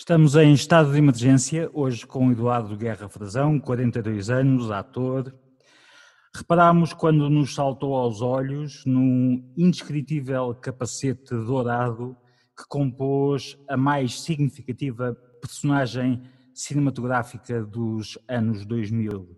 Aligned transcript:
Estamos 0.00 0.34
em 0.34 0.54
estado 0.54 0.92
de 0.92 0.96
emergência, 0.96 1.70
hoje 1.74 2.06
com 2.06 2.32
Eduardo 2.32 2.74
Guerra 2.74 3.06
Frazão, 3.06 3.60
42 3.60 4.30
anos, 4.30 4.70
ator. 4.70 5.30
Reparámos 6.34 6.94
quando 6.94 7.28
nos 7.28 7.54
saltou 7.54 7.94
aos 7.94 8.22
olhos 8.22 8.82
num 8.86 9.52
indescritível 9.58 10.54
capacete 10.54 11.34
dourado 11.34 12.16
que 12.56 12.66
compôs 12.66 13.58
a 13.68 13.76
mais 13.76 14.22
significativa 14.22 15.14
personagem 15.38 16.22
cinematográfica 16.54 17.62
dos 17.62 18.16
anos 18.26 18.64
2000. 18.64 19.28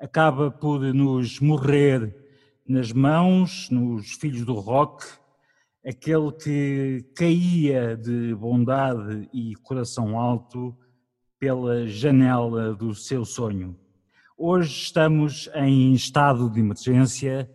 Acaba 0.00 0.50
por 0.50 0.80
nos 0.94 1.40
morrer 1.40 2.16
nas 2.66 2.90
mãos, 2.90 3.68
nos 3.68 4.12
filhos 4.12 4.46
do 4.46 4.54
rock, 4.54 5.04
aquele 5.84 6.30
que 6.32 7.04
caía 7.14 7.96
de 7.96 8.34
bondade 8.34 9.28
e 9.32 9.54
coração 9.56 10.18
alto 10.18 10.76
pela 11.38 11.86
janela 11.88 12.72
do 12.74 12.94
seu 12.94 13.24
sonho. 13.24 13.76
Hoje 14.38 14.84
estamos 14.84 15.50
em 15.54 15.92
estado 15.92 16.48
de 16.48 16.60
emergência, 16.60 17.50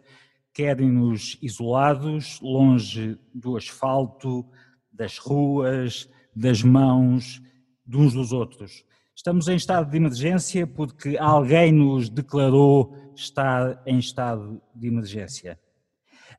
querem-nos 0.53 1.37
isolados, 1.41 2.39
longe 2.41 3.17
do 3.33 3.55
asfalto, 3.55 4.45
das 4.91 5.17
ruas, 5.17 6.09
das 6.35 6.61
mãos, 6.61 7.41
de 7.85 7.97
uns 7.97 8.13
dos 8.13 8.33
outros. 8.33 8.83
Estamos 9.15 9.47
em 9.47 9.55
estado 9.55 9.89
de 9.89 9.97
emergência 9.97 10.67
porque 10.67 11.17
alguém 11.17 11.71
nos 11.71 12.09
declarou 12.09 12.93
estar 13.15 13.81
em 13.85 13.97
estado 13.97 14.61
de 14.75 14.87
emergência. 14.87 15.57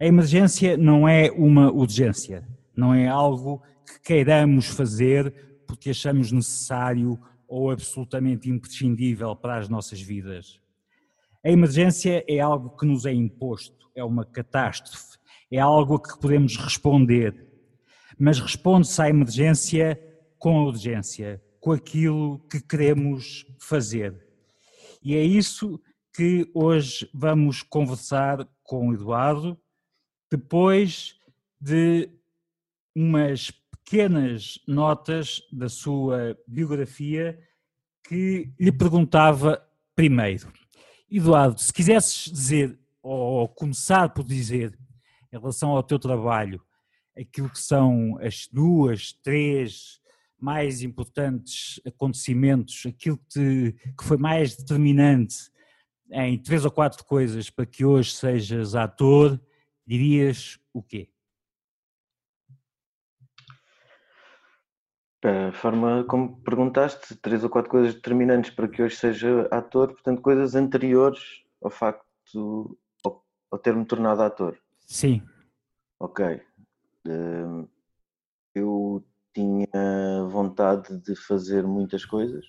A 0.01 0.07
emergência 0.07 0.77
não 0.77 1.09
é 1.09 1.29
uma 1.33 1.73
urgência, 1.73 2.47
não 2.77 2.95
é 2.95 3.09
algo 3.09 3.61
que 3.85 4.01
queiramos 4.01 4.67
fazer 4.67 5.35
porque 5.67 5.91
achamos 5.91 6.31
necessário 6.31 7.19
ou 7.49 7.73
absolutamente 7.73 8.49
imprescindível 8.49 9.35
para 9.35 9.59
as 9.59 9.69
nossas 9.69 10.01
vidas. 10.01 10.61
A 11.45 11.51
emergência 11.51 12.25
é 12.29 12.39
algo 12.39 12.77
que 12.77 12.87
nos 12.87 13.07
é 13.07 13.13
imposto, 13.13 13.91
é 13.93 14.05
uma 14.05 14.25
catástrofe, 14.25 15.19
é 15.51 15.59
algo 15.59 15.97
a 15.97 16.03
que 16.03 16.21
podemos 16.21 16.57
responder. 16.57 17.49
Mas 18.17 18.39
responde-se 18.39 19.03
à 19.03 19.09
emergência 19.09 20.01
com 20.39 20.59
a 20.59 20.65
urgência, 20.65 21.43
com 21.59 21.73
aquilo 21.73 22.39
que 22.49 22.61
queremos 22.61 23.45
fazer. 23.59 24.15
E 25.03 25.17
é 25.17 25.25
isso 25.25 25.81
que 26.15 26.49
hoje 26.55 27.11
vamos 27.13 27.63
conversar 27.63 28.47
com 28.63 28.89
o 28.89 28.95
Eduardo, 28.95 29.59
depois 30.31 31.17
de 31.61 32.09
umas 32.95 33.51
pequenas 33.51 34.59
notas 34.67 35.43
da 35.53 35.69
sua 35.69 36.39
biografia 36.47 37.39
que 38.07 38.53
lhe 38.59 38.73
perguntava 38.73 39.63
primeiro. 39.95 40.53
Eduardo, 41.11 41.61
se 41.61 41.73
quisesses 41.73 42.31
dizer, 42.31 42.79
ou 43.03 43.49
começar 43.49 44.11
por 44.11 44.25
dizer, 44.25 44.79
em 45.33 45.39
relação 45.39 45.71
ao 45.71 45.83
teu 45.83 45.99
trabalho, 45.99 46.63
aquilo 47.17 47.51
que 47.51 47.61
são 47.61 48.19
as 48.21 48.47
duas, 48.53 49.13
três 49.13 50.01
mais 50.39 50.83
importantes 50.83 51.81
acontecimentos, 51.85 52.85
aquilo 52.87 53.19
que, 53.19 53.29
te, 53.29 53.77
que 53.97 54.05
foi 54.05 54.17
mais 54.17 54.57
determinante 54.57 55.51
em 56.11 56.39
três 56.39 56.65
ou 56.65 56.71
quatro 56.71 57.05
coisas 57.05 57.51
para 57.51 57.67
que 57.67 57.85
hoje 57.85 58.13
sejas 58.13 58.75
ator, 58.75 59.41
dirias 59.89 60.61
o 60.75 60.83
quê? 60.83 61.09
A 65.25 65.51
forma 65.53 66.05
como 66.05 66.41
perguntaste, 66.43 67.17
três 67.17 67.43
ou 67.43 67.51
quatro 67.51 67.71
coisas 67.71 67.95
determinantes 67.95 68.51
para 68.51 68.69
que 68.69 68.83
hoje 68.83 68.97
seja 68.97 69.49
ator, 69.51 69.93
portanto, 69.93 70.23
coisas 70.23 70.55
anteriores 70.55 71.43
ao 71.61 71.71
facto, 71.71 72.79
ao, 73.05 73.25
ao 73.51 73.59
ter-me 73.59 73.85
tornado 73.85 74.23
ator. 74.23 74.61
Sim. 74.87 75.23
Ok. 75.99 76.41
Hum, 77.07 77.67
eu 78.55 79.05
tinha 79.35 80.25
vontade 80.29 80.99
de 81.01 81.17
fazer 81.17 81.67
muitas 81.67 82.05
coisas, 82.05 82.45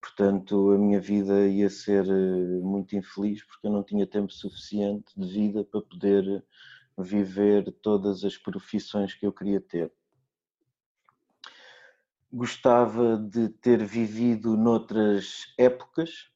portanto, 0.00 0.72
a 0.72 0.78
minha 0.78 1.00
vida 1.00 1.46
ia 1.48 1.68
ser 1.68 2.06
eh, 2.06 2.60
muito 2.60 2.96
infeliz 2.96 3.44
porque 3.44 3.66
eu 3.66 3.72
não 3.72 3.82
tinha 3.82 4.06
tempo 4.06 4.32
suficiente 4.32 5.12
de 5.16 5.28
vida 5.28 5.64
para 5.64 5.80
poder 5.82 6.44
viver 6.96 7.72
todas 7.82 8.24
as 8.24 8.36
profissões 8.36 9.14
que 9.14 9.26
eu 9.26 9.32
queria 9.32 9.60
ter. 9.60 9.92
Gostava 12.32 13.16
de 13.16 13.48
ter 13.48 13.84
vivido 13.84 14.56
noutras 14.56 15.54
épocas, 15.56 16.30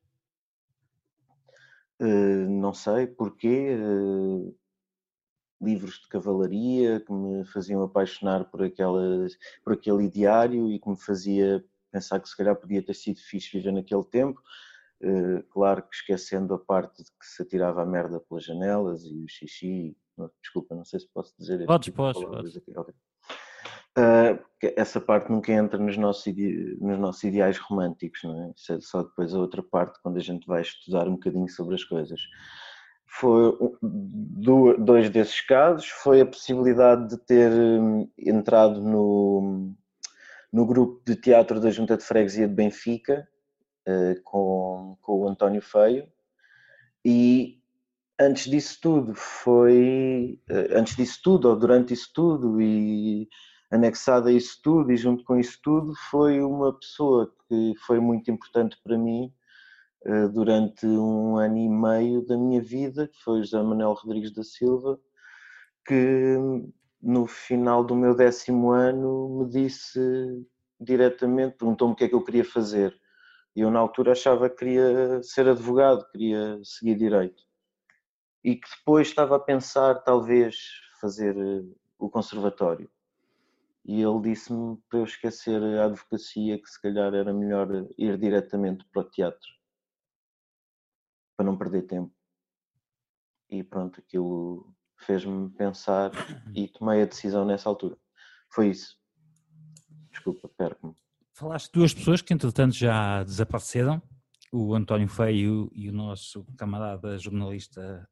eh, 2.00 2.47
não 2.49 2.73
sei 2.73 3.06
porquê, 3.06 3.77
eh, 3.79 4.53
livros 5.61 6.00
de 6.00 6.09
cavalaria 6.09 7.00
que 7.00 7.12
me 7.12 7.44
faziam 7.44 7.83
apaixonar 7.83 8.44
por, 8.50 8.62
aquela, 8.62 9.27
por 9.62 9.75
aquele 9.75 10.05
ideário 10.05 10.71
e 10.71 10.81
que 10.81 10.89
me 10.89 10.97
fazia 10.97 11.65
pensar 11.92 12.19
que 12.20 12.28
se 12.28 12.36
calhar 12.36 12.56
podia 12.56 12.82
ter 12.82 12.94
sido 12.94 13.20
fixe 13.20 13.58
viver 13.58 13.72
naquele 13.72 14.04
tempo. 14.04 14.41
Uh, 15.03 15.42
claro 15.50 15.82
que 15.82 15.94
esquecendo 15.94 16.54
a 16.54 16.58
parte 16.58 17.03
de 17.03 17.10
que 17.10 17.26
se 17.26 17.42
atirava 17.42 17.82
a 17.82 17.86
merda 17.86 18.20
pelas 18.20 18.44
janelas 18.44 19.04
e 19.04 19.25
o 19.25 19.28
xixi. 19.28 19.97
Desculpa, 20.41 20.75
não 20.75 20.84
sei 20.84 21.00
se 21.00 21.08
posso 21.12 21.34
dizer. 21.38 21.64
Podes, 21.66 21.86
tipo 21.86 21.97
podes, 21.97 22.25
podes. 22.25 22.56
Okay. 22.56 22.94
Uh, 23.98 24.72
essa 24.76 25.00
parte 25.00 25.31
nunca 25.31 25.52
entra 25.52 25.78
nos 25.78 25.97
nossos, 25.97 26.32
nos 26.81 26.98
nossos 26.98 27.22
ideais 27.25 27.58
românticos, 27.58 28.22
não 28.25 28.44
é? 28.44 28.52
Isso 28.56 28.72
é 28.72 28.81
só 28.81 29.02
depois 29.02 29.34
a 29.34 29.38
outra 29.38 29.62
parte, 29.62 30.00
quando 30.02 30.16
a 30.16 30.22
gente 30.22 30.47
vai 30.47 30.62
estudar 30.62 31.06
um 31.06 31.12
bocadinho 31.12 31.48
sobre 31.48 31.75
as 31.75 31.84
coisas 31.84 32.20
foi 33.14 33.54
dois 34.78 35.10
desses 35.10 35.42
casos 35.42 35.86
foi 35.86 36.22
a 36.22 36.26
possibilidade 36.26 37.10
de 37.10 37.19
ter 37.19 37.52
hum, 37.52 38.08
entrado 38.19 38.81
no, 38.81 39.75
no 40.52 40.66
grupo 40.66 41.02
de 41.04 41.16
teatro 41.16 41.60
da 41.60 41.70
Junta 41.70 41.96
de 41.96 42.04
Freguesia 42.04 42.46
de 42.46 42.54
Benfica 42.54 43.26
eh, 43.86 44.16
com, 44.24 44.96
com 45.00 45.20
o 45.20 45.28
António 45.28 45.62
Feio. 45.62 46.06
E 47.04 47.60
antes 48.20 48.50
disso 48.50 48.78
tudo 48.80 49.14
foi 49.14 50.40
eh, 50.48 50.68
antes 50.78 50.96
disso 50.96 51.20
tudo 51.22 51.48
ou 51.48 51.56
durante 51.56 51.94
isso 51.94 52.10
tudo 52.14 52.60
e 52.60 53.28
anexada 53.70 54.28
a 54.28 54.32
isso 54.32 54.60
tudo 54.62 54.92
e 54.92 54.96
junto 54.96 55.24
com 55.24 55.38
isso 55.38 55.58
tudo 55.62 55.94
foi 56.10 56.40
uma 56.42 56.78
pessoa 56.78 57.32
que 57.48 57.74
foi 57.86 57.98
muito 57.98 58.30
importante 58.30 58.78
para 58.84 58.98
mim 58.98 59.32
eh, 60.04 60.28
durante 60.28 60.86
um 60.86 61.36
ano 61.38 61.58
e 61.58 61.69
meio 61.69 62.26
da 62.26 62.36
minha 62.36 62.60
vida, 62.60 63.08
que 63.08 63.19
foi 63.22 63.42
José 63.42 63.62
Manuel 63.62 63.94
Rodrigues 63.94 64.32
da 64.32 64.42
Silva, 64.42 64.98
que 65.86 66.36
no 67.02 67.26
final 67.26 67.84
do 67.84 67.96
meu 67.96 68.14
décimo 68.14 68.70
ano 68.70 69.40
me 69.40 69.50
disse 69.50 70.00
diretamente, 70.80 71.56
perguntou-me 71.56 71.94
o 71.94 71.96
que 71.96 72.04
é 72.04 72.08
que 72.08 72.14
eu 72.14 72.24
queria 72.24 72.44
fazer. 72.44 72.98
E 73.54 73.60
eu 73.60 73.70
na 73.70 73.80
altura 73.80 74.12
achava 74.12 74.48
que 74.48 74.56
queria 74.56 75.22
ser 75.22 75.48
advogado, 75.48 76.08
queria 76.10 76.60
seguir 76.64 76.96
direito. 76.96 77.42
E 78.44 78.56
que 78.56 78.68
depois 78.78 79.08
estava 79.08 79.36
a 79.36 79.40
pensar 79.40 79.96
talvez 80.02 80.56
fazer 81.00 81.36
eh, 81.36 81.64
o 81.98 82.08
conservatório. 82.08 82.90
E 83.84 84.00
ele 84.00 84.20
disse-me 84.20 84.78
para 84.88 85.00
eu 85.00 85.04
esquecer 85.04 85.62
a 85.62 85.86
advocacia, 85.86 86.58
que 86.60 86.70
se 86.70 86.80
calhar 86.80 87.14
era 87.14 87.32
melhor 87.32 87.69
ir 87.98 88.16
diretamente 88.16 88.84
para 88.92 89.02
o 89.02 89.10
teatro 89.10 89.48
para 91.36 91.46
não 91.46 91.58
perder 91.58 91.82
tempo. 91.82 92.12
E 93.50 93.62
pronto, 93.62 94.00
aquilo 94.00 94.72
fez-me 95.04 95.50
pensar 95.50 96.10
e 96.54 96.68
tomei 96.68 97.02
a 97.02 97.06
decisão 97.06 97.44
nessa 97.44 97.68
altura. 97.68 97.96
Foi 98.50 98.68
isso. 98.68 98.96
Desculpa, 100.10 100.48
perco-me. 100.56 100.94
Falaste 101.34 101.66
de 101.66 101.72
duas 101.72 101.94
pessoas 101.94 102.20
que 102.20 102.34
entretanto 102.34 102.75
já 102.75 103.22
desapareceram, 103.25 104.02
o 104.52 104.75
António 104.75 105.08
Feio 105.08 105.70
e 105.75 105.88
o 105.88 105.93
nosso 105.93 106.44
camarada 106.58 107.19
jornalista 107.19 108.06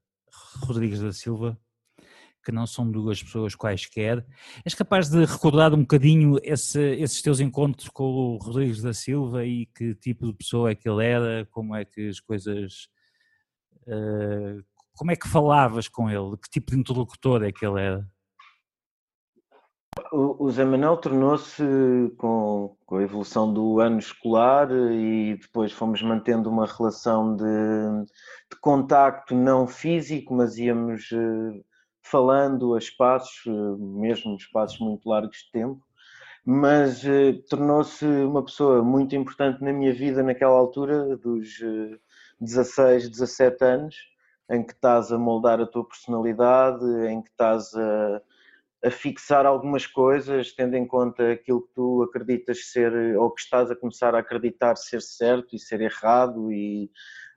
Rodrigues 0.63 1.01
da 1.01 1.13
Silva, 1.13 1.59
que 2.43 2.51
não 2.51 2.67
são 2.67 2.91
duas 2.91 3.23
pessoas 3.23 3.55
quaisquer. 3.55 4.27
És 4.65 4.75
capaz 4.75 5.11
de 5.11 5.25
recordar 5.25 5.75
um 5.75 5.81
bocadinho 5.81 6.39
esse, 6.43 6.81
esses 6.97 7.21
teus 7.21 7.41
encontros 7.41 7.89
com 7.91 8.05
o 8.05 8.37
Rodrigues 8.39 8.81
da 8.81 8.95
Silva 8.95 9.45
e 9.45 9.67
que 9.67 9.95
tipo 9.95 10.27
de 10.27 10.33
pessoa 10.33 10.71
é 10.71 10.75
que 10.75 10.89
ele 10.89 11.05
era, 11.05 11.47
como 11.51 11.77
é 11.77 11.85
que 11.85 12.09
as 12.09 12.21
coisas 12.21 12.89
eh, 13.87 14.61
como 15.01 15.13
é 15.13 15.17
que 15.17 15.27
falavas 15.27 15.89
com 15.89 16.11
ele? 16.11 16.37
Que 16.37 16.51
tipo 16.51 16.73
de 16.73 16.79
interlocutor 16.79 17.43
é 17.43 17.51
que 17.51 17.65
ele 17.65 17.81
era? 17.81 18.07
O, 20.13 20.51
Zé 20.51 20.63
Manuel 20.63 20.99
tornou-se, 20.99 21.65
com, 22.19 22.77
com, 22.85 22.97
a 22.99 23.03
evolução 23.03 23.51
do 23.51 23.81
ano 23.81 23.99
escolar, 23.99 24.71
e 24.71 25.39
depois 25.41 25.73
fomos 25.73 26.03
mantendo 26.03 26.51
uma 26.51 26.67
relação 26.67 27.35
de, 27.35 27.45
de 28.53 28.61
contacto 28.61 29.35
não 29.35 29.67
físico, 29.67 30.35
mas 30.35 30.59
íamos 30.59 31.11
uh, 31.13 31.65
falando 32.03 32.75
a 32.75 32.79
espaços, 32.79 33.47
uh, 33.47 33.79
mesmo 33.79 34.37
espaços 34.37 34.79
muito 34.81 35.09
largos 35.09 35.39
de 35.39 35.51
tempo. 35.51 35.83
mas 36.45 37.03
uh, 37.05 37.43
tornou-se 37.49 38.05
uma 38.05 38.45
pessoa 38.45 38.83
muito 38.85 39.17
importante 39.17 39.63
na 39.65 39.73
minha 39.73 39.95
vida 39.95 40.23
naquela 40.23 40.59
altura, 40.59 41.17
dos 41.17 41.59
uh, 41.61 41.99
16, 42.39 43.09
17 43.09 43.65
anos, 43.65 44.10
em 44.51 44.65
que 44.65 44.73
estás 44.73 45.13
a 45.13 45.19
moldar 45.19 45.61
a 45.61 45.67
tua 45.67 45.85
personalidade, 45.85 46.85
em 47.07 47.23
que 47.23 47.31
estás 47.31 47.73
a, 47.75 48.21
a 48.85 48.91
fixar 48.91 49.47
algumas 49.47 49.87
coisas, 49.87 50.53
tendo 50.53 50.75
em 50.75 50.87
conta 50.87 51.33
aquilo 51.33 51.63
que 51.63 51.75
tu 51.75 52.03
acreditas 52.03 52.67
ser, 52.71 53.17
ou 53.17 53.31
que 53.31 53.43
estás 53.43 53.71
a 53.71 53.77
começar 53.77 54.15
a 54.15 54.19
acreditar 54.19 54.77
ser 54.77 55.01
certo 55.01 55.55
e 55.55 55.59
ser 55.59 55.81
errado, 55.81 56.51
e 56.51 56.91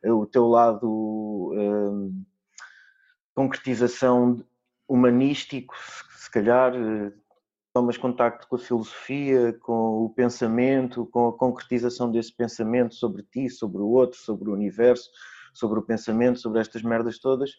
uh, 0.03 0.13
o 0.13 0.25
teu 0.25 0.47
lado 0.47 1.53
uh, 1.53 2.11
concretização 3.35 4.43
humanístico, 4.87 5.75
se 6.17 6.31
calhar 6.31 6.73
uh, 6.75 7.13
tomas 7.71 7.97
contacto 7.97 8.47
com 8.47 8.55
a 8.55 8.59
filosofia, 8.59 9.53
com 9.61 10.05
o 10.05 10.09
pensamento, 10.09 11.05
com 11.07 11.27
a 11.27 11.37
concretização 11.37 12.11
desse 12.11 12.35
pensamento 12.35 12.95
sobre 12.95 13.21
ti, 13.21 13.49
sobre 13.49 13.81
o 13.81 13.87
outro, 13.87 14.17
sobre 14.17 14.49
o 14.49 14.53
universo, 14.53 15.11
sobre 15.53 15.79
o 15.79 15.83
pensamento, 15.83 16.39
sobre 16.39 16.59
estas 16.59 16.81
merdas 16.81 17.19
todas. 17.19 17.51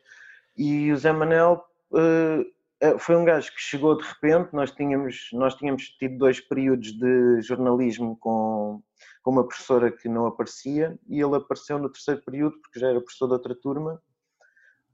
E 0.56 0.92
o 0.92 0.96
Zé 0.96 1.12
Manel 1.12 1.64
uh, 1.90 2.98
foi 2.98 3.16
um 3.16 3.24
gajo 3.24 3.52
que 3.52 3.60
chegou 3.60 3.96
de 3.96 4.04
repente. 4.04 4.52
Nós 4.52 4.70
tínhamos, 4.70 5.28
nós 5.32 5.54
tínhamos 5.54 5.88
tido 5.98 6.18
dois 6.18 6.40
períodos 6.40 6.92
de 6.92 7.40
jornalismo 7.42 8.16
com, 8.16 8.82
com 9.22 9.30
uma 9.30 9.46
professora 9.46 9.90
que 9.90 10.08
não 10.08 10.26
aparecia 10.26 10.98
e 11.08 11.20
ele 11.20 11.36
apareceu 11.36 11.78
no 11.78 11.90
terceiro 11.90 12.22
período 12.22 12.60
porque 12.60 12.78
já 12.78 12.88
era 12.88 13.00
professor 13.00 13.26
de 13.26 13.32
outra 13.32 13.54
turma. 13.54 14.02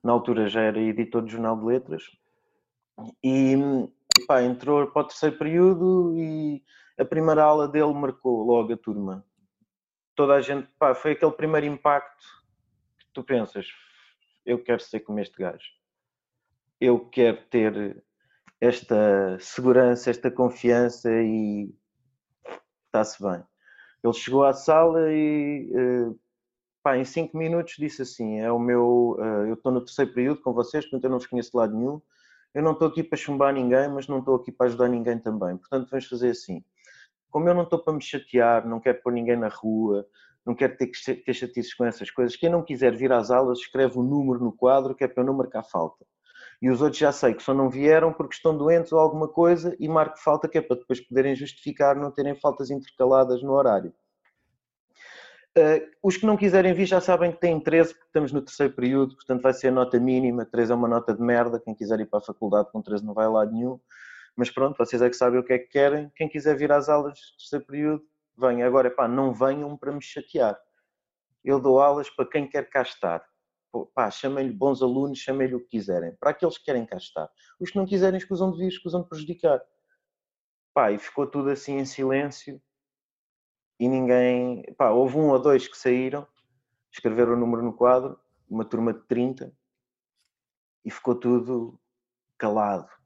Na 0.02 0.12
altura 0.12 0.48
já 0.48 0.62
era 0.62 0.80
editor 0.80 1.22
de 1.22 1.32
jornal 1.32 1.58
de 1.58 1.64
letras. 1.66 2.04
E 3.22 3.56
pá, 4.26 4.42
entrou 4.42 4.86
para 4.86 5.02
o 5.02 5.04
terceiro 5.06 5.36
período 5.36 6.14
e 6.16 6.62
a 6.98 7.04
primeira 7.04 7.42
aula 7.42 7.66
dele 7.68 7.92
marcou 7.92 8.44
logo 8.44 8.72
a 8.72 8.76
turma. 8.76 9.24
Toda 10.14 10.34
a 10.34 10.40
gente, 10.40 10.68
pá, 10.78 10.94
foi 10.94 11.12
aquele 11.12 11.32
primeiro 11.32 11.66
impacto 11.66 12.39
tu 13.12 13.24
pensas, 13.24 13.66
eu 14.44 14.62
quero 14.62 14.80
ser 14.80 15.00
como 15.00 15.20
este 15.20 15.36
gajo, 15.36 15.68
eu 16.80 17.08
quero 17.08 17.42
ter 17.48 18.02
esta 18.60 19.38
segurança, 19.40 20.10
esta 20.10 20.30
confiança 20.30 21.10
e 21.10 21.72
está-se 22.86 23.22
bem. 23.22 23.42
Ele 24.02 24.12
chegou 24.12 24.44
à 24.44 24.52
sala 24.52 25.12
e 25.12 25.70
eh, 25.74 26.14
pá, 26.82 26.96
em 26.96 27.04
cinco 27.04 27.36
minutos 27.36 27.74
disse 27.78 28.02
assim: 28.02 28.40
é 28.40 28.50
o 28.50 28.58
meu, 28.58 29.16
eh, 29.20 29.50
eu 29.50 29.54
estou 29.54 29.72
no 29.72 29.84
terceiro 29.84 30.12
período 30.12 30.42
com 30.42 30.52
vocês, 30.52 30.84
portanto 30.84 31.04
eu 31.04 31.10
não 31.10 31.18
vos 31.18 31.26
conheço 31.26 31.50
de 31.50 31.56
lado 31.56 31.76
nenhum. 31.76 32.00
Eu 32.52 32.62
não 32.62 32.72
estou 32.72 32.88
aqui 32.88 33.02
para 33.02 33.16
chumbar 33.16 33.52
ninguém, 33.54 33.88
mas 33.88 34.08
não 34.08 34.18
estou 34.18 34.34
aqui 34.36 34.50
para 34.50 34.66
ajudar 34.66 34.88
ninguém 34.88 35.18
também. 35.18 35.56
Portanto, 35.56 35.88
vamos 35.88 36.06
fazer 36.06 36.30
assim. 36.30 36.64
Como 37.30 37.48
eu 37.48 37.54
não 37.54 37.62
estou 37.62 37.78
para 37.78 37.92
me 37.92 38.02
chatear, 38.02 38.66
não 38.66 38.80
quero 38.80 39.00
pôr 39.02 39.12
ninguém 39.12 39.36
na 39.36 39.48
rua, 39.48 40.04
não 40.50 40.54
quero 40.56 40.76
ter 40.76 40.88
que 40.88 41.14
ter 41.14 41.32
chatices 41.32 41.72
com 41.74 41.84
essas 41.84 42.10
coisas. 42.10 42.36
Quem 42.36 42.50
não 42.50 42.62
quiser 42.62 42.96
vir 42.96 43.12
às 43.12 43.30
aulas, 43.30 43.60
escreve 43.60 43.96
o 43.96 44.00
um 44.00 44.04
número 44.04 44.42
no 44.42 44.52
quadro, 44.52 44.96
que 44.96 45.04
é 45.04 45.08
para 45.08 45.22
eu 45.22 45.26
não 45.26 45.34
marcar 45.34 45.62
falta. 45.62 46.04
E 46.60 46.68
os 46.68 46.82
outros 46.82 46.98
já 46.98 47.12
sei 47.12 47.34
que 47.34 47.42
só 47.42 47.54
não 47.54 47.70
vieram 47.70 48.12
porque 48.12 48.34
estão 48.34 48.56
doentes 48.56 48.92
ou 48.92 48.98
alguma 48.98 49.28
coisa 49.28 49.74
e 49.78 49.88
marco 49.88 50.18
falta, 50.18 50.48
que 50.48 50.58
é 50.58 50.60
para 50.60 50.76
depois 50.76 51.00
poderem 51.00 51.36
justificar 51.36 51.94
não 51.96 52.10
terem 52.10 52.34
faltas 52.34 52.68
intercaladas 52.68 53.42
no 53.42 53.52
horário. 53.52 53.94
Uh, 55.56 55.88
os 56.02 56.16
que 56.16 56.26
não 56.26 56.36
quiserem 56.36 56.74
vir 56.74 56.86
já 56.86 57.00
sabem 57.00 57.32
que 57.32 57.40
têm 57.40 57.60
13, 57.60 57.94
porque 57.94 58.06
estamos 58.06 58.32
no 58.32 58.42
terceiro 58.42 58.72
período, 58.74 59.14
portanto 59.14 59.42
vai 59.42 59.54
ser 59.54 59.70
nota 59.70 59.98
mínima. 60.00 60.44
3 60.44 60.70
é 60.70 60.74
uma 60.74 60.88
nota 60.88 61.14
de 61.14 61.22
merda. 61.22 61.60
Quem 61.60 61.74
quiser 61.74 62.00
ir 62.00 62.06
para 62.06 62.18
a 62.18 62.22
faculdade 62.22 62.70
com 62.72 62.82
13 62.82 63.04
não 63.04 63.14
vai 63.14 63.28
lá 63.28 63.46
nenhum. 63.46 63.78
Mas 64.36 64.50
pronto, 64.50 64.76
vocês 64.76 65.00
é 65.00 65.08
que 65.08 65.16
sabem 65.16 65.38
o 65.38 65.44
que 65.44 65.52
é 65.52 65.58
que 65.58 65.68
querem. 65.68 66.10
Quem 66.16 66.28
quiser 66.28 66.56
vir 66.56 66.72
às 66.72 66.88
aulas 66.88 67.14
do 67.14 67.38
terceiro 67.38 67.64
período, 67.64 68.02
venha. 68.40 68.66
Agora, 68.66 68.90
pá, 68.90 69.06
não 69.06 69.32
venham 69.32 69.76
para 69.76 69.92
me 69.92 70.02
chatear. 70.02 70.58
Eu 71.44 71.60
dou 71.60 71.80
aulas 71.80 72.08
para 72.10 72.28
quem 72.28 72.48
quer 72.48 72.68
cá 72.68 72.82
estar. 72.82 73.24
Pá, 73.94 74.10
chamem-lhe 74.10 74.52
bons 74.52 74.82
alunos, 74.82 75.18
chamem-lhe 75.18 75.54
o 75.54 75.60
que 75.60 75.68
quiserem. 75.68 76.16
Para 76.16 76.30
aqueles 76.30 76.58
que 76.58 76.64
querem 76.64 76.86
cá 76.86 76.96
estar. 76.96 77.30
Os 77.60 77.70
que 77.70 77.76
não 77.76 77.86
quiserem 77.86 78.18
escusam 78.18 78.50
de 78.50 78.58
vir, 78.58 78.68
escusam 78.68 79.02
de 79.02 79.08
prejudicar. 79.08 79.62
Pá, 80.74 80.90
e 80.90 80.98
ficou 80.98 81.26
tudo 81.26 81.50
assim 81.50 81.78
em 81.78 81.84
silêncio. 81.84 82.60
E 83.78 83.88
ninguém... 83.88 84.62
Pá, 84.76 84.90
houve 84.90 85.16
um 85.16 85.28
ou 85.30 85.38
dois 85.38 85.68
que 85.68 85.76
saíram, 85.76 86.26
escreveram 86.92 87.34
o 87.34 87.36
número 87.36 87.62
no 87.62 87.72
quadro, 87.72 88.18
uma 88.48 88.64
turma 88.64 88.92
de 88.92 89.00
30, 89.06 89.52
e 90.84 90.90
ficou 90.90 91.14
tudo 91.14 91.80
calado 92.36 92.99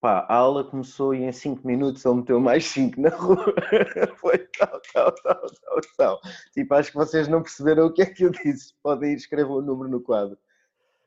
Pá, 0.00 0.24
a 0.30 0.34
aula 0.34 0.64
começou 0.64 1.14
e 1.14 1.24
em 1.24 1.30
5 1.30 1.66
minutos 1.66 2.02
ele 2.06 2.14
meteu 2.14 2.40
mais 2.40 2.64
5 2.64 2.98
na 2.98 3.10
rua. 3.10 3.54
Foi 4.16 4.38
tal, 4.38 4.80
tal, 4.94 5.12
tal, 5.12 5.40
tal, 5.42 5.80
tal. 5.98 6.20
Tipo, 6.54 6.74
acho 6.74 6.90
que 6.90 6.96
vocês 6.96 7.28
não 7.28 7.42
perceberam 7.42 7.84
o 7.84 7.92
que 7.92 8.00
é 8.00 8.06
que 8.06 8.24
eu 8.24 8.30
disse. 8.30 8.72
Podem 8.82 9.12
ir 9.12 9.16
escrever 9.16 9.50
o 9.50 9.60
número 9.60 9.90
no 9.90 10.00
quadro. 10.00 10.38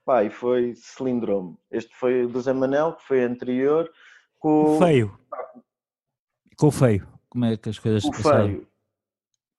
Pá, 0.05 0.23
e 0.23 0.29
foi 0.29 0.75
cilindrome. 0.75 1.57
Este 1.71 1.91
foi 1.95 2.27
do 2.27 2.39
Zé 2.39 2.53
Manel, 2.53 2.93
que 2.93 3.03
foi 3.03 3.23
anterior. 3.23 3.89
Com... 4.39 4.75
O 4.75 4.77
feio. 4.77 5.17
Com 6.55 6.67
o 6.67 6.71
feio. 6.71 7.07
Como 7.29 7.45
é 7.45 7.57
que 7.57 7.69
as 7.69 7.79
coisas 7.79 8.03
o 8.03 8.13
feio. 8.13 8.67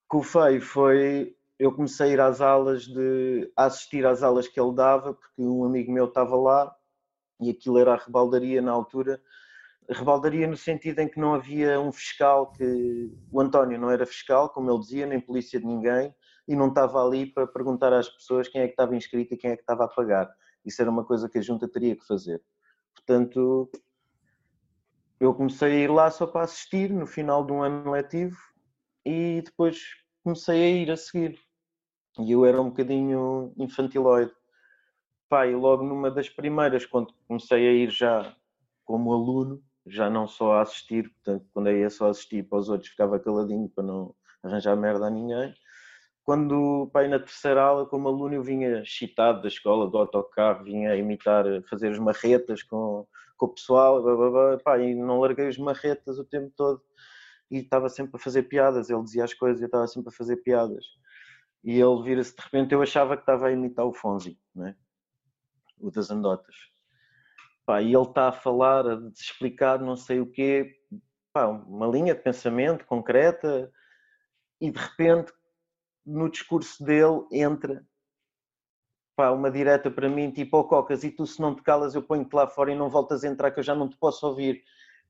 Com 0.07 0.19
o 0.19 0.23
feio 0.23 0.61
foi... 0.61 1.35
Eu 1.59 1.73
comecei 1.73 2.07
a 2.07 2.13
ir 2.13 2.19
às 2.21 2.39
aulas 2.39 2.83
de... 2.83 3.51
a 3.57 3.65
assistir 3.65 4.05
às 4.05 4.23
aulas 4.23 4.47
que 4.47 4.57
ele 4.57 4.73
dava, 4.73 5.13
porque 5.13 5.41
um 5.41 5.65
amigo 5.65 5.91
meu 5.91 6.05
estava 6.05 6.37
lá 6.37 6.73
e 7.39 7.49
aquilo 7.49 7.77
era 7.77 7.93
a 7.93 7.97
rebaldaria 7.97 8.61
na 8.61 8.71
altura. 8.71 9.21
Rebaldaria 9.89 10.47
no 10.47 10.57
sentido 10.57 10.99
em 10.99 11.07
que 11.07 11.19
não 11.19 11.35
havia 11.35 11.79
um 11.79 11.91
fiscal 11.91 12.51
que. 12.51 13.11
O 13.31 13.39
António 13.39 13.79
não 13.79 13.89
era 13.89 14.05
fiscal, 14.05 14.49
como 14.49 14.71
ele 14.71 14.79
dizia, 14.79 15.05
nem 15.05 15.19
polícia 15.19 15.59
de 15.59 15.65
ninguém, 15.65 16.13
e 16.47 16.55
não 16.55 16.69
estava 16.69 17.03
ali 17.03 17.25
para 17.25 17.45
perguntar 17.45 17.93
às 17.93 18.09
pessoas 18.09 18.47
quem 18.47 18.61
é 18.61 18.67
que 18.67 18.73
estava 18.73 18.95
inscrito 18.95 19.33
e 19.33 19.37
quem 19.37 19.51
é 19.51 19.55
que 19.55 19.61
estava 19.61 19.85
a 19.85 19.87
pagar. 19.87 20.29
Isso 20.65 20.81
era 20.81 20.89
uma 20.89 21.05
coisa 21.05 21.29
que 21.29 21.37
a 21.37 21.41
junta 21.41 21.67
teria 21.67 21.95
que 21.95 22.05
fazer. 22.05 22.41
Portanto, 22.95 23.69
eu 25.19 25.33
comecei 25.33 25.71
a 25.71 25.79
ir 25.79 25.91
lá 25.91 26.09
só 26.09 26.25
para 26.25 26.45
assistir 26.45 26.89
no 26.89 27.05
final 27.05 27.45
de 27.45 27.53
um 27.53 27.61
ano 27.61 27.91
letivo 27.91 28.37
e 29.05 29.41
depois 29.45 29.79
comecei 30.23 30.63
a 30.63 30.69
ir 30.69 30.91
a 30.91 30.97
seguir. 30.97 31.39
E 32.19 32.31
eu 32.31 32.45
era 32.45 32.61
um 32.61 32.69
bocadinho 32.69 33.53
infantiloide 33.57 34.33
e 35.47 35.55
logo 35.55 35.83
numa 35.83 36.11
das 36.11 36.29
primeiras, 36.29 36.85
quando 36.85 37.13
comecei 37.27 37.67
a 37.67 37.71
ir 37.71 37.89
já 37.89 38.35
como 38.85 39.11
aluno, 39.13 39.61
já 39.87 40.09
não 40.09 40.27
só 40.27 40.53
a 40.53 40.61
assistir, 40.61 41.09
portanto, 41.09 41.45
quando 41.53 41.69
eu 41.69 41.77
ia 41.79 41.89
só 41.89 42.09
assistir 42.09 42.43
para 42.47 42.59
os 42.59 42.69
outros 42.69 42.89
ficava 42.91 43.19
caladinho 43.19 43.69
para 43.69 43.83
não 43.83 44.15
arranjar 44.43 44.75
merda 44.75 45.07
a 45.07 45.09
ninguém. 45.09 45.53
Quando, 46.23 46.89
pá, 46.91 47.07
na 47.07 47.19
terceira 47.19 47.61
aula, 47.61 47.85
como 47.85 48.07
aluno, 48.07 48.33
eu 48.33 48.43
vinha 48.43 48.83
chitado 48.83 49.41
da 49.41 49.47
escola, 49.47 49.89
do 49.89 49.97
autocarro, 49.97 50.63
vinha 50.63 50.95
imitar, 50.95 51.45
fazer 51.69 51.91
as 51.91 51.99
marretas 51.99 52.63
com, 52.63 53.07
com 53.37 53.45
o 53.45 53.49
pessoal, 53.49 54.01
blá, 54.01 54.15
blá, 54.15 54.29
blá, 54.31 54.57
pá, 54.57 54.79
e 54.79 54.95
não 54.95 55.19
larguei 55.19 55.47
as 55.47 55.57
marretas 55.57 56.17
o 56.17 56.25
tempo 56.25 56.51
todo. 56.55 56.81
E 57.51 57.59
estava 57.59 57.89
sempre 57.89 58.15
a 58.15 58.19
fazer 58.19 58.43
piadas, 58.43 58.89
ele 58.89 59.03
dizia 59.03 59.23
as 59.23 59.33
coisas 59.33 59.61
e 59.61 59.65
eu 59.65 59.67
estava 59.67 59.87
sempre 59.87 60.09
a 60.09 60.11
fazer 60.11 60.37
piadas. 60.37 60.85
E 61.63 61.79
ele 61.79 62.03
vira-se 62.03 62.35
de 62.35 62.41
repente, 62.41 62.73
eu 62.73 62.81
achava 62.81 63.15
que 63.15 63.23
estava 63.23 63.47
a 63.47 63.51
imitar 63.51 63.85
o 63.85 63.93
Fonzi, 63.93 64.39
não 64.53 64.67
é? 64.67 64.75
O 65.79 65.91
das 65.91 66.09
andotas. 66.09 66.55
Pá, 67.65 67.81
e 67.81 67.93
ele 67.93 68.03
está 68.03 68.29
a 68.29 68.31
falar, 68.31 68.87
a 68.87 68.95
explicar 69.13 69.79
não 69.79 69.95
sei 69.95 70.19
o 70.19 70.31
quê, 70.31 70.75
pá, 71.33 71.47
uma 71.47 71.87
linha 71.87 72.13
de 72.13 72.21
pensamento 72.21 72.85
concreta, 72.85 73.71
e 74.61 74.71
de 74.71 74.79
repente, 74.79 75.33
no 76.05 76.29
discurso 76.29 76.83
dele, 76.83 77.25
entra 77.31 77.85
pá, 79.15 79.31
uma 79.31 79.49
direta 79.49 79.89
para 79.89 80.09
mim, 80.09 80.29
tipo, 80.31 80.57
oh 80.57 80.63
Cocas, 80.65 81.03
e 81.03 81.11
tu 81.11 81.25
se 81.25 81.39
não 81.41 81.55
te 81.55 81.63
calas 81.63 81.95
eu 81.95 82.03
ponho-te 82.03 82.33
lá 82.33 82.47
fora 82.47 82.71
e 82.71 82.75
não 82.75 82.89
voltas 82.89 83.23
a 83.23 83.27
entrar 83.27 83.51
que 83.51 83.59
eu 83.59 83.63
já 83.63 83.73
não 83.73 83.89
te 83.89 83.97
posso 83.97 84.27
ouvir. 84.27 84.63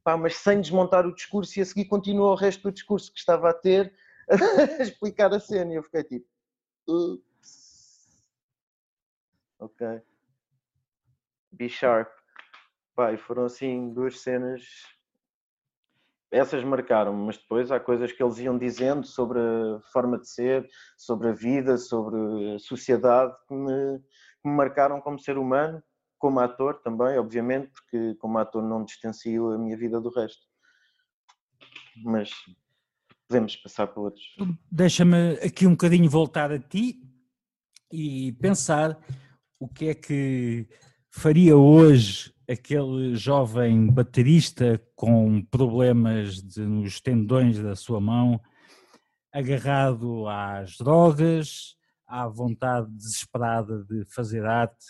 Pá, 0.04 0.16
mas 0.16 0.38
sem 0.38 0.62
desmontar 0.62 1.06
o 1.06 1.14
discurso 1.14 1.58
e 1.58 1.62
a 1.62 1.66
seguir 1.66 1.86
continua 1.86 2.32
o 2.32 2.36
resto 2.36 2.64
do 2.64 2.72
discurso 2.72 3.12
que 3.12 3.20
estava 3.20 3.50
a 3.50 3.54
ter 3.54 3.92
a 4.80 4.84
explicar 4.84 5.34
a 5.34 5.40
cena 5.40 5.74
e 5.74 5.76
eu 5.76 5.84
fiquei 5.84 6.04
tipo, 6.04 6.28
Ups. 6.88 8.24
ok. 9.60 10.02
Be 11.56 11.70
Sharp. 11.70 12.10
Foram 13.20 13.46
assim 13.46 13.94
duas 13.94 14.20
cenas. 14.20 14.64
Essas 16.32 16.64
marcaram 16.64 17.14
mas 17.14 17.38
depois 17.38 17.72
há 17.72 17.80
coisas 17.80 18.12
que 18.12 18.22
eles 18.22 18.40
iam 18.40 18.58
dizendo 18.58 19.06
sobre 19.06 19.40
a 19.40 19.80
forma 19.92 20.20
de 20.20 20.30
ser, 20.30 20.68
sobre 20.98 21.30
a 21.30 21.34
vida, 21.34 21.78
sobre 21.78 22.56
a 22.56 22.60
sociedade, 22.60 23.34
que 23.48 23.54
me, 23.54 24.00
que 24.42 24.50
me 24.50 24.56
marcaram 24.56 25.00
como 25.00 25.20
ser 25.20 25.38
humano, 25.38 25.82
como 26.18 26.40
ator 26.40 26.82
também, 26.82 27.18
obviamente, 27.18 27.72
porque 27.72 28.16
como 28.16 28.38
ator 28.38 28.64
não 28.64 28.84
distancio 28.84 29.52
a 29.52 29.58
minha 29.58 29.78
vida 29.78 30.02
do 30.02 30.10
resto. 30.10 30.44
Mas 32.04 32.32
podemos 33.28 33.56
passar 33.58 33.88
para 33.88 34.02
outros. 34.02 34.36
Deixa-me 34.72 35.34
aqui 35.46 35.66
um 35.68 35.72
bocadinho 35.72 36.10
voltar 36.10 36.52
a 36.52 36.60
ti 36.60 37.02
e 37.92 38.34
pensar 38.34 39.00
o 39.60 39.68
que 39.68 39.90
é 39.90 39.96
que 39.96 40.68
faria 41.16 41.56
hoje 41.56 42.34
aquele 42.48 43.16
jovem 43.16 43.88
baterista 43.88 44.80
com 44.96 45.42
problemas 45.46 46.42
de, 46.42 46.60
nos 46.60 47.00
tendões 47.00 47.58
da 47.58 47.74
sua 47.74 48.02
mão, 48.02 48.40
agarrado 49.34 50.28
às 50.28 50.76
drogas, 50.78 51.78
à 52.06 52.28
vontade 52.28 52.92
desesperada 52.92 53.84
de 53.86 54.04
fazer 54.14 54.46
arte, 54.46 54.86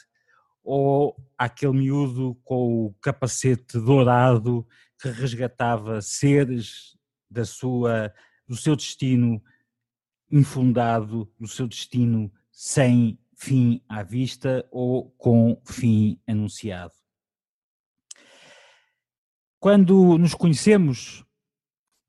ou 0.63 1.15
aquele 1.37 1.73
miúdo 1.73 2.35
com 2.43 2.87
o 2.87 2.95
capacete 2.99 3.79
dourado 3.79 4.67
que 4.99 5.09
resgatava 5.09 6.01
seres 6.01 6.97
da 7.29 7.45
sua, 7.45 8.11
do 8.47 8.57
seu 8.57 8.75
destino 8.75 9.41
infundado, 10.31 11.31
do 11.39 11.47
seu 11.47 11.67
destino 11.67 12.31
sem 12.51 13.19
fim 13.35 13.81
à 13.87 14.03
vista 14.03 14.67
ou 14.71 15.11
com 15.11 15.61
fim 15.65 16.19
anunciado. 16.27 16.93
Quando 19.59 20.17
nos 20.17 20.33
conhecemos, 20.33 21.25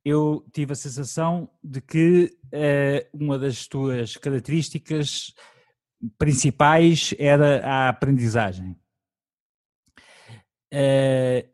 eu 0.04 0.46
tive 0.52 0.72
a 0.72 0.76
sensação 0.76 1.50
de 1.62 1.80
que 1.80 2.38
uh, 2.46 3.18
uma 3.18 3.38
das 3.38 3.66
tuas 3.66 4.16
características 4.16 5.34
principais 6.18 7.14
era 7.18 7.66
a 7.66 7.88
aprendizagem. 7.88 8.78
Uh, 10.72 11.48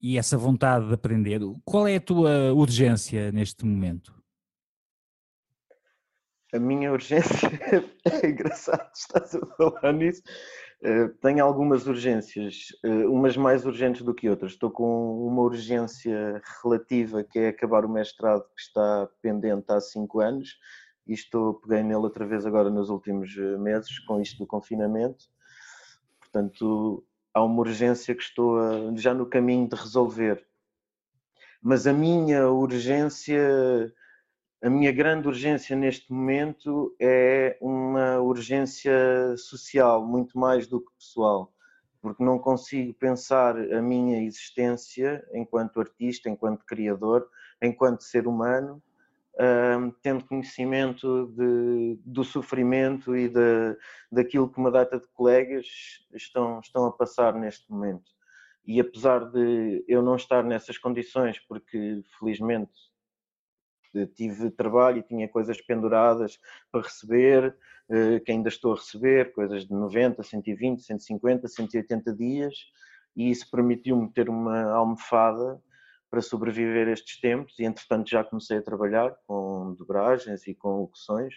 e 0.00 0.18
essa 0.18 0.36
vontade 0.36 0.86
de 0.88 0.94
aprender. 0.94 1.40
Qual 1.64 1.86
é 1.86 1.96
a 1.96 2.00
tua 2.00 2.52
urgência 2.52 3.32
neste 3.32 3.64
momento? 3.64 4.21
A 6.52 6.58
minha 6.58 6.92
urgência 6.92 7.48
é 8.04 8.28
engraçado, 8.28 8.90
estás 8.94 9.34
a 9.34 9.46
falar 9.56 9.92
nisso. 9.92 10.22
Uh, 10.82 11.08
tenho 11.20 11.42
algumas 11.42 11.86
urgências, 11.86 12.66
uh, 12.84 13.10
umas 13.10 13.36
mais 13.36 13.64
urgentes 13.64 14.02
do 14.02 14.12
que 14.12 14.28
outras. 14.28 14.52
Estou 14.52 14.70
com 14.70 15.26
uma 15.26 15.40
urgência 15.40 16.42
relativa 16.62 17.24
que 17.24 17.38
é 17.38 17.48
acabar 17.48 17.86
o 17.86 17.88
mestrado 17.88 18.42
que 18.54 18.60
está 18.60 19.08
pendente 19.22 19.72
há 19.72 19.80
cinco 19.80 20.20
anos 20.20 20.58
e 21.06 21.14
estou, 21.14 21.54
peguei 21.54 21.82
nele 21.82 21.96
outra 21.96 22.26
vez 22.26 22.44
agora 22.44 22.68
nos 22.68 22.90
últimos 22.90 23.34
eh, 23.36 23.56
meses 23.56 23.98
com 24.00 24.20
isto 24.20 24.38
do 24.38 24.46
confinamento. 24.46 25.24
Portanto, 26.20 27.04
há 27.32 27.42
uma 27.42 27.60
urgência 27.60 28.14
que 28.14 28.22
estou 28.22 28.58
já 28.96 29.14
no 29.14 29.26
caminho 29.26 29.68
de 29.68 29.76
resolver. 29.76 30.44
Mas 31.62 31.86
a 31.86 31.92
minha 31.92 32.48
urgência, 32.48 33.92
a 34.62 34.70
minha 34.70 34.92
grande 34.92 35.26
urgência 35.26 35.74
neste 35.74 36.12
momento 36.12 36.94
é 37.00 37.58
uma 37.60 38.20
urgência 38.20 39.36
social, 39.36 40.06
muito 40.06 40.38
mais 40.38 40.68
do 40.68 40.80
que 40.80 40.92
pessoal, 40.96 41.52
porque 42.00 42.22
não 42.22 42.38
consigo 42.38 42.94
pensar 42.94 43.56
a 43.58 43.82
minha 43.82 44.22
existência 44.22 45.26
enquanto 45.34 45.80
artista, 45.80 46.30
enquanto 46.30 46.64
criador, 46.64 47.28
enquanto 47.60 48.04
ser 48.04 48.28
humano, 48.28 48.80
tendo 50.00 50.24
conhecimento 50.26 51.26
de, 51.36 51.98
do 52.04 52.22
sofrimento 52.22 53.16
e 53.16 53.28
de, 53.28 53.76
daquilo 54.12 54.48
que 54.48 54.58
uma 54.58 54.70
data 54.70 55.00
de 55.00 55.08
colegas 55.08 55.66
estão, 56.14 56.60
estão 56.60 56.86
a 56.86 56.92
passar 56.92 57.34
neste 57.34 57.68
momento. 57.68 58.12
E 58.64 58.78
apesar 58.80 59.28
de 59.28 59.84
eu 59.88 60.02
não 60.02 60.14
estar 60.14 60.44
nessas 60.44 60.78
condições, 60.78 61.40
porque 61.48 62.00
felizmente 62.16 62.91
tive 64.14 64.50
trabalho 64.50 64.98
e 64.98 65.02
tinha 65.02 65.28
coisas 65.28 65.60
penduradas 65.60 66.38
para 66.70 66.82
receber, 66.82 67.56
eh, 67.90 68.20
que 68.20 68.32
ainda 68.32 68.48
estou 68.48 68.72
a 68.72 68.76
receber, 68.76 69.32
coisas 69.32 69.66
de 69.66 69.72
90, 69.72 70.22
120, 70.22 70.82
150, 70.82 71.48
180 71.48 72.14
dias, 72.14 72.54
e 73.16 73.30
isso 73.30 73.50
permitiu-me 73.50 74.10
ter 74.12 74.28
uma 74.28 74.72
almofada 74.72 75.60
para 76.12 76.20
sobreviver 76.20 76.88
estes 76.88 77.18
tempos 77.20 77.58
e 77.58 77.64
entretanto 77.64 78.10
já 78.10 78.22
comecei 78.22 78.58
a 78.58 78.62
trabalhar 78.62 79.16
com 79.26 79.74
dobragens 79.74 80.46
e 80.46 80.54
com 80.54 80.80
locuções, 80.80 81.34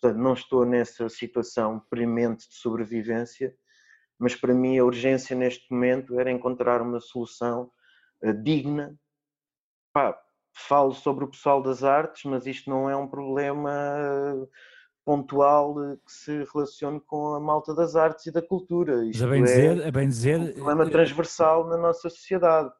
portanto 0.00 0.20
não 0.20 0.32
estou 0.32 0.66
nessa 0.66 1.08
situação 1.08 1.80
premente 1.88 2.48
de 2.48 2.56
sobrevivência, 2.56 3.54
mas 4.18 4.34
para 4.34 4.52
mim 4.52 4.78
a 4.78 4.84
urgência 4.84 5.36
neste 5.36 5.72
momento 5.72 6.18
era 6.18 6.30
encontrar 6.30 6.82
uma 6.82 6.98
solução 6.98 7.70
uh, 8.20 8.32
digna. 8.32 8.98
Falo 10.56 10.92
sobre 10.92 11.24
o 11.24 11.28
pessoal 11.28 11.62
das 11.62 11.84
artes, 11.84 12.24
mas 12.24 12.46
isto 12.46 12.70
não 12.70 12.88
é 12.88 12.96
um 12.96 13.06
problema 13.06 13.70
pontual 15.04 15.74
que 16.04 16.12
se 16.12 16.44
relacione 16.52 17.00
com 17.00 17.34
a 17.34 17.40
malta 17.40 17.74
das 17.74 17.94
artes 17.94 18.26
e 18.26 18.32
da 18.32 18.42
cultura. 18.42 19.04
Isto 19.04 19.24
a 19.24 19.28
bem 19.28 19.42
é 19.42 19.44
dizer, 19.44 19.86
a 19.86 19.90
bem 19.92 20.08
dizer, 20.08 20.40
um 20.40 20.52
problema 20.52 20.84
eh, 20.84 20.90
transversal 20.90 21.68
na 21.68 21.76
nossa 21.76 22.08
sociedade. 22.08 22.70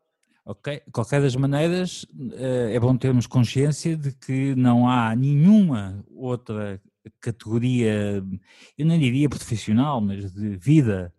Ok, 0.45 0.83
de 0.85 0.92
qualquer 0.92 1.21
das 1.21 1.37
maneiras, 1.37 2.06
eh, 2.33 2.75
é 2.75 2.80
bom 2.80 2.97
termos 2.97 3.26
consciência 3.26 3.97
de 3.97 4.12
que 4.12 4.54
não 4.56 4.88
há 4.88 5.14
nenhuma 5.14 6.04
outra 6.11 6.80
categoria, 7.21 8.25
eu 8.76 8.87
não 8.87 8.99
diria 8.99 9.28
profissional, 9.28 10.00
mas 10.00 10.33
de 10.33 10.56
vida, 10.56 11.12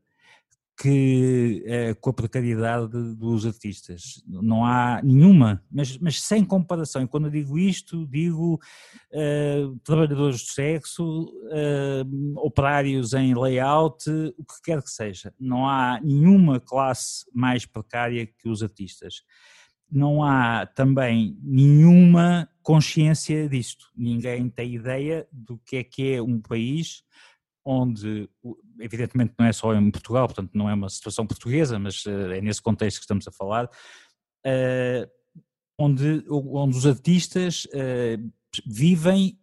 que 0.79 1.63
é, 1.65 1.93
com 1.95 2.11
a 2.11 2.13
precariedade 2.13 3.15
dos 3.15 3.47
artistas. 3.47 4.23
Não 4.27 4.63
há 4.63 5.01
nenhuma, 5.03 5.63
mas, 5.71 5.97
mas 5.97 6.21
sem 6.21 6.45
comparação. 6.45 7.01
E 7.01 7.07
quando 7.07 7.25
eu 7.25 7.31
digo 7.31 7.57
isto, 7.57 8.05
digo 8.05 8.59
uh, 9.11 9.79
trabalhadores 9.83 10.43
do 10.43 10.51
sexo, 10.51 11.23
uh, 11.23 12.39
operários 12.39 13.13
em 13.13 13.33
layout, 13.33 14.07
o 14.37 14.43
que 14.43 14.61
quer 14.63 14.83
que 14.83 14.91
seja. 14.91 15.33
Não 15.39 15.67
há 15.67 15.99
nenhuma 15.99 16.59
classe 16.59 17.25
mais 17.33 17.65
precária 17.65 18.27
que 18.27 18.47
os 18.47 18.61
artistas. 18.61 19.23
Não 19.89 20.21
há 20.21 20.67
também 20.67 21.39
nenhuma 21.41 22.47
consciência 22.61 23.49
disto. 23.49 23.87
Ninguém 23.95 24.47
tem 24.47 24.75
ideia 24.75 25.27
do 25.31 25.57
que 25.65 25.77
é 25.77 25.83
que 25.83 26.13
é 26.13 26.21
um 26.21 26.39
país 26.39 27.03
onde, 27.67 28.29
evidentemente 28.79 29.33
não 29.37 29.45
é 29.45 29.51
só 29.51 29.75
em 29.75 29.91
Portugal, 29.91 30.25
portanto 30.25 30.51
não 30.53 30.69
é 30.69 30.73
uma 30.73 30.87
situação 30.87 31.27
portuguesa, 31.27 31.77
mas 31.77 32.05
eh, 32.07 32.37
é 32.37 32.41
nesse 32.41 32.61
contexto 32.61 32.99
que 32.99 33.03
estamos 33.03 33.27
a 33.27 33.31
falar, 33.31 33.69
eh, 34.45 35.09
onde, 35.77 36.23
onde 36.29 36.77
os 36.77 36.85
artistas 36.85 37.67
eh, 37.73 38.17
vivem 38.65 39.37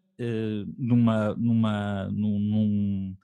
numa, 0.78 1.34
numa, 1.34 2.08
num, 2.08 3.16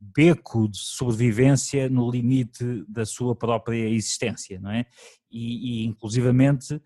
beco 0.00 0.66
de 0.66 0.78
sobrevivência 0.78 1.88
no 1.90 2.10
limite 2.10 2.84
da 2.88 3.04
sua 3.04 3.36
própria 3.36 3.86
existência, 3.88 4.58
não 4.58 4.70
é? 4.70 4.86
E, 5.30 5.82
e 5.82 5.84
inclusivamente 5.84 6.80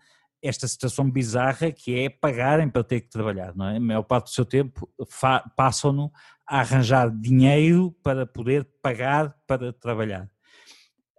esta 0.47 0.67
situação 0.67 1.09
bizarra 1.09 1.71
que 1.71 1.99
é 1.99 2.09
pagarem 2.09 2.69
para 2.69 2.83
ter 2.83 3.01
que 3.01 3.09
trabalhar, 3.09 3.55
não 3.55 3.67
é? 3.67 3.77
A 3.77 3.79
maior 3.79 4.03
parte 4.03 4.25
do 4.25 4.29
seu 4.29 4.45
tempo 4.45 4.89
passam-no 5.55 6.11
a 6.47 6.59
arranjar 6.59 7.09
dinheiro 7.09 7.91
para 8.03 8.25
poder 8.25 8.67
pagar 8.81 9.35
para 9.47 9.73
trabalhar. 9.73 10.29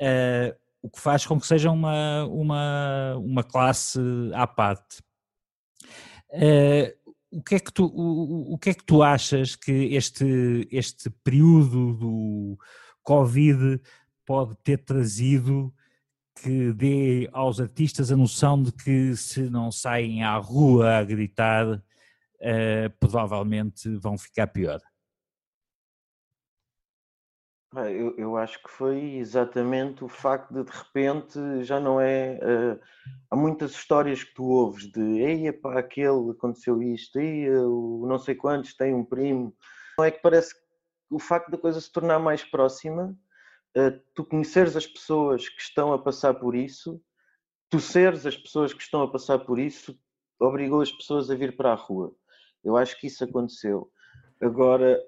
Uh, 0.00 0.54
o 0.82 0.90
que 0.90 1.00
faz 1.00 1.26
com 1.26 1.40
que 1.40 1.46
seja 1.46 1.70
uma, 1.70 2.24
uma, 2.26 3.16
uma 3.16 3.42
classe 3.42 3.98
à 4.34 4.46
parte. 4.46 5.02
Uh, 6.30 7.12
o 7.30 7.42
que 7.42 7.56
é 7.56 7.60
que 7.60 7.72
tu, 7.72 7.86
o, 7.86 8.54
o 8.54 8.58
que 8.58 8.70
é 8.70 8.74
que 8.74 8.84
tu 8.84 9.02
achas 9.02 9.56
que 9.56 9.72
este, 9.94 10.68
este 10.70 11.10
período 11.24 11.94
do 11.94 12.58
Covid 13.02 13.80
pode 14.24 14.56
ter 14.62 14.78
trazido 14.78 15.72
que 16.42 16.72
dê 16.72 17.28
aos 17.32 17.60
artistas 17.60 18.12
a 18.12 18.16
noção 18.16 18.62
de 18.62 18.72
que 18.72 19.16
se 19.16 19.48
não 19.50 19.72
saem 19.72 20.22
à 20.22 20.36
rua 20.36 20.98
a 20.98 21.04
gritar, 21.04 21.66
uh, 21.76 22.90
provavelmente 23.00 23.88
vão 23.96 24.18
ficar 24.18 24.46
pior? 24.48 24.80
Eu, 27.74 28.14
eu, 28.16 28.36
acho 28.36 28.62
que 28.62 28.70
foi 28.70 29.16
exatamente 29.16 30.02
o 30.02 30.08
facto 30.08 30.54
de 30.54 30.64
de 30.64 30.70
repente 30.70 31.38
já 31.62 31.78
não 31.78 32.00
é. 32.00 32.38
Uh, 32.42 32.80
há 33.30 33.36
muitas 33.36 33.72
histórias 33.72 34.24
que 34.24 34.32
tu 34.34 34.44
ouves 34.44 34.90
de 34.90 35.00
ei, 35.20 35.52
para 35.52 35.80
aquele 35.80 36.30
aconteceu 36.30 36.82
isto, 36.82 37.18
ei, 37.18 37.50
o 37.50 38.06
não 38.08 38.18
sei 38.18 38.34
quantos 38.34 38.74
tem 38.74 38.94
um 38.94 39.04
primo. 39.04 39.54
Não 39.98 40.04
é 40.06 40.10
que 40.10 40.22
parece 40.22 40.54
que 40.54 40.60
o 41.10 41.18
facto 41.18 41.50
da 41.50 41.58
coisa 41.58 41.80
se 41.80 41.92
tornar 41.92 42.18
mais 42.18 42.42
próxima, 42.44 43.14
tu 44.14 44.24
conheceres 44.24 44.76
as 44.76 44.86
pessoas 44.86 45.48
que 45.48 45.60
estão 45.60 45.92
a 45.92 45.98
passar 45.98 46.34
por 46.34 46.54
isso, 46.54 47.00
tu 47.68 47.78
seres 47.80 48.24
as 48.24 48.36
pessoas 48.36 48.72
que 48.72 48.82
estão 48.82 49.02
a 49.02 49.10
passar 49.10 49.40
por 49.40 49.58
isso, 49.58 49.98
obrigou 50.38 50.80
as 50.80 50.92
pessoas 50.92 51.30
a 51.30 51.34
vir 51.34 51.56
para 51.56 51.72
a 51.72 51.74
rua. 51.74 52.14
Eu 52.64 52.76
acho 52.76 52.98
que 52.98 53.06
isso 53.06 53.22
aconteceu. 53.24 53.90
Agora, 54.40 55.00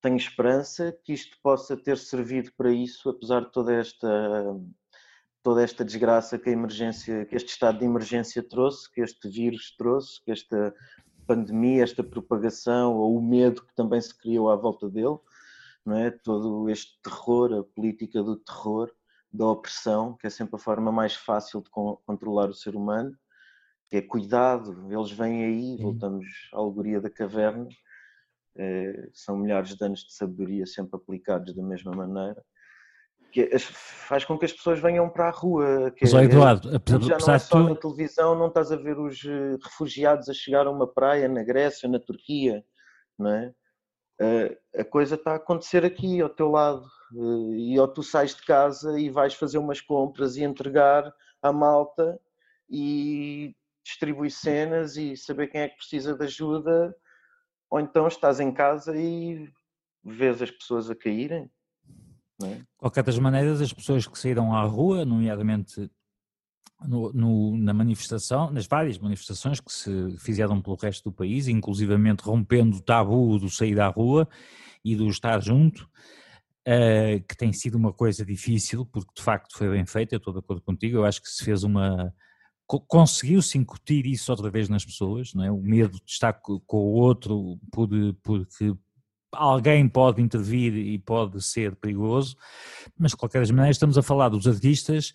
tenho 0.00 0.16
esperança 0.16 0.96
que 1.04 1.12
isto 1.12 1.36
possa 1.42 1.76
ter 1.76 1.98
servido 1.98 2.52
para 2.56 2.72
isso, 2.72 3.08
apesar 3.08 3.40
de 3.40 3.52
toda 3.52 3.74
esta 3.74 4.08
toda 5.42 5.62
esta 5.62 5.82
desgraça 5.82 6.38
que 6.38 6.50
a 6.50 6.52
emergência, 6.52 7.24
que 7.24 7.34
este 7.34 7.48
estado 7.48 7.78
de 7.78 7.86
emergência 7.86 8.42
trouxe, 8.42 8.92
que 8.92 9.00
este 9.00 9.26
vírus 9.26 9.74
trouxe, 9.76 10.22
que 10.22 10.30
esta 10.30 10.74
pandemia, 11.26 11.82
esta 11.82 12.04
propagação 12.04 12.94
ou 12.96 13.16
o 13.16 13.22
medo 13.22 13.64
que 13.64 13.74
também 13.74 14.00
se 14.00 14.14
criou 14.14 14.50
à 14.50 14.56
volta 14.56 14.86
dele, 14.88 15.16
não 15.84 15.96
é? 15.96 16.10
Todo 16.10 16.68
este 16.68 17.00
terror, 17.02 17.52
a 17.52 17.64
política 17.64 18.22
do 18.22 18.36
terror, 18.36 18.90
da 19.32 19.46
opressão, 19.46 20.16
que 20.16 20.26
é 20.26 20.30
sempre 20.30 20.56
a 20.56 20.58
forma 20.58 20.90
mais 20.90 21.14
fácil 21.14 21.62
de 21.62 21.70
controlar 21.70 22.48
o 22.48 22.54
ser 22.54 22.74
humano, 22.74 23.12
que 23.88 23.96
é 23.96 24.02
cuidado, 24.02 24.92
eles 24.92 25.10
vêm 25.10 25.44
aí, 25.44 25.76
voltamos 25.80 26.26
à 26.52 26.58
alegoria 26.58 27.00
da 27.00 27.10
caverna, 27.10 27.68
é, 28.56 29.08
são 29.12 29.36
milhares 29.36 29.74
de 29.76 29.84
anos 29.84 30.00
de 30.00 30.12
sabedoria 30.14 30.66
sempre 30.66 30.96
aplicados 30.96 31.54
da 31.54 31.62
mesma 31.62 31.92
maneira, 31.92 32.42
que 33.32 33.48
faz 33.58 34.24
com 34.24 34.36
que 34.36 34.44
as 34.44 34.52
pessoas 34.52 34.80
venham 34.80 35.08
para 35.08 35.28
a 35.28 35.30
rua. 35.30 35.90
Que 35.92 36.04
Mas, 36.04 36.14
é, 36.14 36.24
Eduardo, 36.24 36.70
já 37.00 37.18
não 37.18 37.34
é 37.34 37.38
só 37.38 37.62
tu... 37.62 37.68
na 37.68 37.76
televisão, 37.76 38.34
não 38.36 38.48
estás 38.48 38.72
a 38.72 38.76
ver 38.76 38.98
os 38.98 39.24
eh, 39.24 39.56
refugiados 39.62 40.28
a 40.28 40.34
chegar 40.34 40.66
a 40.66 40.70
uma 40.70 40.86
praia 40.86 41.28
na 41.28 41.44
Grécia, 41.44 41.88
na 41.88 42.00
Turquia, 42.00 42.64
não 43.16 43.30
é? 43.30 43.54
A 44.76 44.84
coisa 44.84 45.14
está 45.14 45.32
a 45.32 45.36
acontecer 45.36 45.84
aqui 45.84 46.20
ao 46.20 46.28
teu 46.28 46.50
lado 46.50 46.86
eh, 47.14 47.56
e 47.56 47.80
ou 47.80 47.88
tu 47.88 48.02
sais 48.02 48.34
de 48.34 48.42
casa 48.42 49.00
e 49.00 49.08
vais 49.08 49.34
fazer 49.34 49.58
umas 49.58 49.80
compras 49.80 50.36
e 50.36 50.44
entregar 50.44 51.12
à 51.42 51.52
malta 51.52 52.20
e 52.68 53.54
distribuir 53.82 54.30
cenas 54.30 54.96
e 54.96 55.16
saber 55.16 55.48
quem 55.48 55.62
é 55.62 55.68
que 55.68 55.76
precisa 55.76 56.14
de 56.14 56.24
ajuda 56.24 56.94
ou 57.70 57.80
então 57.80 58.06
estás 58.06 58.40
em 58.40 58.52
casa 58.52 58.94
e 58.96 59.50
vês 60.04 60.42
as 60.42 60.50
pessoas 60.50 60.90
a 60.90 60.94
caírem 60.94 61.50
é? 62.44 62.60
qualquer 62.76 63.02
das 63.02 63.18
maneiras 63.18 63.60
as 63.60 63.72
pessoas 63.72 64.06
que 64.06 64.18
saíram 64.18 64.54
à 64.54 64.62
rua 64.64 65.04
nomeadamente 65.04 65.90
no, 66.86 67.12
no, 67.12 67.56
na 67.56 67.72
manifestação, 67.72 68.50
nas 68.50 68.66
várias 68.66 68.98
manifestações 68.98 69.60
que 69.60 69.72
se 69.72 70.16
fizeram 70.18 70.60
pelo 70.60 70.76
resto 70.76 71.10
do 71.10 71.12
país, 71.12 71.48
inclusivamente 71.48 72.22
rompendo 72.22 72.76
o 72.76 72.80
tabu 72.80 73.38
do 73.38 73.48
sair 73.50 73.78
à 73.80 73.88
rua 73.88 74.28
e 74.84 74.96
do 74.96 75.08
estar 75.08 75.40
junto, 75.42 75.88
uh, 76.66 77.22
que 77.28 77.36
tem 77.36 77.52
sido 77.52 77.76
uma 77.76 77.92
coisa 77.92 78.24
difícil, 78.24 78.86
porque 78.86 79.12
de 79.14 79.22
facto 79.22 79.56
foi 79.56 79.70
bem 79.70 79.86
feita, 79.86 80.14
eu 80.14 80.18
estou 80.18 80.32
de 80.32 80.38
acordo 80.38 80.62
contigo, 80.62 80.98
eu 80.98 81.04
acho 81.04 81.20
que 81.20 81.28
se 81.28 81.44
fez 81.44 81.62
uma. 81.62 82.12
conseguiu-se 82.66 83.58
incutir 83.58 84.06
isso 84.06 84.30
outra 84.30 84.50
vez 84.50 84.68
nas 84.68 84.84
pessoas, 84.84 85.34
não 85.34 85.44
é? 85.44 85.50
o 85.50 85.60
medo 85.60 85.98
de 85.98 86.10
estar 86.10 86.32
com 86.32 86.60
o 86.76 86.92
outro 86.92 87.58
por, 87.70 87.88
porque 88.22 88.74
alguém 89.32 89.88
pode 89.88 90.20
intervir 90.20 90.74
e 90.74 90.98
pode 90.98 91.42
ser 91.42 91.76
perigoso, 91.76 92.36
mas 92.98 93.12
de 93.12 93.16
qualquer 93.16 93.46
maneira 93.48 93.70
estamos 93.70 93.96
a 93.96 94.02
falar 94.02 94.28
dos 94.28 94.46
artistas 94.46 95.12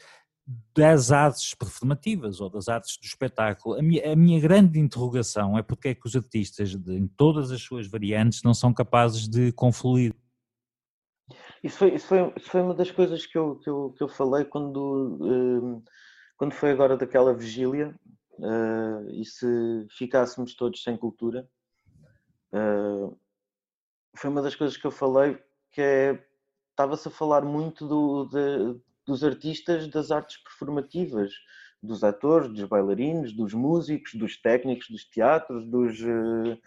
das 0.76 1.12
artes 1.12 1.56
performativas 1.56 2.40
ou 2.40 2.50
das 2.50 2.68
artes 2.68 2.98
do 2.98 3.06
espetáculo. 3.06 3.80
A 3.80 3.82
minha, 3.82 4.14
a 4.14 4.16
minha 4.16 4.40
grande 4.40 4.80
interrogação 4.80 5.58
é 5.58 5.64
porque 5.64 5.90
é 5.90 5.96
que 5.96 6.06
os 6.06 6.16
artistas, 6.16 6.76
de, 6.76 6.94
em 6.94 7.08
todas 7.08 7.52
as 7.52 7.62
suas 7.62 7.88
variantes, 7.88 8.44
não 8.44 8.54
são 8.54 8.74
capazes 8.74 9.28
de 9.28 9.52
confluir. 9.54 10.14
Isso 11.64 11.78
foi, 11.78 11.96
isso 11.96 12.08
foi, 12.08 12.34
isso 12.38 12.50
foi 12.50 12.62
uma 12.62 12.76
das 12.76 12.92
coisas 12.92 13.26
que 13.26 13.38
eu, 13.38 13.56
que 13.56 13.70
eu, 13.70 13.94
que 13.98 14.04
eu 14.04 14.08
falei 14.08 14.46
quando, 14.46 15.18
uh, 15.22 15.84
quando 16.38 16.54
foi 16.54 16.70
agora 16.70 16.96
daquela 16.96 17.34
vigília 17.34 17.96
uh, 18.34 19.10
e 19.10 19.26
se 19.26 19.88
ficássemos 19.98 20.56
todos 20.56 20.84
sem 20.84 20.96
cultura. 20.96 21.50
Uh, 22.54 23.18
foi 24.16 24.30
uma 24.30 24.44
das 24.44 24.56
coisas 24.56 24.78
que 24.78 24.86
eu 24.86 24.92
falei 24.92 25.40
que 25.72 25.82
é 25.82 26.24
estava-se 26.70 27.08
a 27.08 27.12
falar 27.12 27.42
muito 27.42 27.88
do, 27.88 28.26
de, 28.26 28.80
dos 29.06 29.24
artistas 29.24 29.88
das 29.88 30.12
artes 30.12 30.38
performativas, 30.38 31.32
dos 31.86 32.04
atores, 32.04 32.50
dos 32.50 32.64
bailarinos, 32.64 33.32
dos 33.32 33.54
músicos, 33.54 34.16
dos 34.16 34.38
técnicos 34.38 34.90
dos 34.90 35.06
teatros, 35.06 35.66
dos, 35.66 36.00
uh, 36.02 36.58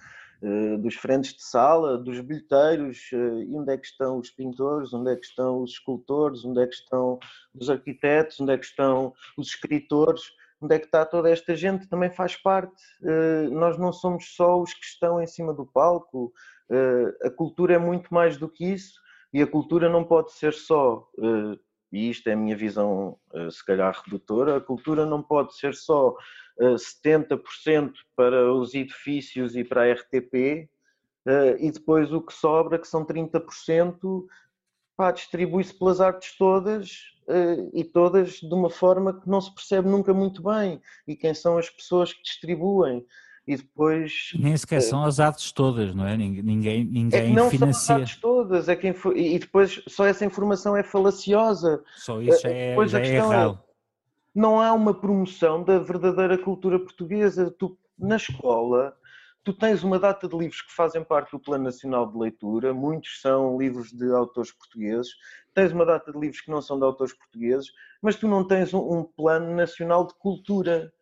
uh, 0.42 0.78
dos 0.78 0.94
frentes 0.94 1.34
de 1.34 1.42
sala, 1.42 1.98
dos 1.98 2.20
bilheteiros, 2.20 3.10
uh, 3.12 3.42
e 3.42 3.56
onde 3.56 3.72
é 3.72 3.76
que 3.76 3.86
estão 3.86 4.18
os 4.18 4.30
pintores, 4.30 4.94
onde 4.94 5.12
é 5.12 5.16
que 5.16 5.26
estão 5.26 5.62
os 5.62 5.72
escultores, 5.72 6.44
onde 6.44 6.62
é 6.62 6.66
que 6.66 6.74
estão 6.74 7.18
os 7.54 7.68
arquitetos, 7.68 8.40
onde 8.40 8.52
é 8.52 8.58
que 8.58 8.66
estão 8.66 9.12
os 9.36 9.48
escritores, 9.48 10.22
onde 10.60 10.74
é 10.74 10.78
que 10.78 10.86
está 10.86 11.04
toda 11.04 11.30
esta 11.30 11.54
gente, 11.54 11.88
também 11.88 12.10
faz 12.10 12.34
parte. 12.34 12.82
nós 13.52 13.78
não 13.78 13.92
somos 13.92 14.34
só 14.34 14.60
os 14.60 14.74
que 14.74 14.84
estão 14.84 15.22
em 15.22 15.26
cima 15.26 15.54
do 15.54 15.64
palco, 15.64 16.32
a 17.22 17.30
cultura 17.30 17.74
é 17.74 17.78
muito 17.78 18.12
mais 18.12 18.36
do 18.36 18.48
que 18.48 18.64
isso, 18.64 19.00
e 19.32 19.40
a 19.40 19.46
cultura 19.46 19.88
não 19.88 20.02
pode 20.02 20.32
ser 20.32 20.52
só 20.52 21.08
e 21.92 22.10
isto 22.10 22.28
é 22.28 22.32
a 22.32 22.36
minha 22.36 22.56
visão, 22.56 23.18
eh, 23.32 23.50
se 23.50 23.64
calhar 23.64 24.02
redutora, 24.04 24.56
a 24.56 24.60
cultura 24.60 25.06
não 25.06 25.22
pode 25.22 25.56
ser 25.56 25.74
só 25.74 26.14
70% 26.60 27.90
eh, 27.90 27.92
para 28.14 28.52
os 28.52 28.74
edifícios 28.74 29.56
e 29.56 29.64
para 29.64 29.82
a 29.82 29.92
RTP, 29.92 30.68
eh, 31.26 31.56
e 31.58 31.70
depois 31.70 32.12
o 32.12 32.20
que 32.20 32.32
sobra, 32.32 32.78
que 32.78 32.88
são 32.88 33.04
30%, 33.04 34.26
distribui-se 35.14 35.78
pelas 35.78 36.00
artes 36.00 36.36
todas 36.36 37.16
e 37.72 37.84
todas 37.84 38.40
de 38.40 38.52
uma 38.52 38.68
forma 38.68 39.20
que 39.20 39.28
não 39.28 39.40
se 39.40 39.54
percebe 39.54 39.88
nunca 39.88 40.12
muito 40.12 40.42
bem. 40.42 40.80
E 41.06 41.14
quem 41.14 41.32
são 41.34 41.56
as 41.56 41.70
pessoas 41.70 42.12
que 42.12 42.22
distribuem? 42.22 43.06
E 43.48 43.56
depois. 43.56 44.32
Nem 44.38 44.54
sequer 44.54 44.76
eh, 44.76 44.80
são 44.82 45.02
as 45.02 45.18
artes 45.18 45.50
todas, 45.52 45.94
não 45.94 46.06
é? 46.06 46.18
Ninguém, 46.18 46.84
ninguém 46.84 47.30
é 47.30 47.32
não 47.32 47.48
financia. 47.48 47.72
são 47.72 47.96
as 47.96 48.02
artes 48.02 48.16
todas, 48.20 48.68
é 48.68 48.76
quem 48.76 48.94
e 49.16 49.38
depois 49.38 49.82
só 49.88 50.04
essa 50.04 50.26
informação 50.26 50.76
é 50.76 50.82
falaciosa. 50.82 51.82
Só 51.96 52.20
isso 52.20 52.42
já 52.42 52.50
é, 52.50 52.86
já 52.86 53.00
é 53.00 53.14
errado. 53.14 53.58
É, 53.64 53.68
não 54.38 54.60
há 54.60 54.74
uma 54.74 54.92
promoção 54.92 55.64
da 55.64 55.78
verdadeira 55.78 56.36
cultura 56.36 56.78
portuguesa. 56.78 57.50
Tu, 57.58 57.76
na 57.98 58.16
escola, 58.16 58.94
tu 59.42 59.54
tens 59.54 59.82
uma 59.82 59.98
data 59.98 60.28
de 60.28 60.36
livros 60.36 60.60
que 60.60 60.74
fazem 60.74 61.02
parte 61.02 61.30
do 61.30 61.40
Plano 61.40 61.64
Nacional 61.64 62.06
de 62.06 62.18
Leitura, 62.18 62.74
muitos 62.74 63.22
são 63.22 63.56
livros 63.56 63.90
de 63.90 64.12
autores 64.12 64.52
portugueses, 64.52 65.10
tens 65.54 65.72
uma 65.72 65.86
data 65.86 66.12
de 66.12 66.18
livros 66.18 66.42
que 66.42 66.50
não 66.50 66.60
são 66.60 66.78
de 66.78 66.84
autores 66.84 67.14
portugueses, 67.14 67.72
mas 68.02 68.14
tu 68.14 68.28
não 68.28 68.46
tens 68.46 68.74
um, 68.74 68.78
um 68.78 69.04
Plano 69.04 69.56
Nacional 69.56 70.06
de 70.06 70.12
Cultura 70.16 70.92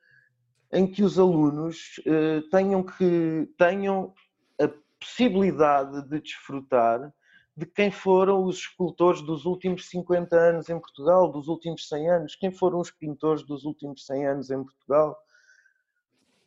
em 0.72 0.86
que 0.86 1.02
os 1.02 1.18
alunos 1.18 2.00
uh, 2.06 2.48
tenham 2.50 2.82
que 2.82 3.48
tenham 3.56 4.12
a 4.60 4.68
possibilidade 4.98 6.08
de 6.08 6.20
desfrutar 6.20 7.12
de 7.56 7.64
quem 7.64 7.90
foram 7.90 8.44
os 8.44 8.58
escultores 8.58 9.22
dos 9.22 9.46
últimos 9.46 9.88
50 9.88 10.36
anos 10.36 10.68
em 10.68 10.78
Portugal, 10.78 11.32
dos 11.32 11.48
últimos 11.48 11.88
100 11.88 12.10
anos, 12.10 12.36
quem 12.36 12.52
foram 12.52 12.80
os 12.80 12.90
pintores 12.90 13.42
dos 13.44 13.64
últimos 13.64 14.04
100 14.04 14.26
anos 14.26 14.50
em 14.50 14.62
Portugal. 14.62 15.16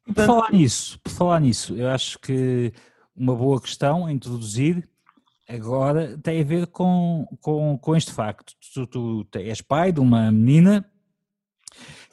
Portanto... 0.05 0.27
Por 0.27 0.35
falar 0.35 0.51
nisso, 0.51 0.99
por 1.01 1.11
falar 1.11 1.39
nisso, 1.39 1.75
eu 1.75 1.89
acho 1.89 2.19
que 2.19 2.71
uma 3.15 3.35
boa 3.35 3.59
questão 3.59 4.05
a 4.05 4.11
introduzir 4.11 4.87
agora 5.47 6.15
tem 6.19 6.41
a 6.41 6.45
ver 6.45 6.67
com, 6.67 7.27
com, 7.41 7.77
com 7.79 7.95
este 7.95 8.13
facto. 8.13 8.53
Tu, 8.73 9.25
tu 9.25 9.39
és 9.39 9.61
pai 9.61 9.91
de 9.91 9.99
uma 9.99 10.31
menina 10.31 10.85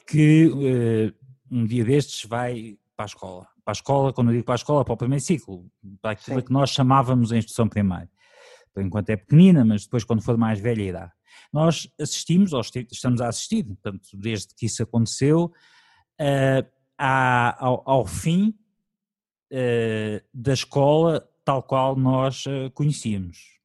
que 0.07 0.51
eh, 0.63 1.13
um 1.51 1.65
dia 1.65 1.83
destes 1.83 2.27
vai 2.27 2.77
para 2.95 3.05
a 3.05 3.07
escola. 3.07 3.47
Para 3.63 3.71
a 3.71 3.73
escola, 3.73 4.13
quando 4.13 4.29
eu 4.29 4.33
digo 4.33 4.45
para 4.45 4.55
a 4.55 4.57
escola, 4.57 4.83
para 4.83 4.93
o 4.93 4.97
primeiro 4.97 5.23
ciclo, 5.23 5.69
para 6.01 6.11
aquilo 6.11 6.39
Sim. 6.39 6.45
que 6.45 6.51
nós 6.51 6.69
chamávamos 6.71 7.31
a 7.31 7.37
instrução 7.37 7.67
primária. 7.67 8.09
Por 8.73 8.83
enquanto 8.83 9.09
é 9.09 9.17
pequenina, 9.17 9.65
mas 9.65 9.83
depois 9.83 10.03
quando 10.03 10.23
for 10.23 10.37
mais 10.37 10.59
velha 10.59 10.81
irá. 10.81 11.13
Nós 11.51 11.91
assistimos, 11.99 12.53
ou 12.53 12.61
estamos 12.61 13.21
a 13.21 13.27
assistir, 13.27 13.63
portanto, 13.63 14.09
desde 14.13 14.53
que 14.55 14.65
isso 14.65 14.83
aconteceu, 14.83 15.51
uh, 16.19 16.77
ao, 16.97 17.83
ao, 17.85 18.05
fim 18.05 18.57
uh, 19.51 20.21
da 20.33 20.53
escola 20.53 21.27
tal 21.45 21.63
qual 21.63 21.95
nós 21.95 22.45
uh, 22.45 22.69
conhecíamos. 22.73 23.57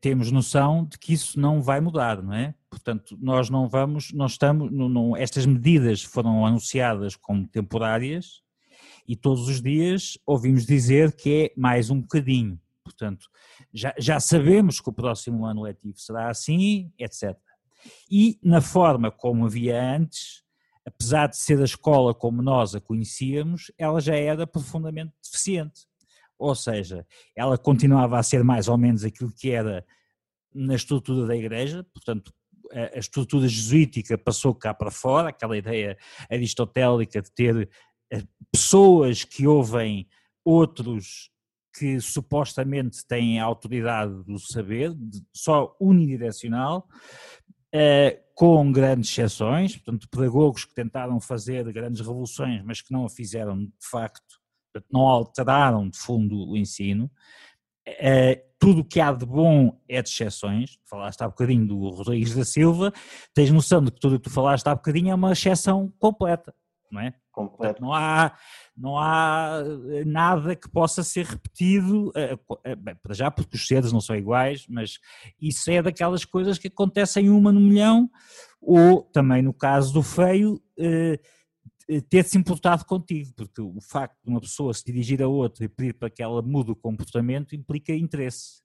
temos 0.00 0.30
noção 0.30 0.84
de 0.84 0.98
que 0.98 1.12
isso 1.12 1.40
não 1.40 1.60
vai 1.60 1.80
mudar, 1.80 2.22
não 2.22 2.34
é? 2.34 2.54
Portanto, 2.82 3.16
nós 3.20 3.50
não 3.50 3.68
vamos, 3.68 4.10
nós 4.12 4.32
estamos, 4.32 4.72
não, 4.72 4.88
não, 4.88 5.16
estas 5.16 5.44
medidas 5.44 6.02
foram 6.02 6.46
anunciadas 6.46 7.14
como 7.14 7.46
temporárias 7.46 8.42
e 9.06 9.14
todos 9.14 9.48
os 9.48 9.60
dias 9.60 10.18
ouvimos 10.24 10.64
dizer 10.64 11.12
que 11.12 11.44
é 11.44 11.60
mais 11.60 11.90
um 11.90 12.00
bocadinho. 12.00 12.58
Portanto, 12.82 13.28
já, 13.72 13.94
já 13.98 14.18
sabemos 14.18 14.80
que 14.80 14.88
o 14.88 14.92
próximo 14.94 15.44
ano 15.44 15.62
letivo 15.62 15.98
será 15.98 16.30
assim, 16.30 16.90
etc. 16.98 17.36
E 18.10 18.38
na 18.42 18.62
forma 18.62 19.10
como 19.10 19.44
havia 19.44 19.78
antes, 19.78 20.42
apesar 20.86 21.28
de 21.28 21.36
ser 21.36 21.60
a 21.60 21.64
escola 21.64 22.14
como 22.14 22.40
nós 22.40 22.74
a 22.74 22.80
conhecíamos, 22.80 23.70
ela 23.76 24.00
já 24.00 24.16
era 24.16 24.46
profundamente 24.46 25.12
deficiente. 25.22 25.82
Ou 26.38 26.54
seja, 26.54 27.06
ela 27.36 27.58
continuava 27.58 28.18
a 28.18 28.22
ser 28.22 28.42
mais 28.42 28.68
ou 28.68 28.78
menos 28.78 29.04
aquilo 29.04 29.30
que 29.30 29.50
era 29.50 29.84
na 30.54 30.74
estrutura 30.74 31.26
da 31.26 31.36
igreja, 31.36 31.84
portanto, 31.92 32.32
a 32.72 32.98
estrutura 32.98 33.48
jesuítica 33.48 34.16
passou 34.16 34.54
cá 34.54 34.72
para 34.72 34.90
fora, 34.90 35.30
aquela 35.30 35.56
ideia 35.56 35.96
aristotélica 36.30 37.20
de 37.20 37.30
ter 37.32 37.68
eh, 38.12 38.22
pessoas 38.52 39.24
que 39.24 39.46
ouvem 39.46 40.08
outros 40.44 41.30
que 41.76 42.00
supostamente 42.00 43.06
têm 43.06 43.40
a 43.40 43.44
autoridade 43.44 44.24
do 44.24 44.38
saber, 44.38 44.92
só 45.32 45.76
unidirecional, 45.80 46.86
eh, 47.72 48.20
com 48.34 48.72
grandes 48.72 49.10
exceções, 49.10 49.76
portanto, 49.76 50.08
pedagogos 50.08 50.64
que 50.64 50.74
tentaram 50.74 51.20
fazer 51.20 51.70
grandes 51.72 52.00
revoluções, 52.00 52.62
mas 52.64 52.80
que 52.80 52.92
não 52.92 53.04
a 53.04 53.10
fizeram 53.10 53.64
de 53.64 53.72
facto, 53.80 54.40
não 54.90 55.02
alteraram 55.02 55.88
de 55.88 55.98
fundo 55.98 56.48
o 56.48 56.56
ensino, 56.56 57.10
Uh, 57.88 58.49
tudo 58.60 58.82
o 58.82 58.84
que 58.84 59.00
há 59.00 59.10
de 59.10 59.24
bom 59.24 59.80
é 59.88 60.02
de 60.02 60.10
exceções. 60.10 60.78
Falaste 60.84 61.22
há 61.22 61.26
bocadinho 61.26 61.66
do 61.66 61.88
Rodrigues 61.88 62.34
da 62.34 62.44
Silva, 62.44 62.92
tens 63.34 63.50
noção 63.50 63.82
de 63.82 63.90
que 63.90 63.98
tudo 63.98 64.16
o 64.16 64.18
que 64.18 64.28
tu 64.28 64.30
falaste 64.30 64.66
há 64.68 64.74
bocadinho 64.74 65.10
é 65.10 65.14
uma 65.14 65.32
exceção 65.32 65.90
completa, 65.98 66.54
não 66.92 67.00
é? 67.00 67.14
Portanto, 67.32 67.80
não 67.80 67.94
há, 67.94 68.36
não 68.76 68.98
há 68.98 69.62
eh, 69.92 70.04
nada 70.04 70.54
que 70.54 70.68
possa 70.68 71.02
ser 71.02 71.24
repetido, 71.24 72.08
uh, 72.08 72.76
bem, 72.76 72.94
para 73.02 73.14
já 73.14 73.30
porque 73.30 73.56
os 73.56 73.66
seres 73.66 73.92
não 73.92 74.00
são 74.00 74.14
iguais, 74.14 74.66
mas 74.68 74.98
isso 75.40 75.70
é 75.70 75.80
daquelas 75.80 76.24
coisas 76.24 76.58
que 76.58 76.68
acontecem 76.68 77.30
uma 77.30 77.50
no 77.50 77.60
milhão, 77.60 78.10
ou 78.60 79.02
também 79.04 79.40
no 79.40 79.54
caso 79.54 79.94
do 79.94 80.02
feio, 80.02 80.60
eh, 80.78 81.18
ter-se 82.08 82.38
importado 82.38 82.84
contigo, 82.84 83.32
porque 83.34 83.60
o 83.60 83.80
facto 83.80 84.16
de 84.22 84.30
uma 84.30 84.40
pessoa 84.40 84.72
se 84.72 84.84
dirigir 84.84 85.22
a 85.22 85.28
outra 85.28 85.64
e 85.64 85.68
pedir 85.68 85.94
para 85.94 86.10
que 86.10 86.22
ela 86.22 86.40
mude 86.42 86.70
o 86.70 86.76
comportamento 86.76 87.54
implica 87.54 87.92
interesse. 87.92 88.62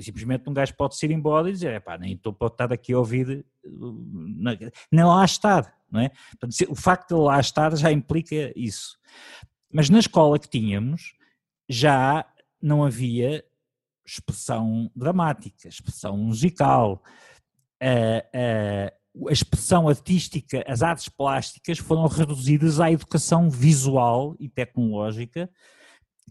Simplesmente 0.00 0.48
um 0.48 0.52
gajo 0.52 0.74
pode 0.74 0.96
ir 1.02 1.10
embora 1.10 1.48
e 1.48 1.52
dizer, 1.52 1.80
pá, 1.80 1.96
nem 1.96 2.12
estou 2.12 2.32
para 2.32 2.48
estar 2.48 2.72
aqui 2.72 2.92
a 2.92 2.98
ouvir, 2.98 3.46
eh, 3.64 4.70
nem 4.92 5.04
lá 5.04 5.24
estar, 5.24 5.74
não 5.90 6.00
é? 6.00 6.10
O 6.68 6.74
facto 6.74 7.14
de 7.14 7.20
lá 7.22 7.40
estar 7.40 7.74
já 7.74 7.90
implica 7.90 8.52
isso. 8.54 8.98
Mas 9.72 9.88
na 9.88 9.98
escola 9.98 10.38
que 10.38 10.48
tínhamos, 10.48 11.14
já 11.68 12.26
não 12.60 12.84
havia 12.84 13.42
expressão 14.06 14.90
dramática, 14.94 15.68
expressão 15.68 16.16
musical, 16.16 17.02
uh, 17.82 18.20
uh, 18.34 18.97
a 19.26 19.32
expressão 19.32 19.88
artística, 19.88 20.62
as 20.66 20.82
artes 20.82 21.08
plásticas 21.08 21.78
foram 21.78 22.06
reduzidas 22.06 22.78
à 22.78 22.90
educação 22.92 23.50
visual 23.50 24.36
e 24.38 24.48
tecnológica 24.48 25.50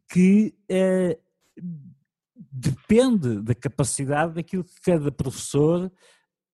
que 0.09 0.55
eh, 0.69 1.17
depende 2.51 3.41
da 3.41 3.53
capacidade 3.53 4.35
daquilo 4.35 4.63
que 4.63 4.79
cada 4.81 5.11
professor 5.11 5.91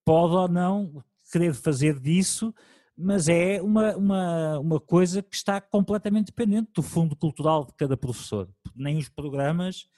pode 0.04 0.34
ou 0.34 0.48
não 0.48 1.04
querer 1.30 1.54
fazer 1.54 1.98
disso, 2.00 2.54
mas 2.96 3.28
é 3.28 3.60
uma, 3.60 3.96
uma, 3.96 4.58
uma 4.58 4.80
coisa 4.80 5.22
que 5.22 5.34
está 5.34 5.60
completamente 5.60 6.26
dependente 6.26 6.70
do 6.74 6.82
fundo 6.82 7.16
cultural 7.16 7.64
de 7.64 7.74
cada 7.74 7.96
professor. 7.96 8.48
Nem 8.74 8.98
os 8.98 9.08
programas 9.08 9.88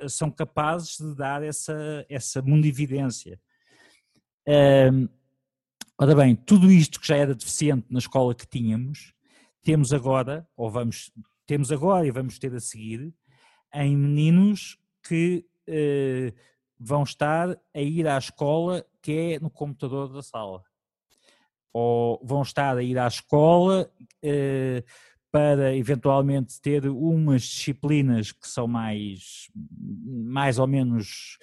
eh, 0.00 0.08
são 0.08 0.30
capazes 0.30 0.96
de 0.98 1.14
dar 1.14 1.42
essa, 1.42 2.06
essa 2.08 2.40
mundividência. 2.42 3.40
Um, 4.48 5.08
Ora 5.98 6.14
bem, 6.14 6.36
tudo 6.36 6.70
isto 6.70 7.00
que 7.00 7.08
já 7.08 7.16
era 7.16 7.34
deficiente 7.34 7.86
na 7.88 7.98
escola 7.98 8.34
que 8.34 8.46
tínhamos, 8.46 9.14
temos 9.62 9.94
agora, 9.94 10.46
ou 10.54 10.70
vamos, 10.70 11.10
temos 11.46 11.72
agora 11.72 12.06
e 12.06 12.10
vamos 12.10 12.38
ter 12.38 12.54
a 12.54 12.60
seguir, 12.60 13.14
em 13.72 13.96
meninos 13.96 14.78
que 15.02 15.46
eh, 15.66 16.34
vão 16.78 17.02
estar 17.02 17.58
a 17.74 17.80
ir 17.80 18.06
à 18.06 18.18
escola 18.18 18.84
que 19.00 19.12
é 19.12 19.40
no 19.40 19.48
computador 19.48 20.12
da 20.12 20.22
sala. 20.22 20.62
Ou 21.72 22.20
vão 22.22 22.42
estar 22.42 22.76
a 22.76 22.82
ir 22.82 22.98
à 22.98 23.06
escola 23.06 23.90
eh, 24.22 24.84
para 25.32 25.74
eventualmente 25.74 26.60
ter 26.60 26.86
umas 26.88 27.40
disciplinas 27.40 28.32
que 28.32 28.46
são 28.46 28.68
mais, 28.68 29.50
mais 29.54 30.58
ou 30.58 30.66
menos 30.66 31.38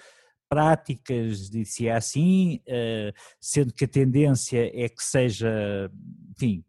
práticas, 0.54 1.50
disse 1.50 1.90
assim, 1.90 2.60
eh, 2.64 3.12
sendo 3.40 3.74
que 3.74 3.86
a 3.86 3.88
tendência 3.88 4.70
é 4.72 4.88
que 4.88 5.02
seja, 5.02 5.90
enfim, 6.30 6.64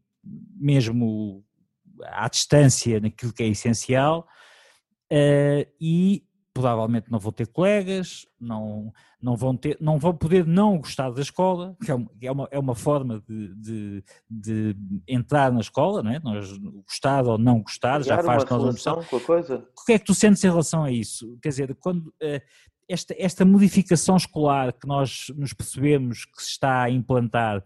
mesmo 0.55 1.45
à 2.05 2.27
distância 2.27 2.99
naquilo 2.99 3.31
que 3.31 3.43
é 3.43 3.47
essencial, 3.47 4.27
eh, 5.07 5.67
e 5.79 6.25
provavelmente 6.55 7.11
não 7.11 7.19
vão 7.19 7.33
ter 7.33 7.47
colegas, 7.47 8.25
não, 8.39 8.93
não, 9.21 9.35
vão, 9.35 9.57
ter, 9.57 9.77
não 9.81 9.99
vão 9.99 10.15
poder 10.15 10.47
não 10.47 10.77
gostar 10.77 11.11
da 11.11 11.21
escola, 11.21 11.75
que 11.83 11.91
é 11.91 11.93
uma, 12.31 12.47
é 12.49 12.57
uma 12.57 12.71
é 12.71 12.75
forma 12.75 13.21
de, 13.27 13.53
de, 13.55 14.03
de, 14.29 14.75
entrar 15.05 15.51
na 15.51 15.59
escola, 15.59 16.01
não 16.01 16.11
é? 16.11 16.19
Nós, 16.19 16.57
gostar 16.87 17.25
ou 17.25 17.37
não 17.37 17.61
gostar, 17.61 18.01
já 18.01 18.23
faz 18.23 18.45
uma 18.45 18.57
nós 18.57 18.81
com 19.09 19.17
a 19.17 19.19
coisa. 19.19 19.67
O 19.77 19.83
que 19.85 19.91
é 19.91 19.99
que 19.99 20.05
tu 20.05 20.15
sentes 20.15 20.41
em 20.45 20.47
relação 20.47 20.85
a 20.85 20.89
isso? 20.89 21.37
Quer 21.41 21.49
dizer, 21.49 21.75
quando, 21.75 22.07
uh, 22.07 22.41
esta, 22.87 23.13
esta 23.19 23.43
modificação 23.43 24.15
escolar 24.15 24.71
que 24.71 24.87
nós 24.87 25.25
nos 25.35 25.51
percebemos 25.51 26.23
que 26.23 26.41
se 26.41 26.51
está 26.51 26.83
a 26.83 26.89
implantar 26.89 27.61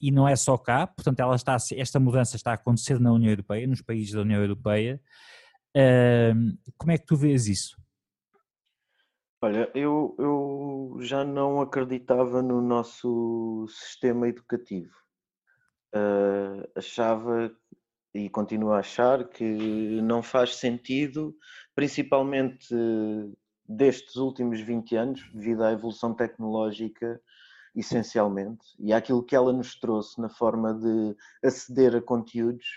e 0.00 0.10
não 0.10 0.26
é 0.26 0.34
só 0.34 0.58
cá, 0.58 0.84
portanto 0.88 1.20
ela 1.20 1.36
está, 1.36 1.56
esta 1.76 2.00
mudança 2.00 2.34
está 2.34 2.50
a 2.50 2.54
acontecer 2.54 2.98
na 2.98 3.12
União 3.12 3.30
Europeia, 3.30 3.68
nos 3.68 3.80
países 3.80 4.12
da 4.12 4.22
União 4.22 4.40
Europeia, 4.40 5.00
como 6.76 6.90
é 6.90 6.98
que 6.98 7.06
tu 7.06 7.16
vês 7.16 7.46
isso? 7.46 7.80
Olha, 9.44 9.68
eu, 9.74 10.14
eu 10.20 10.98
já 11.00 11.24
não 11.24 11.60
acreditava 11.60 12.40
no 12.40 12.62
nosso 12.62 13.66
sistema 13.68 14.28
educativo. 14.28 14.94
Uh, 15.92 16.62
achava 16.76 17.52
e 18.14 18.30
continuo 18.30 18.70
a 18.70 18.78
achar 18.78 19.28
que 19.28 20.00
não 20.00 20.22
faz 20.22 20.54
sentido, 20.54 21.34
principalmente 21.74 22.72
destes 23.68 24.14
últimos 24.14 24.60
20 24.60 24.94
anos, 24.94 25.28
devido 25.34 25.64
à 25.64 25.72
evolução 25.72 26.14
tecnológica, 26.14 27.20
essencialmente, 27.74 28.64
e 28.78 28.92
àquilo 28.92 29.24
que 29.24 29.34
ela 29.34 29.52
nos 29.52 29.74
trouxe 29.74 30.20
na 30.20 30.28
forma 30.28 30.72
de 30.72 31.16
aceder 31.42 31.96
a 31.96 32.00
conteúdos, 32.00 32.68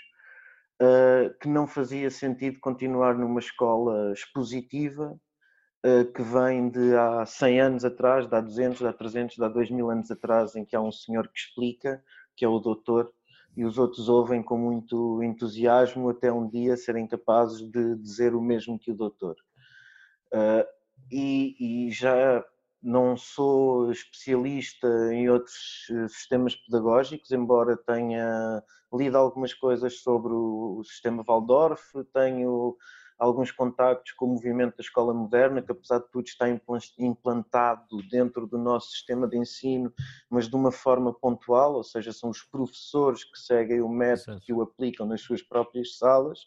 uh, 0.82 1.32
que 1.40 1.48
não 1.48 1.68
fazia 1.68 2.10
sentido 2.10 2.60
continuar 2.60 3.14
numa 3.16 3.40
escola 3.40 4.12
expositiva 4.14 5.16
que 6.16 6.22
vem 6.24 6.70
de 6.70 6.96
há 6.96 7.26
100 7.26 7.62
anos 7.62 7.86
atrás, 7.86 8.28
de 8.28 8.36
há 8.36 8.42
200, 8.42 8.80
de 8.80 8.88
há 8.88 8.94
300, 8.94 9.36
de 9.36 9.44
há 9.44 9.48
2000 9.48 9.90
anos 9.92 10.12
atrás, 10.12 10.56
em 10.56 10.66
que 10.66 10.76
há 10.76 10.82
um 10.82 10.92
senhor 10.92 11.28
que 11.28 11.40
explica, 11.40 12.04
que 12.36 12.44
é 12.44 12.48
o 12.48 12.60
doutor, 12.60 13.12
e 13.56 13.64
os 13.64 13.78
outros 13.78 14.10
ouvem 14.10 14.44
com 14.44 14.58
muito 14.58 15.24
entusiasmo 15.24 16.10
até 16.10 16.32
um 16.32 16.50
dia 16.50 16.76
serem 16.76 17.08
capazes 17.08 17.62
de 17.72 17.96
dizer 17.96 18.36
o 18.36 18.42
mesmo 18.42 18.78
que 18.78 18.92
o 18.92 18.96
doutor. 18.96 19.36
Uh, 20.34 20.66
e, 21.12 21.88
e, 21.88 21.92
já 21.92 22.44
não 22.82 23.16
sou 23.16 23.92
especialista 23.92 24.88
em 25.12 25.30
outros 25.30 25.88
eh, 25.90 26.08
sistemas 26.08 26.56
pedagógicos, 26.56 27.32
embora 27.32 27.76
tenha 27.78 28.64
lido 28.94 29.18
algumas 29.18 29.54
coisas 29.54 30.02
sobre 30.02 30.34
o 30.34 30.84
sistema 30.84 31.24
Waldorf, 31.28 31.82
tenho 32.14 32.78
alguns 33.18 33.52
contactos 33.52 34.12
com 34.14 34.26
o 34.26 34.30
movimento 34.30 34.78
da 34.78 34.82
escola 34.82 35.14
moderna, 35.14 35.62
que 35.62 35.72
apesar 35.72 36.00
de 36.00 36.10
tudo 36.12 36.28
está 36.28 36.46
implantado 37.00 37.98
dentro 38.10 38.46
do 38.46 38.58
nosso 38.58 38.92
sistema 38.92 39.28
de 39.28 39.38
ensino, 39.38 39.94
mas 40.30 40.48
de 40.48 40.56
uma 40.56 40.72
forma 40.72 41.14
pontual, 41.14 41.76
ou 41.76 41.84
seja, 41.84 42.12
são 42.12 42.30
os 42.30 42.44
professores 42.44 43.24
que 43.24 43.40
seguem 43.40 43.82
o 43.82 43.90
método 43.90 44.40
que 44.42 44.54
o 44.54 44.62
aplicam 44.62 45.06
nas 45.06 45.22
suas 45.22 45.42
próprias 45.42 45.98
salas, 45.98 46.40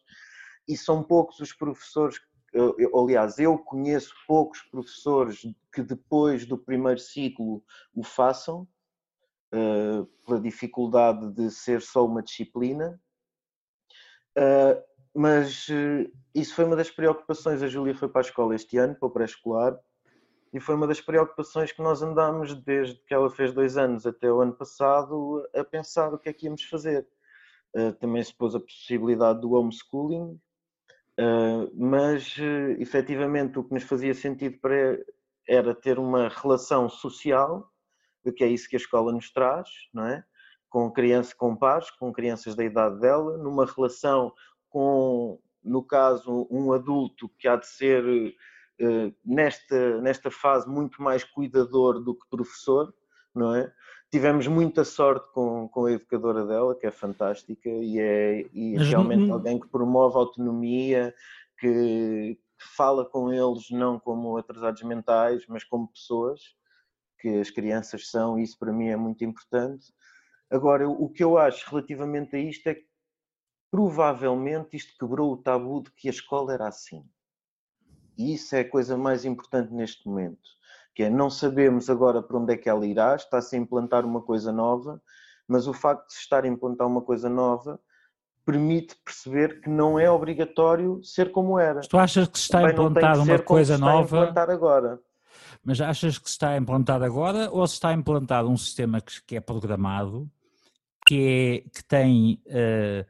e 0.69 0.77
são 0.77 1.03
poucos 1.03 1.41
os 1.41 1.53
professores 1.53 2.21
eu, 2.53 2.75
eu, 2.79 2.99
aliás, 2.99 3.39
eu 3.39 3.59
conheço 3.59 4.15
poucos 4.27 4.63
professores 4.63 5.43
que 5.73 5.83
depois 5.83 6.47
do 6.47 6.57
primeiro 6.57 6.99
ciclo 6.99 7.63
o 7.95 8.03
façam, 8.03 8.67
uh, 9.55 10.07
pela 10.25 10.41
dificuldade 10.41 11.31
de 11.33 11.51
ser 11.51 11.83
só 11.83 12.05
uma 12.07 12.23
disciplina. 12.23 13.01
Uh, 14.37 14.83
mas 15.19 15.69
uh, 15.69 16.11
isso 16.35 16.55
foi 16.55 16.65
uma 16.65 16.77
das 16.77 16.91
preocupações. 16.91 17.63
A 17.63 17.69
Júlia 17.69 17.95
foi 17.95 18.09
para 18.09 18.21
a 18.21 18.29
escola 18.29 18.55
este 18.55 18.79
ano, 18.79 18.95
para 18.95 19.09
o 19.09 19.11
pré-escolar, 19.11 19.79
e 20.53 20.61
foi 20.61 20.75
uma 20.75 20.87
das 20.87 21.01
preocupações 21.01 21.73
que 21.73 21.83
nós 21.83 22.03
andámos 22.03 22.55
desde 22.63 23.01
que 23.05 23.13
ela 23.13 23.29
fez 23.29 23.53
dois 23.53 23.77
anos 23.77 24.07
até 24.07 24.31
o 24.33 24.41
ano 24.41 24.55
passado 24.55 25.47
a 25.55 25.65
pensar 25.65 26.15
o 26.15 26.19
que 26.19 26.29
é 26.29 26.33
que 26.33 26.47
íamos 26.47 26.63
fazer. 26.65 27.07
também 28.01 28.23
se 28.23 28.35
pôs 28.35 28.55
a 28.55 28.61
possibilidade 28.61 29.41
do 29.41 29.53
homeschooling, 29.53 30.41
Uh, 31.19 31.69
mas 31.75 32.37
uh, 32.37 32.81
efetivamente 32.81 33.59
o 33.59 33.65
que 33.65 33.75
nos 33.75 33.83
fazia 33.83 34.15
sentido 34.15 34.57
para 34.61 34.97
era 35.49 35.75
ter 35.75 35.99
uma 35.99 36.29
relação 36.29 36.89
social, 36.89 37.69
que 38.37 38.45
é 38.45 38.47
isso 38.47 38.69
que 38.69 38.77
a 38.77 38.79
escola 38.79 39.11
nos 39.11 39.33
traz, 39.33 39.69
não 39.93 40.07
é? 40.07 40.23
Com 40.69 40.93
criança 40.93 41.35
com 41.37 41.57
pares, 41.57 41.91
com 41.91 42.13
crianças 42.13 42.55
da 42.55 42.63
idade 42.63 43.01
dela, 43.01 43.37
numa 43.37 43.67
relação 43.67 44.33
com, 44.69 45.39
no 45.63 45.83
caso, 45.83 46.47
um 46.51 46.73
adulto 46.73 47.29
que 47.39 47.49
há 47.49 47.57
de 47.57 47.67
ser 47.67 48.05
uh, 48.05 49.15
nesta, 49.25 50.01
nesta 50.01 50.31
fase 50.31 50.69
muito 50.69 51.03
mais 51.03 51.25
cuidador 51.25 52.01
do 52.01 52.15
que 52.15 52.29
professor, 52.29 52.93
não 53.35 53.55
é? 53.55 53.73
tivemos 54.11 54.47
muita 54.47 54.85
sorte 54.85 55.31
com, 55.33 55.69
com 55.69 55.85
a 55.85 55.93
educadora 55.93 56.45
dela, 56.47 56.75
que 56.75 56.87
é 56.87 56.91
fantástica 56.91 57.69
e 57.69 57.99
é 58.01 58.47
e 58.53 58.77
realmente 58.79 59.31
alguém 59.31 59.61
que 59.61 59.69
promove 59.69 60.17
a 60.17 60.21
autonomia, 60.21 61.15
que, 61.59 62.39
que, 62.59 62.67
fala 62.77 63.05
com 63.05 63.33
eles 63.33 63.71
não 63.71 63.99
como 63.99 64.37
atrasados 64.37 64.83
mentais, 64.83 65.45
mas 65.47 65.63
como 65.65 65.89
pessoas, 65.89 66.41
que 67.19 67.41
as 67.41 67.51
crianças 67.51 68.09
são, 68.11 68.39
e 68.39 68.43
isso 68.43 68.59
para 68.59 68.73
mim 68.73 68.89
é 68.89 68.97
muito 68.97 69.25
importante. 69.25 69.87
Agora, 70.51 70.89
o 70.89 71.09
que 71.11 71.23
eu 71.23 71.37
acho 71.37 71.69
relativamente 71.69 72.35
a 72.35 72.39
isto 72.39 72.67
é 72.69 72.75
que 72.75 72.88
provavelmente 73.71 74.77
isto 74.77 74.97
quebrou 74.99 75.33
o 75.33 75.37
tabu 75.37 75.83
de 75.83 75.91
que 75.93 76.09
a 76.09 76.11
escola 76.11 76.55
era 76.55 76.69
assim. 76.69 77.05
E 78.17 78.35
isso 78.35 78.57
é 78.57 78.61
a 78.61 78.69
coisa 78.69 78.97
mais 78.97 79.25
importante 79.25 79.73
neste 79.73 80.07
momento, 80.07 80.49
que 80.95 81.05
é 81.05 81.11
não 81.11 81.31
sabemos 81.31 81.89
agora 81.89 82.23
para 82.23 82.39
onde 82.39 82.53
é 82.53 82.57
que 82.57 82.69
ela 82.69 82.87
irá, 82.87 83.15
está-se 83.15 83.55
a 83.55 83.59
implantar 83.59 84.05
uma 84.05 84.21
coisa 84.21 84.51
nova, 84.51 85.01
mas 85.47 85.67
o 85.67 85.73
facto 85.73 86.09
de 86.09 86.15
se 86.15 86.21
estar 86.21 86.45
a 86.45 86.49
implantar 86.49 86.87
uma 86.87 87.01
coisa 87.01 87.29
nova 87.29 87.81
permite 88.45 88.97
perceber 89.05 89.61
que 89.61 89.69
não 89.69 89.99
é 89.99 90.11
obrigatório 90.11 91.05
ser 91.05 91.31
como 91.31 91.59
era. 91.59 91.83
Tu 91.83 91.99
achas 91.99 92.27
que 92.27 92.39
se 92.39 92.45
está 92.45 92.67
a 92.67 92.71
implantar 92.71 93.19
uma 93.21 93.39
coisa 93.39 93.77
nova? 93.77 94.21
implantar 94.21 94.51
agora. 94.51 94.99
Mas 95.63 95.81
achas 95.81 96.19
que 96.19 96.29
se 96.29 96.35
está 96.35 96.51
a 96.51 96.57
implantar 96.57 97.03
agora 97.03 97.51
ou 97.51 97.67
se 97.67 97.75
está 97.75 97.91
a 97.91 97.93
implantar 97.93 98.47
um 98.47 98.57
sistema 98.57 99.01
que, 99.01 99.23
que 99.23 99.37
é 99.37 99.41
programado, 99.41 100.29
que, 101.07 101.65
é, 101.67 101.71
que 101.71 101.85
tem 101.85 102.43
uh, 102.47 103.07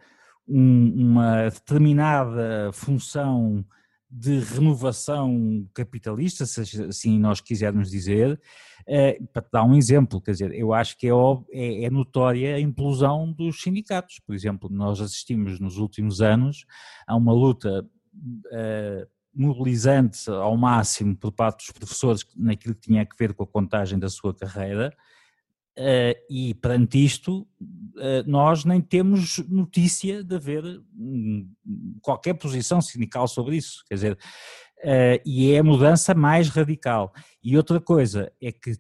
um, 0.49 1.11
uma 1.11 1.49
determinada 1.49 2.71
função 2.73 3.65
de 4.11 4.39
renovação 4.39 5.69
capitalista, 5.75 6.47
se 6.47 6.83
assim 6.83 7.19
nós 7.19 7.41
quisermos 7.41 7.91
dizer, 7.91 8.41
eh, 8.87 9.19
para 9.33 9.43
te 9.43 9.51
dar 9.53 9.65
um 9.65 9.75
exemplo, 9.75 10.21
quer 10.21 10.31
dizer, 10.31 10.55
eu 10.55 10.73
acho 10.73 10.97
que 10.97 11.07
é, 11.07 11.13
é, 11.51 11.85
é, 11.85 11.91
notória 11.91 12.57
a 12.57 12.61
implosão 12.61 13.31
dos 13.31 13.61
sindicatos. 13.61 14.19
Por 14.27 14.35
exemplo, 14.35 14.71
nós 14.71 15.01
assistimos 15.01 15.61
nos 15.61 15.77
últimos 15.77 16.23
anos 16.23 16.65
a 17.07 17.15
uma 17.15 17.33
luta 17.33 17.87
eh, 18.51 19.07
mobilizante 19.35 20.31
ao 20.31 20.57
máximo 20.57 21.15
por 21.15 21.31
parte 21.31 21.59
dos 21.59 21.71
professores 21.71 22.25
naquilo 22.35 22.75
que 22.75 22.81
tinha 22.81 23.03
a 23.03 23.17
ver 23.17 23.35
com 23.35 23.45
a 23.45 23.47
contagem 23.47 23.99
da 23.99 24.09
sua 24.09 24.35
carreira, 24.35 24.91
Uh, 25.79 26.19
e 26.29 26.55
perante 26.55 27.05
isto, 27.05 27.47
uh, 27.61 28.27
nós 28.27 28.65
nem 28.65 28.81
temos 28.81 29.39
notícia 29.49 30.25
de 30.25 30.35
haver 30.35 30.65
um, 30.93 31.49
qualquer 32.03 32.35
posição 32.35 32.81
sindical 32.83 33.29
sobre 33.29 33.57
isso. 33.57 33.85
Quer 33.89 33.95
dizer, 33.95 34.13
uh, 34.15 35.23
e 35.25 35.53
é 35.53 35.59
a 35.61 35.63
mudança 35.63 36.15
mais 36.15 36.49
radical. 36.49 37.13
E 37.41 37.57
outra 37.57 37.81
coisa 37.81 38.33
é 38.43 38.51
que 38.51 38.77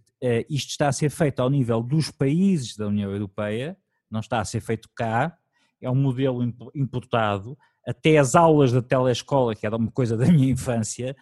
isto 0.51 0.71
está 0.71 0.89
a 0.89 0.93
ser 0.93 1.11
feito 1.11 1.39
ao 1.39 1.49
nível 1.49 1.81
dos 1.81 2.11
países 2.11 2.77
da 2.77 2.89
União 2.89 3.13
Europeia, 3.13 3.77
não 4.11 4.19
está 4.19 4.41
a 4.41 4.45
ser 4.45 4.61
feito 4.61 4.89
cá, 4.93 5.39
é 5.81 5.89
um 5.89 5.95
modelo 5.95 6.43
importado. 6.75 7.57
Até 7.87 8.19
as 8.19 8.35
aulas 8.35 8.73
da 8.73 8.83
telescola, 8.83 9.55
que 9.55 9.65
era 9.65 9.77
uma 9.77 9.93
coisa 9.93 10.17
da 10.17 10.27
minha 10.27 10.51
infância, 10.51 11.15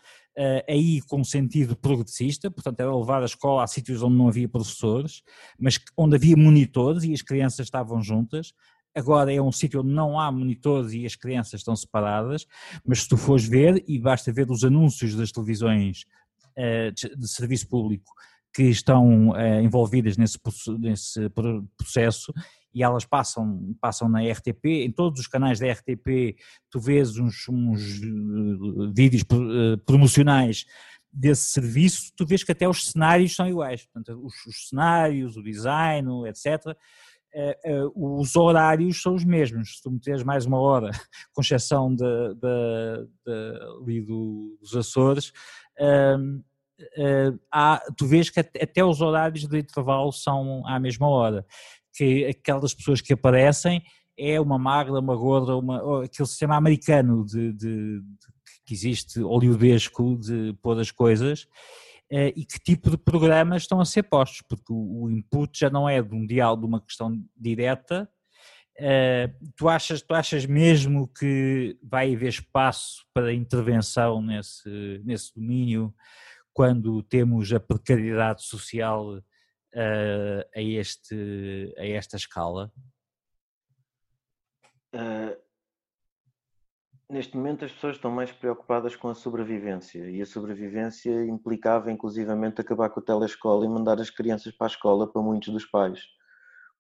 aí 0.68 1.00
com 1.02 1.24
sentido 1.24 1.74
progressista, 1.76 2.50
portanto 2.50 2.80
era 2.80 2.94
levar 2.94 3.22
a 3.22 3.26
escola 3.26 3.64
a 3.64 3.66
sítios 3.66 4.02
onde 4.02 4.16
não 4.16 4.28
havia 4.28 4.48
professores, 4.48 5.22
mas 5.58 5.78
onde 5.96 6.16
havia 6.16 6.36
monitores 6.36 7.04
e 7.04 7.12
as 7.12 7.22
crianças 7.22 7.66
estavam 7.66 8.02
juntas, 8.02 8.52
agora 8.96 9.32
é 9.32 9.40
um 9.40 9.52
sítio 9.52 9.80
onde 9.80 9.90
não 9.90 10.18
há 10.18 10.32
monitores 10.32 10.92
e 10.92 11.04
as 11.04 11.14
crianças 11.14 11.60
estão 11.60 11.76
separadas, 11.76 12.46
mas 12.84 13.02
se 13.02 13.08
tu 13.08 13.16
fores 13.16 13.46
ver, 13.46 13.84
e 13.86 13.98
basta 13.98 14.32
ver 14.32 14.50
os 14.50 14.64
anúncios 14.64 15.14
das 15.14 15.30
televisões 15.30 16.04
uh, 16.56 16.92
de, 16.92 17.28
serviço 17.28 17.68
público 17.68 18.10
que 18.54 18.64
estão 18.64 19.30
uh, 19.30 19.60
envolvidas 19.62 20.16
nesse, 20.16 20.38
nesse 20.78 21.28
processo, 21.76 22.32
e 22.76 22.82
elas 22.82 23.06
passam, 23.06 23.74
passam 23.80 24.06
na 24.06 24.20
RTP, 24.20 24.84
em 24.84 24.92
todos 24.92 25.18
os 25.18 25.26
canais 25.26 25.58
da 25.58 25.72
RTP 25.72 26.36
tu 26.70 26.78
vês 26.78 27.16
uns, 27.16 27.48
uns 27.48 28.02
eh, 28.02 28.92
vídeos 28.94 29.22
eh, 29.22 29.78
promocionais 29.86 30.66
desse 31.10 31.44
serviço, 31.44 32.12
tu 32.14 32.26
vês 32.26 32.44
que 32.44 32.52
até 32.52 32.68
os 32.68 32.90
cenários 32.90 33.34
são 33.34 33.48
iguais, 33.48 33.86
portanto 33.86 34.20
os, 34.22 34.34
os 34.46 34.68
cenários, 34.68 35.38
o 35.38 35.42
design, 35.42 36.28
etc., 36.28 36.76
Uh, 37.34 37.92
uh, 37.94 38.20
os 38.22 38.34
horários 38.34 39.02
são 39.02 39.14
os 39.14 39.22
mesmos. 39.22 39.76
Se 39.76 39.82
tu 39.82 39.90
meteres 39.90 40.22
mais 40.22 40.46
uma 40.46 40.58
hora, 40.58 40.90
com 41.34 41.42
exceção 41.42 41.94
de, 41.94 42.02
de, 42.34 43.84
de, 43.84 44.00
do, 44.00 44.56
dos 44.58 44.74
Açores, 44.74 45.32
uh, 45.78 46.42
há, 47.52 47.82
tu 47.94 48.06
vês 48.06 48.30
que 48.30 48.40
até, 48.40 48.62
até 48.62 48.82
os 48.82 49.02
horários 49.02 49.46
de 49.46 49.58
intervalo 49.58 50.12
são 50.12 50.66
à 50.66 50.80
mesma 50.80 51.06
hora 51.10 51.44
que 51.96 52.26
aquelas 52.26 52.74
pessoas 52.74 53.00
que 53.00 53.12
aparecem 53.12 53.82
é 54.18 54.40
uma 54.40 54.58
magra, 54.58 54.98
uma 54.98 55.16
gorda, 55.16 55.56
uma, 55.56 56.04
aquele 56.04 56.28
sistema 56.28 56.56
americano 56.56 57.24
de, 57.24 57.52
de, 57.52 58.00
de 58.00 58.36
que 58.64 58.74
existe 58.74 59.20
hollywoodesco 59.20 60.18
de 60.18 60.52
pôr 60.60 60.78
as 60.80 60.90
coisas 60.90 61.46
eh, 62.10 62.32
e 62.36 62.44
que 62.44 62.58
tipo 62.58 62.90
de 62.90 62.96
programas 62.96 63.62
estão 63.62 63.80
a 63.80 63.84
ser 63.84 64.04
postos, 64.04 64.42
porque 64.42 64.72
o, 64.72 65.08
input 65.10 65.58
já 65.58 65.70
não 65.70 65.88
é 65.88 66.02
de 66.02 66.14
um 66.14 66.26
diálogo, 66.26 66.62
de 66.62 66.68
uma 66.68 66.80
questão 66.80 67.18
direta. 67.36 68.08
Eh, 68.78 69.30
tu, 69.56 69.68
achas, 69.68 70.02
tu 70.02 70.14
achas 70.14 70.44
mesmo 70.44 71.08
que 71.08 71.78
vai 71.82 72.14
haver 72.14 72.28
espaço 72.28 73.06
para 73.14 73.32
intervenção 73.32 74.20
nesse, 74.20 75.00
nesse 75.04 75.34
domínio 75.34 75.94
quando 76.52 77.02
temos 77.02 77.52
a 77.52 77.60
precariedade 77.60 78.42
social 78.42 79.22
uh, 79.76 80.48
a, 80.54 80.60
este, 80.60 81.74
a 81.78 81.86
esta 81.86 82.16
escala? 82.16 82.72
Uh, 84.94 85.36
neste 87.08 87.36
momento 87.36 87.64
as 87.64 87.72
pessoas 87.72 87.96
estão 87.96 88.10
mais 88.10 88.32
preocupadas 88.32 88.96
com 88.96 89.08
a 89.08 89.14
sobrevivência 89.14 90.10
e 90.10 90.20
a 90.22 90.26
sobrevivência 90.26 91.24
implicava 91.26 91.92
inclusivamente 91.92 92.60
acabar 92.60 92.90
com 92.90 93.00
a 93.00 93.04
telescola 93.04 93.64
e 93.64 93.68
mandar 93.68 94.00
as 94.00 94.10
crianças 94.10 94.52
para 94.56 94.66
a 94.66 94.70
escola 94.70 95.06
para 95.06 95.22
muitos 95.22 95.52
dos 95.52 95.66
pais, 95.66 96.02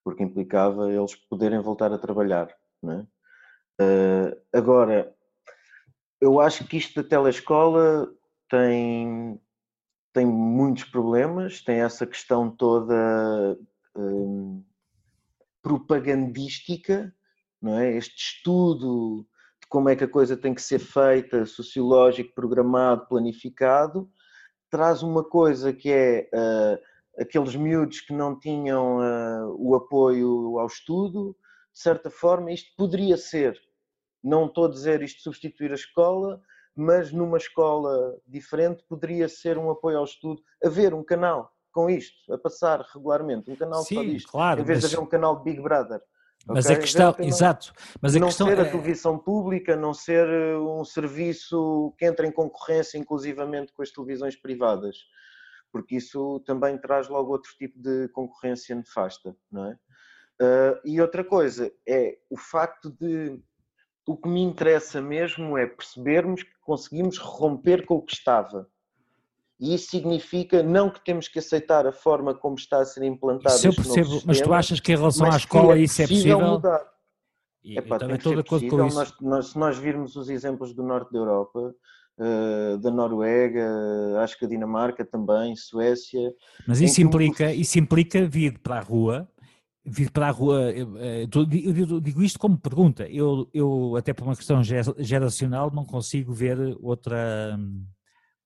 porque 0.02 0.22
implicava 0.22 0.90
eles 0.90 1.14
poderem 1.14 1.60
voltar 1.60 1.92
a 1.92 1.98
trabalhar. 1.98 2.48
Não 2.82 3.00
é? 3.00 3.06
uh, 3.82 4.42
agora, 4.52 5.14
eu 6.20 6.40
acho 6.40 6.66
que 6.66 6.78
isto 6.78 7.02
da 7.02 7.08
telescola 7.08 8.10
tem, 8.48 9.40
tem 10.16 10.24
muitos 10.24 10.84
problemas, 10.84 11.60
tem 11.60 11.82
essa 11.82 12.06
questão 12.06 12.50
toda 12.50 13.54
hum, 13.94 14.64
propagandística, 15.60 17.14
não 17.60 17.78
é? 17.78 17.94
Este 17.98 18.16
estudo 18.16 19.26
de 19.60 19.68
como 19.68 19.90
é 19.90 19.94
que 19.94 20.04
a 20.04 20.08
coisa 20.08 20.34
tem 20.34 20.54
que 20.54 20.62
ser 20.62 20.78
feita, 20.78 21.44
sociológico, 21.44 22.34
programado, 22.34 23.06
planificado, 23.06 24.10
traz 24.70 25.02
uma 25.02 25.22
coisa 25.22 25.70
que 25.70 25.92
é 25.92 26.30
uh, 26.32 27.20
aqueles 27.20 27.54
miúdos 27.54 28.00
que 28.00 28.14
não 28.14 28.40
tinham 28.40 29.00
uh, 29.00 29.54
o 29.58 29.74
apoio 29.74 30.58
ao 30.58 30.66
estudo, 30.66 31.36
de 31.74 31.78
certa 31.78 32.08
forma, 32.08 32.50
isto 32.50 32.74
poderia 32.74 33.18
ser, 33.18 33.60
não 34.24 34.46
estou 34.46 34.64
a 34.64 34.70
dizer 34.70 35.02
isto 35.02 35.20
substituir 35.20 35.72
a 35.72 35.74
escola, 35.74 36.40
mas 36.76 37.10
numa 37.10 37.38
escola 37.38 38.18
diferente 38.26 38.84
poderia 38.86 39.28
ser 39.28 39.56
um 39.56 39.70
apoio 39.70 39.98
ao 39.98 40.04
estudo, 40.04 40.42
haver 40.62 40.92
um 40.92 41.02
canal 41.02 41.50
com 41.72 41.88
isto, 41.88 42.32
a 42.32 42.38
passar 42.38 42.80
regularmente, 42.94 43.50
um 43.50 43.56
canal 43.56 43.82
Sim, 43.82 43.94
só 43.94 44.02
disto, 44.02 44.30
claro, 44.30 44.60
em 44.60 44.64
vez 44.64 44.82
mas... 44.82 44.90
de 44.90 44.96
haver 44.96 45.04
um 45.04 45.08
canal 45.08 45.36
de 45.36 45.44
Big 45.44 45.60
Brother. 45.60 46.00
Mas 46.46 46.66
okay? 46.66 46.76
a 46.76 46.80
questão, 46.80 47.16
um 47.18 47.24
exato, 47.24 47.72
mas 48.00 48.14
a 48.14 48.20
não 48.20 48.28
questão 48.28 48.46
ser 48.46 48.60
a 48.60 48.62
é 48.62 48.70
televisão 48.70 49.18
pública, 49.18 49.74
não 49.74 49.92
ser 49.92 50.28
eh, 50.28 50.56
um 50.56 50.84
serviço 50.84 51.92
que 51.98 52.06
entra 52.06 52.26
em 52.26 52.30
concorrência 52.30 52.98
inclusivamente 52.98 53.72
com 53.72 53.82
as 53.82 53.90
televisões 53.90 54.36
privadas, 54.36 54.96
porque 55.72 55.96
isso 55.96 56.40
também 56.46 56.78
traz 56.78 57.08
logo 57.08 57.32
outro 57.32 57.50
tipo 57.58 57.78
de 57.80 58.08
concorrência 58.10 58.74
nefasta, 58.76 59.36
não 59.50 59.72
é? 59.72 59.78
Uh, 60.40 60.78
e 60.84 61.00
outra 61.00 61.24
coisa 61.24 61.72
é 61.88 62.18
o 62.28 62.36
facto 62.36 62.90
de 62.90 63.42
o 64.06 64.16
que 64.16 64.28
me 64.28 64.40
interessa 64.40 65.02
mesmo 65.02 65.58
é 65.58 65.66
percebermos 65.66 66.42
que 66.42 66.54
conseguimos 66.62 67.18
romper 67.18 67.84
com 67.84 67.96
o 67.96 68.02
que 68.02 68.14
estava. 68.14 68.68
E 69.58 69.74
isso 69.74 69.90
significa 69.90 70.62
não 70.62 70.90
que 70.90 71.02
temos 71.04 71.28
que 71.28 71.38
aceitar 71.38 71.86
a 71.86 71.92
forma 71.92 72.34
como 72.34 72.56
está 72.56 72.78
a 72.78 72.84
ser 72.84 73.02
implantado. 73.04 73.56
Isso 73.56 73.66
eu 73.66 73.74
percebo, 73.74 74.10
sistema, 74.10 74.22
mas 74.26 74.40
tu 74.40 74.52
achas 74.52 74.80
que 74.80 74.92
em 74.92 74.96
relação 74.96 75.30
à 75.30 75.36
escola 75.36 75.74
é 75.74 75.80
isso 75.80 76.02
é 76.02 76.06
possível? 76.06 76.40
Mudar. 76.40 76.86
E, 77.64 77.78
Epá, 77.78 77.98
também 77.98 78.16
estou 78.16 78.34
de 78.34 78.40
acordo 78.40 78.68
com 78.68 78.86
isso. 78.86 78.96
Nós, 78.96 79.14
nós, 79.20 79.46
se 79.48 79.58
nós 79.58 79.78
virmos 79.78 80.14
os 80.14 80.28
exemplos 80.28 80.72
do 80.72 80.84
norte 80.84 81.10
da 81.10 81.18
Europa, 81.18 81.74
uh, 82.18 82.78
da 82.78 82.90
Noruega, 82.90 83.66
acho 84.20 84.38
que 84.38 84.44
a 84.44 84.48
Dinamarca 84.48 85.04
também, 85.04 85.56
Suécia. 85.56 86.32
Mas 86.68 86.80
isso 86.80 87.00
implica, 87.00 87.52
isso 87.52 87.78
implica 87.78 88.24
vir 88.24 88.58
para 88.60 88.76
a 88.76 88.80
rua 88.80 89.28
vir 89.86 90.10
para 90.10 90.28
a 90.28 90.30
rua, 90.30 90.72
eu, 90.72 90.96
eu, 90.96 92.00
digo 92.00 92.22
isto 92.22 92.38
como 92.38 92.58
pergunta, 92.58 93.08
eu, 93.08 93.48
eu 93.54 93.96
até 93.96 94.12
por 94.12 94.24
uma 94.24 94.34
questão 94.34 94.60
geracional 94.62 95.70
não 95.72 95.84
consigo 95.84 96.32
ver 96.32 96.58
outra, 96.80 97.56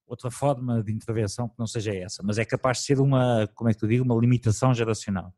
outra 0.07 0.31
forma 0.31 0.83
de 0.83 0.93
intervenção 0.93 1.49
que 1.49 1.59
não 1.59 1.67
seja 1.67 1.95
essa, 1.95 2.23
mas 2.23 2.37
é 2.37 2.45
capaz 2.45 2.79
de 2.79 2.85
ser 2.85 3.01
uma, 3.01 3.49
como 3.55 3.71
é 3.71 3.75
que 3.75 3.83
eu 3.83 3.89
digo, 3.89 4.05
uma 4.05 4.21
limitação 4.21 4.75
geracional. 4.75 5.33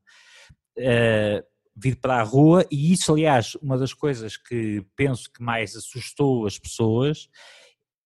Uh, 0.77 1.45
vir 1.77 1.97
para 1.97 2.17
a 2.17 2.23
rua, 2.23 2.67
e 2.71 2.93
isso, 2.93 3.13
aliás, 3.13 3.55
uma 3.63 3.79
das 3.79 3.95
coisas 3.95 4.37
que 4.37 4.85
penso 4.97 5.31
que 5.33 5.43
mais 5.43 5.75
assustou 5.77 6.47
as 6.47 6.59
pessoas 6.59 7.29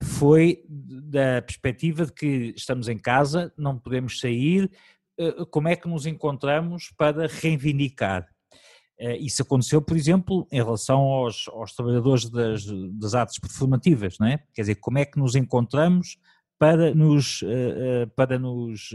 foi 0.02 0.62
da 0.68 1.42
perspectiva 1.42 2.04
de 2.06 2.12
que 2.12 2.54
estamos 2.56 2.88
em 2.88 2.98
casa, 2.98 3.52
não 3.56 3.78
podemos 3.78 4.20
sair, 4.20 4.70
eh, 4.70 4.76
como 5.50 5.68
é 5.68 5.76
que 5.76 5.88
nos 5.88 6.06
encontramos 6.06 6.92
para 6.96 7.26
reivindicar. 7.26 8.28
Isso 9.20 9.42
aconteceu, 9.42 9.82
por 9.82 9.96
exemplo, 9.96 10.46
em 10.50 10.56
relação 10.56 11.00
aos, 11.00 11.48
aos 11.48 11.74
trabalhadores 11.74 12.30
das, 12.30 12.64
das 12.92 13.14
artes 13.14 13.38
performativas, 13.38 14.18
não 14.18 14.26
é? 14.26 14.38
Quer 14.54 14.62
dizer, 14.62 14.76
como 14.76 14.98
é 14.98 15.04
que 15.04 15.18
nos 15.18 15.34
encontramos 15.34 16.18
para 16.58 16.94
nos, 16.94 17.42
para 18.14 18.38
nos 18.38 18.90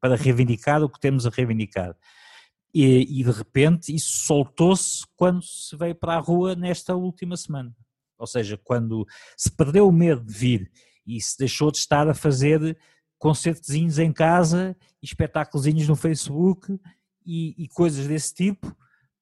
para 0.00 0.16
reivindicar 0.16 0.82
o 0.82 0.88
que 0.88 1.00
temos 1.00 1.26
a 1.26 1.30
reivindicar. 1.30 1.96
E, 2.74 3.20
e 3.20 3.24
de 3.24 3.30
repente 3.30 3.94
isso 3.94 4.26
soltou-se 4.26 5.02
quando 5.16 5.42
se 5.42 5.74
veio 5.76 5.94
para 5.94 6.14
a 6.14 6.20
rua 6.20 6.54
nesta 6.54 6.94
última 6.94 7.36
semana. 7.36 7.74
Ou 8.18 8.26
seja, 8.26 8.60
quando 8.62 9.06
se 9.36 9.50
perdeu 9.50 9.88
o 9.88 9.92
medo 9.92 10.22
de 10.24 10.32
vir 10.32 10.70
e 11.06 11.20
se 11.20 11.38
deixou 11.38 11.70
de 11.70 11.78
estar 11.78 12.08
a 12.08 12.14
fazer 12.14 12.76
concertezinhos 13.18 13.98
em 13.98 14.12
casa, 14.12 14.76
espetáculos 15.02 15.66
no 15.86 15.96
Facebook 15.96 16.78
e, 17.24 17.54
e, 17.56 17.68
coisas 17.68 18.06
desse 18.06 18.34
tipo 18.34 18.76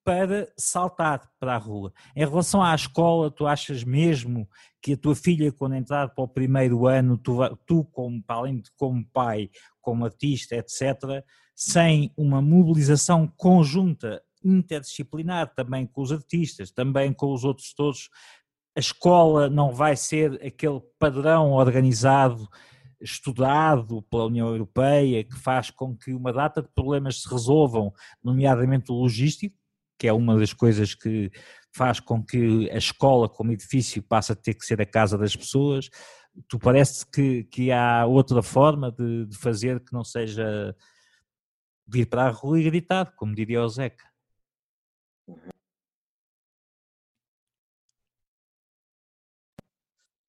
para 0.05 0.53
saltar 0.57 1.31
para 1.41 1.55
a 1.55 1.59
rua. 1.59 1.93
Em 2.15 2.21
relação 2.21 2.63
à 2.63 2.75
escola, 2.75 3.31
tu 3.31 3.47
achas 3.47 3.83
mesmo 3.83 4.49
que 4.83 4.93
a 4.93 4.97
tua 4.97 5.17
filha, 5.17 5.51
quando 5.51 5.77
entrar 5.77 6.11
para 6.11 6.25
o 6.25 6.29
primeiro 6.29 6.87
ano, 6.87 7.17
tu, 7.17 7.39
tu 7.67 7.85
como, 7.85 8.23
além 8.29 8.61
de 8.61 8.71
como 8.77 9.05
pai, 9.13 9.51
como 9.81 10.05
artista, 10.05 10.57
etc., 10.57 11.25
sem 11.57 12.13
uma 12.17 12.43
mobilização 12.43 13.27
conjunta, 13.27 14.23
interdisciplinar, 14.45 15.55
também 15.55 15.87
com 15.87 16.03
os 16.03 16.13
artistas, 16.13 16.71
também 16.71 17.13
com 17.13 17.33
os 17.33 17.45
outros 17.45 17.73
todos, 17.73 18.11
a 18.77 18.81
escola 18.81 19.49
não 19.49 19.73
vai 19.73 19.97
ser 19.97 20.35
aquele 20.45 20.81
padrão 20.99 21.53
organizado, 21.53 22.49
estudado 23.05 24.03
pela 24.03 24.25
União 24.25 24.49
Europeia, 24.49 25.23
que 25.23 25.37
faz 25.37 25.71
com 25.71 25.95
que 25.97 26.13
uma 26.13 26.33
data 26.33 26.63
de 26.63 26.69
problemas 26.69 27.23
se 27.23 27.29
resolvam, 27.29 27.93
nomeadamente 28.23 28.91
o 28.91 28.95
logístico, 28.95 29.57
que 29.99 30.09
é 30.09 30.13
uma 30.13 30.39
das 30.39 30.53
coisas 30.53 30.95
que 30.95 31.31
faz 31.73 32.01
com 32.01 32.25
que 32.25 32.71
a 32.71 32.79
escola 32.79 33.29
como 33.29 33.53
edifício 33.53 34.03
passe 34.03 34.33
a 34.33 34.35
ter 34.37 34.55
que 34.55 34.65
ser 34.65 34.81
a 34.81 34.87
casa 34.87 35.19
das 35.19 35.37
pessoas. 35.37 35.91
Tu 36.49 36.59
parece 36.59 37.07
que, 37.11 37.45
que 37.45 37.71
há 37.71 38.07
outra 38.07 38.43
forma 38.43 38.91
de, 38.91 39.27
de 39.27 39.37
fazer 39.37 39.81
que 39.85 39.93
não 39.93 40.03
seja 40.03 40.75
vir 41.87 42.07
para 42.07 42.27
a 42.27 42.31
rua 42.31 42.59
e 42.59 42.65
gritar, 42.65 43.15
como 43.15 43.35
diria 43.35 43.63
o 43.63 43.69
Zeca. 43.69 44.05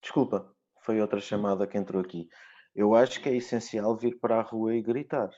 Desculpa, 0.02 0.54
foi 0.82 1.00
outra 1.00 1.20
chamada 1.20 1.66
que 1.66 1.76
entrou 1.76 2.00
aqui. 2.00 2.28
Eu 2.76 2.94
acho 2.94 3.22
que 3.22 3.28
é 3.30 3.34
essencial 3.34 3.96
vir 3.96 4.20
para 4.20 4.38
a 4.38 4.42
rua 4.42 4.74
e 4.74 4.82
gritar. 4.82 5.30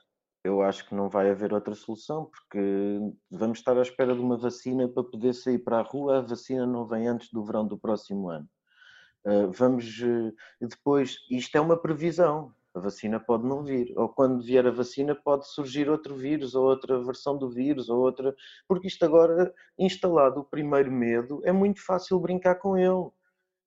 Eu 0.42 0.61
acho 0.61 0.88
que 0.88 0.94
não 0.94 1.09
vai 1.09 1.31
haver 1.31 1.53
outra 1.53 1.72
solução, 1.72 2.24
porque 2.24 2.59
vamos 3.31 3.59
estar 3.59 3.79
à 3.79 3.83
espera 3.83 4.12
de 4.12 4.20
uma 4.20 4.37
vacina 4.37 4.88
para 4.88 5.05
poder 5.05 5.33
sair 5.33 5.61
para 5.61 5.79
a 5.79 5.83
rua. 5.83 6.18
A 6.18 6.22
vacina 6.22 6.66
não 6.66 6.85
vem 6.85 7.07
antes 7.07 7.31
do 7.31 7.44
verão 7.44 7.64
do 7.64 7.79
próximo 7.79 8.29
ano. 8.29 8.48
Uh, 9.24 9.53
vamos 9.53 10.01
uh, 10.01 10.35
depois, 10.61 11.16
isto 11.31 11.57
é 11.57 11.61
uma 11.61 11.81
previsão. 11.81 12.53
A 12.74 12.81
vacina 12.81 13.20
pode 13.20 13.46
não 13.46 13.64
vir, 13.64 13.92
ou 13.96 14.09
quando 14.09 14.42
vier 14.42 14.66
a 14.66 14.72
vacina 14.72 15.14
pode 15.14 15.48
surgir 15.48 15.88
outro 15.88 16.16
vírus, 16.16 16.57
ou 16.57 16.64
outra 16.64 17.01
versão 17.03 17.38
do 17.38 17.48
vírus, 17.48 17.88
ou 17.88 18.01
outra. 18.01 18.35
Porque 18.66 18.88
isto 18.88 19.05
agora, 19.05 19.55
instalado 19.79 20.40
o 20.40 20.44
primeiro 20.44 20.90
medo, 20.90 21.40
é 21.44 21.53
muito 21.53 21.85
fácil 21.85 22.18
brincar 22.18 22.57
com 22.57 22.77
ele 22.77 23.11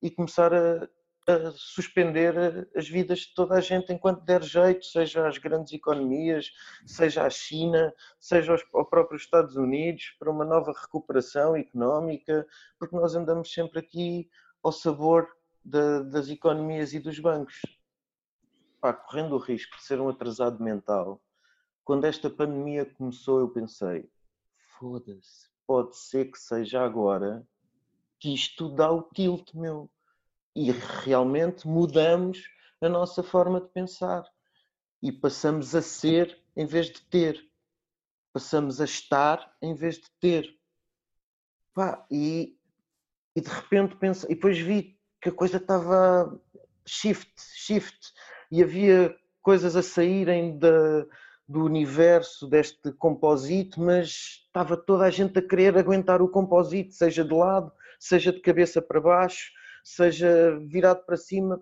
e 0.02 0.10
começar 0.12 0.54
a, 0.54 0.90
a, 1.28 1.52
suspender 1.52 2.68
as 2.76 2.88
vidas 2.88 3.20
de 3.20 3.34
toda 3.34 3.56
a 3.56 3.62
gente 3.62 3.94
enquanto 3.94 4.24
der 4.24 4.44
jeito, 4.44 4.86
seja 4.86 5.28
às 5.28 5.38
grandes 5.38 5.74
economias, 5.74 6.52
seja 6.86 7.26
à 7.26 7.30
China, 7.30 7.94
seja 8.20 8.52
aos, 8.52 8.64
aos 8.74 8.90
próprios 8.90 9.24
Estados 9.24 9.56
Unidos, 9.56 10.16
para 10.20 10.32
uma 10.32 10.46
nova 10.46 10.72
recuperação 10.72 11.56
económica, 11.56 12.48
porque 12.80 12.96
nós 12.96 13.16
andamos 13.16 13.52
sempre 13.52 13.80
aqui 13.80 14.30
ao 14.64 14.72
sabor 14.72 15.28
de, 15.64 16.04
das 16.04 16.30
economias 16.30 16.94
e 16.94 17.00
dos 17.00 17.20
bancos. 17.20 17.62
Pá, 18.80 18.94
correndo 18.94 19.36
o 19.36 19.40
risco 19.40 19.78
de 19.78 19.84
ser 19.84 20.00
um 20.02 20.10
atrasado 20.10 20.64
mental, 20.64 21.22
quando 21.84 22.06
esta 22.06 22.30
pandemia 22.30 22.86
começou, 22.86 23.40
eu 23.40 23.50
pensei: 23.50 24.10
foda-se, 24.80 25.50
pode 25.68 25.96
ser 25.98 26.32
que 26.32 26.40
seja 26.40 26.84
agora 26.84 27.46
que 28.20 28.34
isto 28.34 28.70
dá 28.70 28.92
o 28.92 29.04
tilt, 29.04 29.54
meu. 29.54 29.90
E 30.56 30.72
realmente 30.72 31.68
mudamos 31.68 32.44
a 32.82 32.90
nossa 32.90 33.24
forma 33.24 33.62
de 33.62 33.68
pensar. 33.70 34.24
E 35.02 35.12
passamos 35.12 35.76
a 35.76 35.82
ser 35.82 36.38
em 36.56 36.66
vez 36.66 36.88
de 36.88 37.02
ter. 37.02 37.42
Passamos 38.34 38.82
a 38.82 38.86
estar 38.86 39.56
em 39.62 39.74
vez 39.74 39.96
de 39.96 40.10
ter. 40.20 40.58
Pá, 41.74 42.06
e, 42.12 42.58
e 43.36 43.42
de 43.42 43.50
repente 43.50 43.96
penso, 43.96 44.26
e 44.26 44.36
depois 44.36 44.60
vi 44.60 45.00
que 45.22 45.30
a 45.30 45.32
coisa 45.32 45.58
estava 45.58 46.40
shift, 46.86 47.34
shift, 47.38 48.14
e 48.52 48.62
havia 48.62 49.16
coisas 49.42 49.76
a 49.76 49.82
saírem 49.82 50.58
do 50.58 51.66
universo 51.66 52.48
deste 52.48 52.92
composite, 52.94 53.80
mas 53.80 54.44
estava 54.46 54.76
toda 54.78 55.06
a 55.06 55.10
gente 55.10 55.40
a 55.40 55.42
querer 55.42 55.78
aguentar 55.78 56.22
o 56.22 56.30
composite, 56.30 56.94
seja 56.94 57.24
de 57.24 57.34
lado, 57.34 57.72
seja 58.00 58.32
de 58.32 58.40
cabeça 58.40 58.82
para 58.82 59.02
baixo, 59.02 59.52
seja 59.84 60.58
virado 60.60 61.04
para 61.06 61.18
cima. 61.18 61.62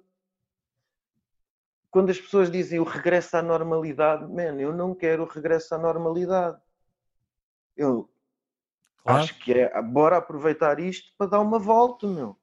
Quando 1.92 2.12
as 2.12 2.20
pessoas 2.20 2.52
dizem 2.52 2.80
o 2.80 2.84
regresso 2.84 3.38
à 3.38 3.42
normalidade, 3.42 4.28
man, 4.28 4.60
eu 4.60 4.74
não 4.74 4.94
quero 4.94 5.24
o 5.24 5.28
regresso 5.28 5.74
à 5.74 5.78
normalidade. 5.78 6.60
Eu 7.76 8.10
claro. 9.04 9.24
acho 9.24 9.40
que 9.40 9.54
é, 9.54 9.82
bora 9.82 10.18
aproveitar 10.18 10.80
isto 10.80 11.12
para 11.18 11.32
dar 11.32 11.40
uma 11.40 11.58
volta, 11.58 12.06
meu. 12.06 12.38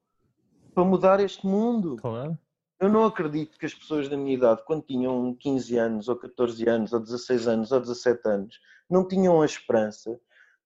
Para 0.73 0.83
mudar 0.83 1.19
este 1.19 1.45
mundo. 1.45 1.95
Claro. 1.97 2.37
Eu 2.79 2.89
não 2.89 3.05
acredito 3.05 3.57
que 3.57 3.65
as 3.65 3.73
pessoas 3.73 4.07
da 4.07 4.17
minha 4.17 4.35
idade, 4.35 4.63
quando 4.65 4.83
tinham 4.83 5.33
15 5.33 5.77
anos, 5.77 6.09
ou 6.09 6.15
14 6.15 6.69
anos, 6.69 6.93
ou 6.93 6.99
16 6.99 7.47
anos, 7.47 7.71
ou 7.71 7.79
17 7.79 8.27
anos, 8.27 8.59
não 8.89 9.07
tinham 9.07 9.41
a 9.41 9.45
esperança 9.45 10.19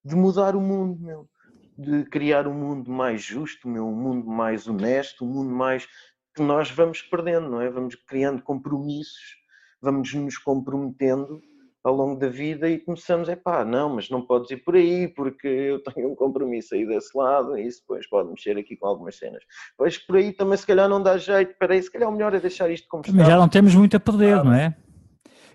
de 0.03 0.15
mudar 0.15 0.55
o 0.55 0.61
mundo, 0.61 0.99
meu 0.99 1.29
de 1.77 2.03
criar 2.05 2.47
um 2.47 2.53
mundo 2.53 2.91
mais 2.91 3.21
justo, 3.21 3.67
um 3.67 3.91
mundo 3.91 4.27
mais 4.27 4.67
honesto, 4.67 5.25
um 5.25 5.27
mundo 5.27 5.51
mais 5.51 5.87
que 6.35 6.41
nós 6.41 6.71
vamos 6.71 7.01
perdendo, 7.01 7.49
não 7.49 7.61
é? 7.61 7.69
Vamos 7.69 7.95
criando 7.95 8.41
compromissos, 8.41 9.35
vamos 9.81 10.13
nos 10.13 10.37
comprometendo 10.37 11.41
ao 11.83 11.95
longo 11.95 12.19
da 12.19 12.29
vida 12.29 12.69
e 12.69 12.77
começamos, 12.77 13.27
é 13.27 13.35
pá, 13.35 13.65
não, 13.65 13.95
mas 13.95 14.09
não 14.09 14.21
podes 14.21 14.51
ir 14.51 14.57
por 14.57 14.75
aí 14.75 15.07
porque 15.07 15.47
eu 15.47 15.83
tenho 15.93 16.11
um 16.11 16.15
compromisso 16.15 16.75
aí 16.75 16.85
desse 16.85 17.17
lado 17.17 17.57
e 17.57 17.65
isso 17.65 17.81
depois 17.81 18.07
pode 18.07 18.29
mexer 18.29 18.57
aqui 18.57 18.75
com 18.75 18.87
algumas 18.87 19.17
cenas. 19.17 19.43
Pois 19.77 19.97
por 19.97 20.17
aí 20.17 20.31
também 20.31 20.57
se 20.57 20.65
calhar 20.65 20.87
não 20.87 21.01
dá 21.01 21.17
jeito, 21.17 21.55
aí, 21.59 21.81
se 21.81 21.91
calhar 21.91 22.09
o 22.09 22.11
melhor 22.11 22.33
é 22.33 22.39
deixar 22.39 22.69
isto 22.69 22.87
como 22.87 23.03
está. 23.05 23.23
Já 23.23 23.35
não 23.35 23.49
temos 23.49 23.73
muito 23.73 23.97
a 23.97 23.99
perder, 23.99 24.35
ah, 24.35 24.43
não 24.43 24.53
é? 24.53 24.75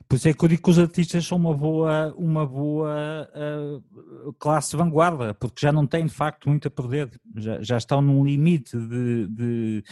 Por 0.09 0.16
isso 0.16 0.29
é 0.29 0.33
que 0.35 0.45
eu 0.45 0.49
digo 0.49 0.62
que 0.62 0.71
os 0.71 0.79
artistas 0.79 1.27
são 1.27 1.37
uma 1.37 1.55
boa, 1.55 2.14
uma 2.16 2.47
boa 2.47 3.29
uh, 3.35 4.33
classe 4.35 4.77
vanguarda, 4.77 5.35
porque 5.35 5.61
já 5.61 5.73
não 5.73 5.87
têm 5.87 6.07
de 6.07 6.12
facto 6.12 6.49
muito 6.49 6.69
a 6.69 6.71
perder, 6.71 7.11
já, 7.35 7.61
já 7.61 7.77
estão 7.77 8.01
num 8.01 8.25
limite 8.25 8.77
de, 8.77 9.27
de, 9.27 9.85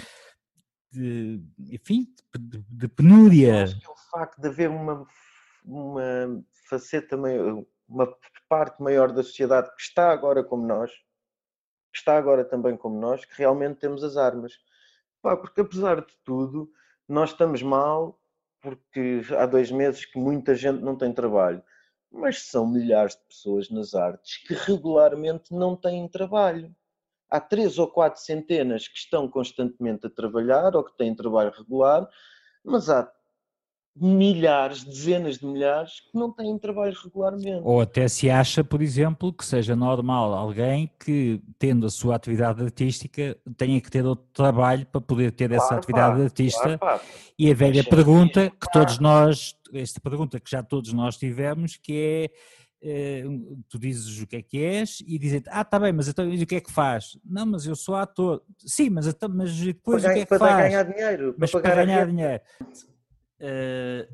de 0.92 1.42
enfim, 1.72 2.06
de, 2.38 2.64
de 2.68 2.88
penúria. 2.88 3.64
Acho 3.64 3.78
que 3.80 3.86
é 3.86 3.90
o 3.90 3.96
facto 4.12 4.40
de 4.40 4.48
haver 4.48 4.70
uma, 4.70 5.04
uma 5.64 6.44
faceta, 6.68 7.16
maior, 7.16 7.64
uma 7.88 8.08
parte 8.48 8.80
maior 8.80 9.10
da 9.10 9.22
sociedade 9.22 9.68
que 9.74 9.82
está 9.82 10.12
agora 10.12 10.44
como 10.44 10.64
nós, 10.64 10.92
que 11.92 11.98
está 11.98 12.16
agora 12.16 12.44
também 12.44 12.76
como 12.76 13.00
nós, 13.00 13.24
que 13.24 13.36
realmente 13.36 13.80
temos 13.80 14.04
as 14.04 14.16
armas. 14.16 14.52
Pá, 15.20 15.36
porque 15.36 15.60
apesar 15.60 16.02
de 16.02 16.14
tudo, 16.24 16.70
nós 17.08 17.30
estamos 17.30 17.62
mal 17.62 18.20
porque 18.64 19.20
há 19.38 19.44
dois 19.44 19.70
meses 19.70 20.06
que 20.06 20.18
muita 20.18 20.54
gente 20.54 20.82
não 20.82 20.96
tem 20.96 21.12
trabalho. 21.12 21.62
Mas 22.10 22.42
são 22.44 22.66
milhares 22.66 23.14
de 23.14 23.22
pessoas 23.28 23.68
nas 23.68 23.94
artes 23.94 24.38
que 24.38 24.54
regularmente 24.54 25.52
não 25.52 25.76
têm 25.76 26.08
trabalho. 26.08 26.74
Há 27.28 27.38
três 27.40 27.78
ou 27.78 27.86
quatro 27.86 28.22
centenas 28.22 28.88
que 28.88 28.96
estão 28.96 29.28
constantemente 29.28 30.06
a 30.06 30.10
trabalhar 30.10 30.74
ou 30.74 30.82
que 30.82 30.96
têm 30.96 31.14
trabalho 31.14 31.50
regular, 31.50 32.08
mas 32.64 32.88
há 32.88 33.12
milhares, 33.96 34.82
dezenas 34.82 35.38
de 35.38 35.46
milhares 35.46 36.00
que 36.00 36.18
não 36.18 36.32
têm 36.32 36.58
trabalho 36.58 36.96
regularmente. 37.04 37.62
Ou 37.62 37.80
até 37.80 38.08
se 38.08 38.28
acha, 38.28 38.64
por 38.64 38.82
exemplo, 38.82 39.32
que 39.32 39.44
seja 39.44 39.76
normal 39.76 40.34
alguém 40.34 40.90
que, 40.98 41.40
tendo 41.58 41.86
a 41.86 41.90
sua 41.90 42.16
atividade 42.16 42.62
artística, 42.62 43.36
tenha 43.56 43.80
que 43.80 43.90
ter 43.90 44.04
outro 44.04 44.26
trabalho 44.32 44.84
para 44.86 45.00
poder 45.00 45.30
ter 45.30 45.48
claro, 45.48 45.62
essa 45.62 45.74
atividade 45.76 46.16
pá, 46.16 46.24
artista. 46.24 46.78
Claro, 46.78 47.00
e 47.38 47.50
a 47.50 47.54
velha 47.54 47.84
pergunta 47.84 48.50
que 48.50 48.70
todos 48.72 48.98
nós, 48.98 49.56
esta 49.72 50.00
pergunta 50.00 50.40
que 50.40 50.50
já 50.50 50.62
todos 50.62 50.92
nós 50.92 51.16
tivemos, 51.16 51.76
que 51.76 51.92
é 51.96 52.30
eh, 52.86 53.24
tu 53.68 53.78
dizes 53.78 54.20
o 54.20 54.26
que 54.26 54.36
é 54.36 54.42
que 54.42 54.58
és 54.58 55.02
e 55.06 55.18
dizem 55.18 55.42
ah, 55.48 55.62
está 55.62 55.78
bem, 55.78 55.92
mas 55.92 56.06
então 56.06 56.28
o 56.28 56.46
que 56.46 56.56
é 56.56 56.60
que 56.60 56.70
faz? 56.70 57.16
Não, 57.24 57.46
mas 57.46 57.64
eu 57.64 57.74
sou 57.74 57.94
ator. 57.94 58.42
Sim, 58.58 58.90
mas, 58.90 59.06
então, 59.06 59.28
mas 59.28 59.56
depois 59.56 60.02
para 60.02 60.10
o 60.10 60.14
que 60.14 60.20
é 60.20 60.22
que 60.24 60.28
para 60.28 60.38
faz? 60.38 60.52
Para 60.52 60.68
ganhar 60.68 60.82
dinheiro. 60.82 61.34
Mas 61.38 61.50
para, 61.50 61.60
para 61.60 61.84
ganhar 61.84 62.06
dinheiro. 62.06 62.42
Uh, 63.44 64.08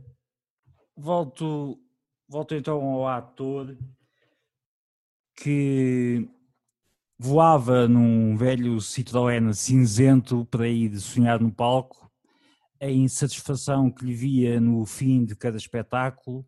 volto, 0.97 1.81
volto 2.29 2.53
então 2.53 2.83
ao 2.83 3.07
ator 3.07 3.79
que 5.37 6.29
voava 7.17 7.87
num 7.87 8.37
velho 8.37 8.79
Citroën 8.79 9.55
cinzento 9.55 10.45
para 10.47 10.67
ir 10.67 10.99
sonhar 10.99 11.41
no 11.41 11.53
palco, 11.53 12.11
a 12.81 12.91
insatisfação 12.91 13.89
que 13.89 14.05
lhe 14.05 14.15
via 14.15 14.61
no 14.61 14.85
fim 14.85 15.25
de 15.25 15.37
cada 15.37 15.57
espetáculo, 15.57 16.45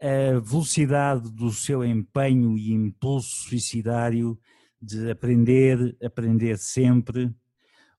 a 0.00 0.40
velocidade 0.40 1.30
do 1.30 1.50
seu 1.50 1.84
empenho 1.84 2.56
e 2.56 2.72
impulso 2.72 3.48
suicidário 3.48 4.40
de 4.80 5.10
aprender, 5.10 5.94
aprender 6.02 6.56
sempre, 6.56 7.30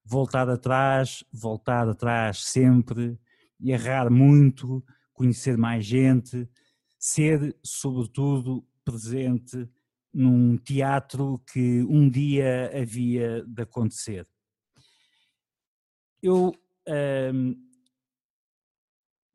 voltar 0.03 0.49
atrás, 0.49 1.23
voltar 1.31 1.87
atrás 1.87 2.43
sempre, 2.43 3.19
errar 3.71 4.09
muito, 4.09 4.83
conhecer 5.13 5.57
mais 5.57 5.85
gente, 5.85 6.49
ser, 6.99 7.55
sobretudo, 7.63 8.65
presente 8.83 9.69
num 10.13 10.57
teatro 10.57 11.39
que 11.51 11.83
um 11.83 12.09
dia 12.09 12.71
havia 12.79 13.43
de 13.45 13.63
acontecer. 13.63 14.27
Eu 16.21 16.53
um, 17.33 17.55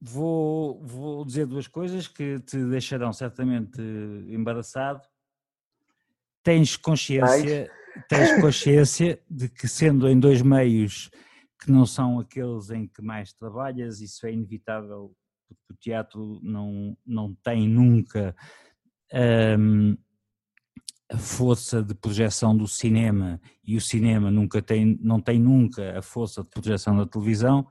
vou, 0.01 0.81
vou 0.85 1.25
dizer 1.25 1.47
duas 1.47 1.67
coisas 1.67 2.07
que 2.07 2.39
te 2.41 2.65
deixarão 2.65 3.13
certamente 3.13 3.81
embaraçado. 4.29 5.03
Tens 6.43 6.77
consciência, 6.77 7.71
tens 8.09 8.41
consciência 8.41 9.21
de 9.29 9.49
que 9.49 9.67
sendo 9.67 10.09
em 10.09 10.19
dois 10.19 10.41
meios 10.41 11.11
que 11.59 11.71
não 11.71 11.85
são 11.85 12.19
aqueles 12.21 12.71
em 12.71 12.87
que 12.87 13.03
mais 13.03 13.33
trabalhas, 13.33 14.01
isso 14.01 14.27
é 14.27 14.33
inevitável, 14.33 15.15
porque 15.49 15.73
o 15.73 15.77
teatro 15.77 16.41
não, 16.43 16.97
não 17.05 17.35
tem 17.43 17.69
nunca 17.69 18.35
um, 19.59 19.97
a 21.11 21.17
força 21.17 21.83
de 21.83 21.95
projeção 21.95 22.57
do 22.57 22.69
cinema 22.69 23.41
e 23.65 23.77
o 23.77 23.81
cinema 23.81 24.31
nunca 24.31 24.61
tem, 24.61 24.99
não 25.01 25.21
tem 25.21 25.39
nunca 25.39 25.99
a 25.99 26.03
força 26.03 26.43
de 26.43 26.51
projeção 26.51 26.97
da 26.97 27.07
televisão, 27.07 27.67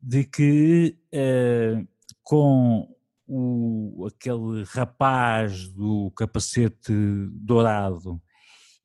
de 0.00 0.24
que 0.24 0.98
uh, 1.14 1.88
com 2.22 2.94
o, 3.26 4.06
aquele 4.06 4.64
rapaz 4.64 5.68
do 5.68 6.10
capacete 6.10 6.92
dourado 7.30 8.20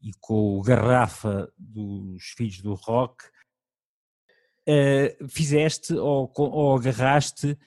e 0.01 0.11
com 0.21 0.57
o 0.57 0.61
garrafa 0.61 1.51
dos 1.57 2.23
filhos 2.37 2.61
do 2.61 2.73
rock, 2.73 3.25
uh, 4.67 5.27
fizeste 5.27 5.93
ou, 5.93 6.31
ou 6.35 6.75
agarraste 6.75 7.57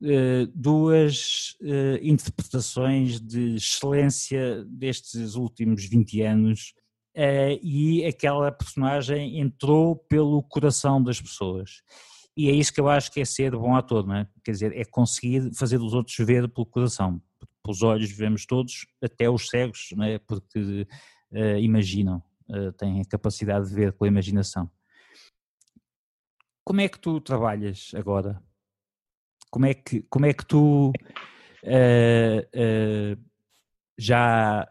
eh, 0.00 0.46
duas 0.54 1.56
uh, 1.60 1.98
interpretações 2.00 3.20
de 3.20 3.56
excelência 3.56 4.64
destes 4.64 5.34
últimos 5.34 5.84
20 5.86 6.22
anos 6.22 6.72
uh, 7.16 7.58
e 7.60 8.04
aquela 8.04 8.52
personagem 8.52 9.40
entrou 9.40 9.96
pelo 9.96 10.40
coração 10.44 11.02
das 11.02 11.20
pessoas. 11.20 11.82
E 12.36 12.48
é 12.48 12.52
isso 12.52 12.72
que 12.72 12.80
eu 12.80 12.88
acho 12.88 13.10
que 13.10 13.20
é 13.20 13.24
ser 13.24 13.50
bom 13.56 13.74
ator, 13.74 14.06
não 14.06 14.14
é? 14.14 14.28
Quer 14.44 14.52
dizer, 14.52 14.76
é 14.76 14.84
conseguir 14.84 15.52
fazer 15.52 15.80
os 15.80 15.92
outros 15.92 16.16
ver 16.18 16.48
pelo 16.48 16.64
coração. 16.64 17.20
Pelos 17.64 17.82
olhos 17.82 18.12
vemos 18.12 18.46
todos, 18.46 18.86
até 19.02 19.28
os 19.28 19.48
cegos, 19.48 19.88
não 19.96 20.04
é? 20.04 20.20
Porque 20.20 20.86
imaginam, 21.60 22.22
têm 22.78 23.00
a 23.00 23.04
capacidade 23.04 23.68
de 23.68 23.74
ver 23.74 23.92
pela 23.92 24.08
imaginação. 24.08 24.70
Como 26.68 26.82
é 26.82 26.88
que 26.90 26.98
tu 26.98 27.18
trabalhas 27.18 27.92
agora? 27.94 28.42
Como 29.50 29.64
é 29.64 29.72
que, 29.72 30.02
como 30.02 30.26
é 30.26 30.34
que 30.34 30.44
tu, 30.44 30.90
uh, 30.90 30.92
uh, 31.64 33.24
já 33.96 34.68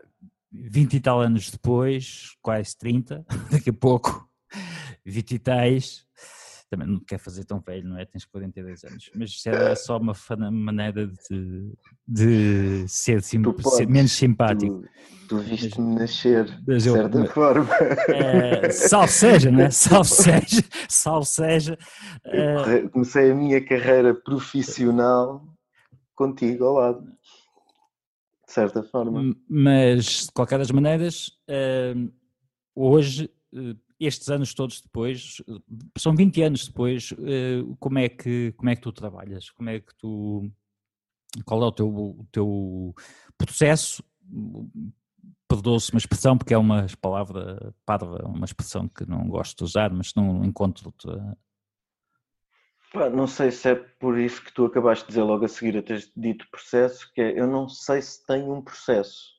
20 0.52 0.94
e 0.94 1.00
tal 1.00 1.20
anos 1.20 1.50
depois, 1.50 2.38
quase 2.40 2.78
30, 2.78 3.26
daqui 3.50 3.72
a 3.72 3.74
pouco, 3.74 4.30
20 5.04 5.32
e 5.32 5.40
tais, 5.40 6.06
também 6.70 6.88
não 6.88 7.00
quer 7.00 7.18
fazer 7.18 7.46
tão 7.46 7.60
velho, 7.60 7.88
não 7.88 7.98
é? 7.98 8.06
Tens 8.06 8.26
42 8.26 8.84
anos, 8.84 9.10
mas 9.16 9.30
isso 9.32 9.50
era 9.50 9.76
só 9.76 9.98
uma 9.98 10.14
maneira 10.52 11.08
de, 11.08 11.74
de 12.08 12.86
ser, 12.88 13.22
sim, 13.22 13.42
ser 13.76 13.88
menos 13.88 14.12
simpático. 14.12 14.82
Tu, 14.82 15.28
tu 15.30 15.38
viste-me 15.40 15.96
nascer, 15.96 16.46
de 16.62 16.80
certa 16.80 17.20
eu, 17.20 17.26
forma. 17.28 17.74
É, 18.10 18.70
salve 18.70 19.12
seja, 19.12 19.52
não 19.52 19.62
é? 19.62 19.70
Salve 19.72 20.10
seja, 20.10 20.64
salve 20.90 21.26
seja. 21.26 21.78
É, 22.26 22.88
comecei 22.90 23.32
a 23.32 23.36
minha 23.36 23.66
carreira 23.66 24.14
profissional 24.14 25.46
contigo 26.16 26.66
ao 26.66 26.74
lado. 26.74 27.18
De 28.46 28.54
certa 28.54 28.82
forma. 28.82 29.36
Mas, 29.50 30.26
de 30.26 30.32
qualquer 30.34 30.58
das 30.58 30.72
maneiras, 30.72 31.32
hoje 32.74 33.30
estes 34.00 34.30
anos 34.30 34.54
todos 34.54 34.82
depois, 34.82 35.42
são 35.98 36.16
20 36.16 36.42
anos 36.42 36.68
depois, 36.68 37.14
eh, 37.20 37.64
como 37.80 38.00
é 38.00 38.10
que, 38.10 38.54
como 38.54 38.70
é 38.70 38.76
que 38.76 38.82
tu 38.82 38.92
trabalhas? 38.92 39.50
Como 39.50 39.70
é 39.70 39.80
que 39.80 39.96
tu, 39.96 40.52
qual 41.46 41.64
é 41.64 41.66
o 41.66 41.72
teu, 41.72 41.88
o 41.88 42.28
teu 42.32 42.96
processo? 43.38 44.04
Perdoa-se 45.48 45.92
uma 45.92 45.98
expressão, 45.98 46.38
porque 46.38 46.54
é 46.54 46.58
uma 46.58 46.86
palavra 47.02 47.74
parva, 47.86 48.24
uma 48.26 48.46
expressão 48.46 48.88
que 48.88 49.08
não 49.08 49.28
gosto 49.28 49.58
de 49.58 49.64
usar, 49.64 49.92
mas 49.92 50.14
não 50.14 50.44
encontro. 50.44 50.94
Não 53.14 53.28
sei 53.28 53.52
se 53.52 53.70
é 53.70 53.76
por 53.76 54.18
isso 54.18 54.44
que 54.44 54.54
tu 54.54 54.66
acabaste 54.66 55.06
de 55.06 55.10
dizer 55.10 55.24
logo 55.24 55.46
a 55.46 55.48
seguir 55.48 55.78
a 55.78 55.84
teres 55.84 56.12
dito 56.16 56.48
processo, 56.52 57.12
que 57.14 57.22
é, 57.22 57.40
eu 57.40 57.48
não 57.48 57.68
sei 57.68 58.02
se 58.02 58.26
tenho 58.26 58.54
um 58.54 58.62
processo. 58.62 59.38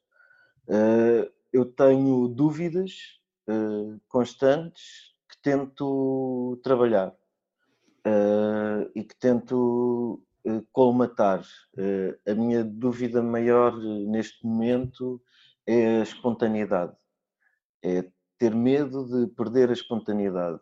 Eh, 0.68 1.30
eu 1.52 1.64
tenho 1.64 2.28
dúvidas 2.28 3.17
uh, 3.48 4.00
constantes 4.08 5.14
que 5.28 5.38
tento 5.42 6.60
trabalhar 6.62 7.08
uh, 8.06 8.90
e 8.94 9.02
que 9.02 9.16
tento 9.16 10.22
uh, 10.46 10.66
colmatar. 10.72 11.42
a 12.26 12.34
minha 12.34 12.62
dúvida 12.62 13.22
maior 13.22 13.76
neste 13.76 14.44
momento 14.46 15.20
é 15.66 15.98
a 15.98 16.02
espontaneidade, 16.02 16.94
é 17.82 18.04
ter 18.38 18.54
medo 18.54 19.04
de 19.06 19.32
perder 19.34 19.70
a 19.70 19.72
espontaneidade. 19.72 20.60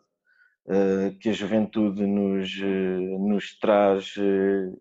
que 1.21 1.29
a 1.29 1.33
juventude 1.33 2.05
nos, 2.05 2.49
nos 3.19 3.57
traz 3.57 4.15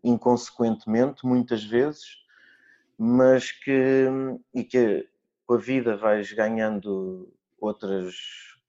inconsequentemente, 0.02 1.24
muitas 1.24 1.62
vezes, 1.62 2.04
mas 2.98 3.52
que, 3.52 4.08
e 4.52 4.64
que 4.64 5.08
com 5.46 5.54
a 5.54 5.58
vida 5.58 5.96
vais 5.96 6.32
ganhando 6.32 7.35
outras, 7.58 8.14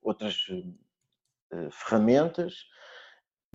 outras 0.01 0.35
uh, 0.49 1.71
ferramentas 1.71 2.65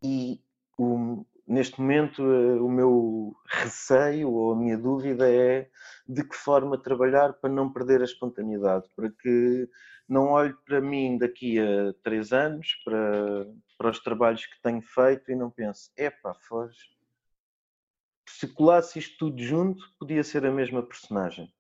e 0.03 0.41
o, 0.79 1.25
neste 1.47 1.81
momento 1.81 2.23
uh, 2.23 2.65
o 2.65 2.71
meu 2.71 3.37
receio 3.49 4.31
ou 4.31 4.53
a 4.53 4.57
minha 4.57 4.77
dúvida 4.79 5.31
é 5.31 5.69
de 6.09 6.27
que 6.27 6.37
forma 6.37 6.79
trabalhar 6.79 7.33
para 7.35 7.51
não 7.51 7.73
perder 7.73 8.01
a 8.01 8.05
espontaneidade, 8.05 8.89
para 8.95 9.11
que 9.11 9.69
não 10.09 10.29
olhe 10.29 10.55
para 10.67 10.81
mim 10.81 11.19
daqui 11.19 11.59
a 11.59 11.93
três 12.03 12.33
anos, 12.33 12.75
para, 12.85 13.47
para 13.79 13.91
os 13.91 14.01
trabalhos 14.01 14.45
que 14.47 14.61
tenho 14.63 14.83
feito 14.83 15.31
e 15.31 15.35
não 15.35 15.51
pense, 15.51 15.91
epá, 15.97 16.35
foge. 16.35 16.79
Se 18.29 18.47
colasse 18.49 18.99
isto 18.99 19.17
tudo 19.19 19.43
junto, 19.43 19.85
podia 19.99 20.23
ser 20.25 20.45
a 20.45 20.51
mesma 20.51 20.83
personagem. 20.83 21.53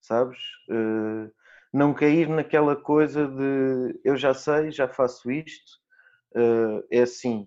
Sabes? 0.00 0.38
Uh, 0.68 1.32
não 1.72 1.94
cair 1.94 2.28
naquela 2.28 2.76
coisa 2.76 3.26
de 3.26 4.00
eu 4.04 4.16
já 4.16 4.32
sei, 4.34 4.70
já 4.70 4.88
faço 4.88 5.30
isto, 5.30 5.72
uh, 6.36 6.82
é 6.90 7.02
assim. 7.02 7.46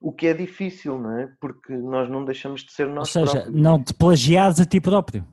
O 0.00 0.12
que 0.12 0.26
é 0.26 0.34
difícil, 0.34 0.98
não 0.98 1.18
é? 1.18 1.32
Porque 1.40 1.74
nós 1.74 2.10
não 2.10 2.24
deixamos 2.24 2.62
de 2.62 2.72
ser 2.72 2.86
nós 2.88 3.14
Ou 3.16 3.26
seja, 3.26 3.42
próprios. 3.42 3.62
não 3.62 3.82
te 3.82 3.94
plagiares 3.94 4.60
a 4.60 4.66
ti 4.66 4.80
próprio. 4.80 5.26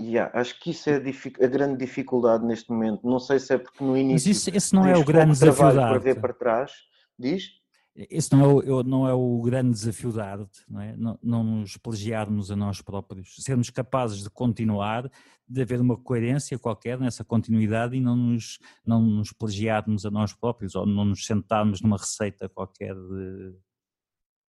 Yeah, 0.00 0.30
acho 0.38 0.58
que 0.58 0.70
isso 0.70 0.88
é 0.88 0.94
a, 0.94 1.44
a, 1.44 1.48
grande 1.48 1.76
dificuldade 1.76 2.46
neste 2.46 2.70
momento. 2.70 3.06
Não 3.06 3.18
sei 3.18 3.38
se 3.38 3.52
é 3.52 3.58
porque 3.58 3.84
no 3.84 3.94
início. 3.94 4.30
Mas 4.30 4.38
isso, 4.38 4.50
esse 4.56 4.74
não 4.74 4.86
é 4.86 4.96
o 4.96 5.04
grande 5.04 5.32
desafio 5.32 5.74
da 5.74 5.86
arte. 5.86 5.90
para 5.90 5.98
ver 5.98 6.20
para 6.20 6.32
trás. 6.32 6.72
Diz? 7.18 7.61
Esse 7.94 8.32
não 8.32 8.42
é, 8.42 8.46
o, 8.46 8.82
não 8.82 9.06
é 9.06 9.12
o 9.12 9.42
grande 9.42 9.72
desafio 9.72 10.10
da 10.10 10.24
arte, 10.24 10.64
não 10.66 10.80
é? 10.80 10.96
Não, 10.96 11.18
não 11.22 11.44
nos 11.44 11.76
plagiarmos 11.76 12.50
a 12.50 12.56
nós 12.56 12.80
próprios, 12.80 13.36
sermos 13.40 13.68
capazes 13.68 14.22
de 14.22 14.30
continuar, 14.30 15.10
de 15.46 15.60
haver 15.60 15.78
uma 15.78 15.96
coerência 15.98 16.58
qualquer 16.58 16.98
nessa 16.98 17.22
continuidade 17.22 17.94
e 17.94 18.00
não 18.00 18.16
nos, 18.16 18.58
não 18.86 19.02
nos 19.02 19.30
plagiarmos 19.32 20.06
a 20.06 20.10
nós 20.10 20.32
próprios 20.32 20.74
ou 20.74 20.86
não 20.86 21.04
nos 21.04 21.26
sentarmos 21.26 21.82
numa 21.82 21.98
receita 21.98 22.48
qualquer 22.48 22.94
de... 22.94 23.54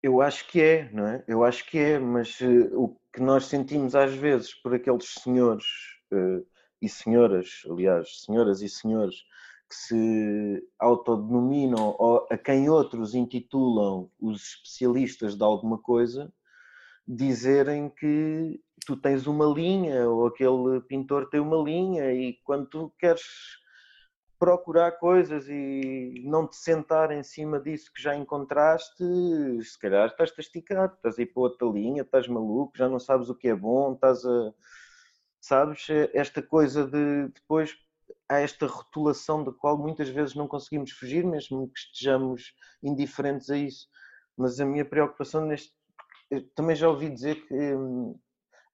Eu 0.01 0.21
acho 0.21 0.47
que 0.47 0.61
é, 0.61 0.89
não 0.93 1.05
é? 1.05 1.23
Eu 1.27 1.43
acho 1.43 1.69
que 1.69 1.77
é, 1.77 1.99
mas 1.99 2.39
uh, 2.39 2.81
o 2.81 2.97
que 3.11 3.21
nós 3.21 3.45
sentimos 3.45 3.93
às 3.93 4.13
vezes 4.13 4.53
por 4.53 4.73
aqueles 4.73 5.15
senhores 5.21 5.65
uh, 6.13 6.45
e 6.81 6.87
senhoras, 6.87 7.63
aliás, 7.69 8.21
senhoras 8.21 8.61
e 8.61 8.69
senhores 8.69 9.23
que 9.73 9.75
se 9.75 10.67
autodenominam 10.77 11.95
ou 11.97 12.27
a 12.29 12.37
quem 12.37 12.69
outros 12.69 13.15
intitulam 13.15 14.09
os 14.19 14.41
especialistas 14.43 15.35
de 15.35 15.43
alguma 15.43 15.79
coisa, 15.79 16.31
dizerem 17.07 17.89
que 17.89 18.61
tu 18.85 18.95
tens 18.95 19.25
uma 19.25 19.45
linha 19.45 20.07
ou 20.07 20.27
aquele 20.27 20.79
pintor 20.81 21.27
tem 21.29 21.39
uma 21.39 21.57
linha 21.57 22.13
e 22.13 22.33
quando 22.43 22.67
tu 22.67 22.93
queres 22.99 23.23
procurar 24.37 24.91
coisas 24.93 25.47
e 25.47 26.21
não 26.25 26.47
te 26.47 26.57
sentar 26.57 27.11
em 27.11 27.23
cima 27.23 27.59
disso 27.59 27.91
que 27.93 28.01
já 28.01 28.15
encontraste, 28.15 29.03
se 29.63 29.79
calhar 29.79 30.07
estás-te 30.07 30.39
a 30.39 30.41
esticar, 30.41 30.93
estás 30.93 31.17
a 31.17 31.21
ir 31.21 31.27
para 31.27 31.43
outra 31.43 31.67
linha, 31.67 32.01
estás 32.03 32.27
maluco, 32.27 32.77
já 32.77 32.87
não 32.87 32.99
sabes 32.99 33.29
o 33.29 33.35
que 33.35 33.47
é 33.47 33.55
bom, 33.55 33.93
estás 33.93 34.23
a. 34.25 34.53
Sabes? 35.39 35.87
Esta 36.13 36.41
coisa 36.41 36.85
de 36.85 37.27
depois 37.29 37.75
há 38.29 38.39
esta 38.39 38.67
rotulação 38.67 39.43
da 39.43 39.51
qual 39.51 39.77
muitas 39.77 40.09
vezes 40.09 40.35
não 40.35 40.47
conseguimos 40.47 40.91
fugir, 40.91 41.25
mesmo 41.25 41.67
que 41.69 41.79
estejamos 41.79 42.53
indiferentes 42.81 43.49
a 43.49 43.57
isso. 43.57 43.87
Mas 44.37 44.59
a 44.59 44.65
minha 44.65 44.85
preocupação 44.85 45.45
neste. 45.45 45.73
Também 46.55 46.75
já 46.75 46.89
ouvi 46.89 47.09
dizer 47.09 47.45
que 47.47 47.53
hum, 47.53 48.19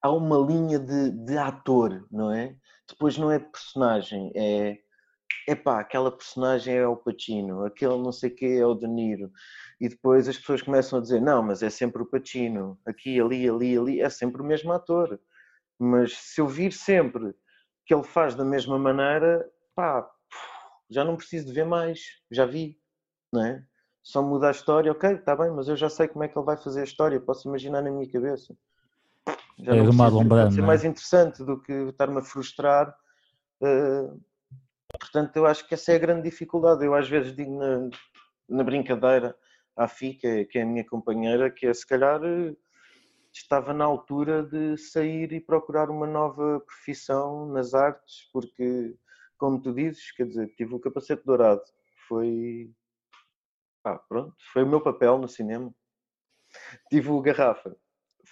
há 0.02 0.10
uma 0.10 0.38
linha 0.38 0.78
de, 0.78 1.10
de 1.10 1.36
ator, 1.36 2.06
não 2.10 2.32
é? 2.32 2.56
Depois 2.88 3.18
não 3.18 3.30
é 3.30 3.38
personagem, 3.38 4.32
é 4.34 4.78
epá, 5.46 5.80
aquela 5.80 6.10
personagem 6.10 6.76
é 6.76 6.86
o 6.86 6.96
Pacino, 6.96 7.64
aquele 7.64 7.98
não 7.98 8.12
sei 8.12 8.30
que 8.30 8.46
é 8.46 8.66
o 8.66 8.74
De 8.74 8.86
Niro. 8.86 9.30
E 9.80 9.88
depois 9.88 10.28
as 10.28 10.38
pessoas 10.38 10.62
começam 10.62 10.98
a 10.98 11.02
dizer, 11.02 11.20
não, 11.20 11.42
mas 11.42 11.62
é 11.62 11.70
sempre 11.70 12.02
o 12.02 12.06
Pacino, 12.06 12.78
aqui, 12.86 13.20
ali, 13.20 13.48
ali, 13.48 13.76
ali, 13.76 14.00
é 14.00 14.08
sempre 14.10 14.42
o 14.42 14.44
mesmo 14.44 14.72
ator. 14.72 15.20
Mas 15.78 16.16
se 16.16 16.40
eu 16.40 16.46
vir 16.46 16.72
sempre 16.72 17.34
que 17.90 17.94
ele 17.94 18.04
faz 18.04 18.36
da 18.36 18.44
mesma 18.44 18.78
maneira, 18.78 19.44
pá, 19.74 20.08
já 20.88 21.04
não 21.04 21.16
preciso 21.16 21.46
de 21.46 21.52
ver 21.52 21.64
mais, 21.64 21.98
já 22.30 22.46
vi, 22.46 22.78
não 23.32 23.44
é? 23.44 23.64
Só 24.00 24.22
muda 24.22 24.46
a 24.46 24.52
história, 24.52 24.92
ok, 24.92 25.14
está 25.14 25.34
bem, 25.34 25.50
mas 25.50 25.66
eu 25.66 25.76
já 25.76 25.88
sei 25.90 26.06
como 26.06 26.22
é 26.22 26.28
que 26.28 26.38
ele 26.38 26.46
vai 26.46 26.56
fazer 26.56 26.82
a 26.82 26.84
história, 26.84 27.18
posso 27.18 27.48
imaginar 27.48 27.82
na 27.82 27.90
minha 27.90 28.08
cabeça. 28.08 28.54
Já 29.58 29.74
é 29.74 29.82
não 29.82 29.86
preciso, 29.86 30.52
ser 30.52 30.60
é? 30.60 30.64
mais 30.64 30.84
interessante 30.84 31.44
do 31.44 31.60
que 31.60 31.72
estar-me 31.72 32.18
a 32.20 32.22
frustrar 32.22 32.96
uh, 33.60 34.20
Portanto, 35.00 35.36
eu 35.36 35.46
acho 35.46 35.66
que 35.66 35.74
essa 35.74 35.90
é 35.90 35.96
a 35.96 35.98
grande 35.98 36.30
dificuldade. 36.30 36.84
Eu 36.84 36.94
às 36.94 37.08
vezes 37.08 37.34
digo 37.34 37.58
na, 37.58 37.90
na 38.48 38.62
brincadeira 38.62 39.34
à 39.76 39.88
FI, 39.88 40.14
que 40.14 40.26
é, 40.28 40.44
que 40.44 40.58
é 40.60 40.62
a 40.62 40.66
minha 40.66 40.86
companheira, 40.86 41.50
que 41.50 41.66
é 41.66 41.74
se 41.74 41.84
calhar 41.84 42.20
estava 43.32 43.72
na 43.72 43.84
altura 43.84 44.42
de 44.42 44.76
sair 44.76 45.32
e 45.32 45.40
procurar 45.40 45.90
uma 45.90 46.06
nova 46.06 46.60
profissão 46.60 47.46
nas 47.46 47.74
artes, 47.74 48.28
porque, 48.32 48.96
como 49.38 49.60
tu 49.60 49.72
dizes, 49.72 50.12
quer 50.12 50.26
dizer, 50.26 50.54
tive 50.56 50.74
o 50.74 50.80
capacete 50.80 51.24
dourado. 51.24 51.62
Foi. 52.08 52.70
Ah, 53.84 53.98
pronto, 53.98 54.34
foi 54.52 54.62
o 54.64 54.68
meu 54.68 54.80
papel 54.80 55.18
no 55.18 55.28
cinema. 55.28 55.74
Tive 56.90 57.10
o 57.10 57.20
garrafa 57.20 57.74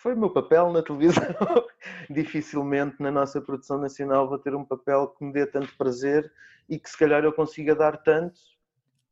foi 0.00 0.14
o 0.14 0.18
meu 0.18 0.30
papel 0.30 0.72
na 0.72 0.82
televisão. 0.82 1.24
Dificilmente 2.10 2.96
na 3.00 3.10
nossa 3.10 3.40
produção 3.40 3.78
nacional 3.78 4.28
vou 4.28 4.38
ter 4.38 4.54
um 4.54 4.64
papel 4.64 5.08
que 5.08 5.24
me 5.24 5.32
dê 5.32 5.46
tanto 5.46 5.76
prazer 5.76 6.32
e 6.68 6.78
que 6.78 6.88
se 6.88 6.96
calhar 6.96 7.24
eu 7.24 7.32
consiga 7.32 7.74
dar 7.74 7.96
tanto 8.02 8.38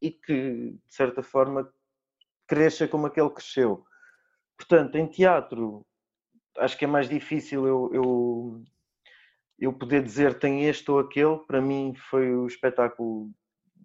e 0.01 0.11
que, 0.11 0.72
de 0.87 0.95
certa 0.95 1.22
forma, 1.22 1.72
cresça 2.47 2.87
como 2.87 3.07
aquele 3.07 3.30
cresceu. 3.30 3.84
Portanto, 4.57 4.97
em 4.97 5.07
teatro, 5.07 5.85
acho 6.59 6.77
que 6.79 6.85
é 6.85 6.89
mais 6.89 7.09
difícil 7.09 7.67
eu, 7.67 7.91
eu, 7.93 8.65
eu 9.59 9.73
poder 9.73 10.03
dizer 10.03 10.39
tem 10.39 10.65
este 10.65 10.91
ou 10.91 10.99
aquele. 10.99 11.39
Para 11.47 11.61
mim, 11.61 11.95
foi 12.11 12.35
o 12.35 12.47
espetáculo 12.47 13.31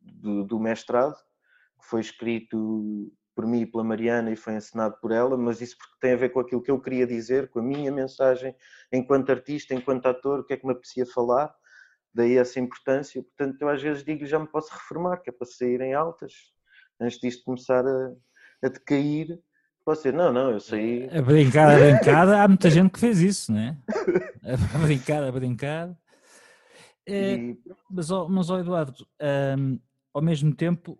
do, 0.02 0.44
do 0.46 0.60
mestrado, 0.60 1.16
que 1.80 1.88
foi 1.88 2.02
escrito 2.02 3.12
por 3.36 3.46
mim 3.46 3.62
e 3.62 3.66
pela 3.66 3.84
Mariana 3.84 4.32
e 4.32 4.36
foi 4.36 4.54
ensinado 4.56 4.98
por 5.02 5.12
ela, 5.12 5.38
mas 5.38 5.62
isso 5.62 5.78
porque 5.78 5.96
tem 6.00 6.14
a 6.14 6.18
ver 6.18 6.30
com 6.30 6.40
aquilo 6.40 6.62
que 6.62 6.70
eu 6.72 6.80
queria 6.82 7.08
dizer, 7.08 7.50
com 7.50 7.60
a 7.60 7.64
minha 7.64 7.92
mensagem 7.92 8.56
enquanto 8.92 9.30
artista, 9.32 9.74
enquanto 9.74 10.06
ator, 10.06 10.40
o 10.40 10.44
que 10.44 10.54
é 10.54 10.58
que 10.58 10.66
me 10.66 10.74
apetecia 10.74 11.06
falar, 11.06 11.54
daí 12.14 12.38
essa 12.38 12.60
importância. 12.60 13.24
Portanto, 13.24 13.62
eu 13.62 13.70
às 13.70 13.82
vezes 13.82 14.04
digo 14.04 14.26
já 14.26 14.38
me 14.38 14.48
posso 14.48 14.72
reformar, 14.74 15.18
que 15.22 15.30
é 15.30 15.34
para 15.34 15.48
sair 15.48 15.82
em 15.82 15.94
altas, 15.94 16.34
antes 17.00 17.20
disto 17.20 17.44
começar 17.44 17.86
a, 17.86 18.14
a 18.64 18.68
decair. 18.70 19.40
Dizer, 19.88 20.14
não, 20.14 20.32
não, 20.32 20.52
eu 20.52 20.60
saí. 20.60 21.10
A 21.10 21.22
brincar, 21.22 21.76
a 21.76 21.80
brincar, 21.80 22.28
há 22.30 22.48
muita 22.48 22.70
gente 22.70 22.92
que 22.92 23.00
fez 23.00 23.20
isso, 23.20 23.52
não 23.52 23.60
é? 23.60 23.78
A 24.44 24.78
brincar, 24.78 25.24
a 25.24 25.32
brincar. 25.32 25.98
É, 27.06 27.34
e... 27.34 27.60
Mas, 27.90 28.12
oh, 28.12 28.30
mas 28.30 28.50
oh 28.50 28.60
Eduardo, 28.60 29.06
um, 29.58 29.80
ao 30.14 30.22
mesmo 30.22 30.54
tempo, 30.54 30.98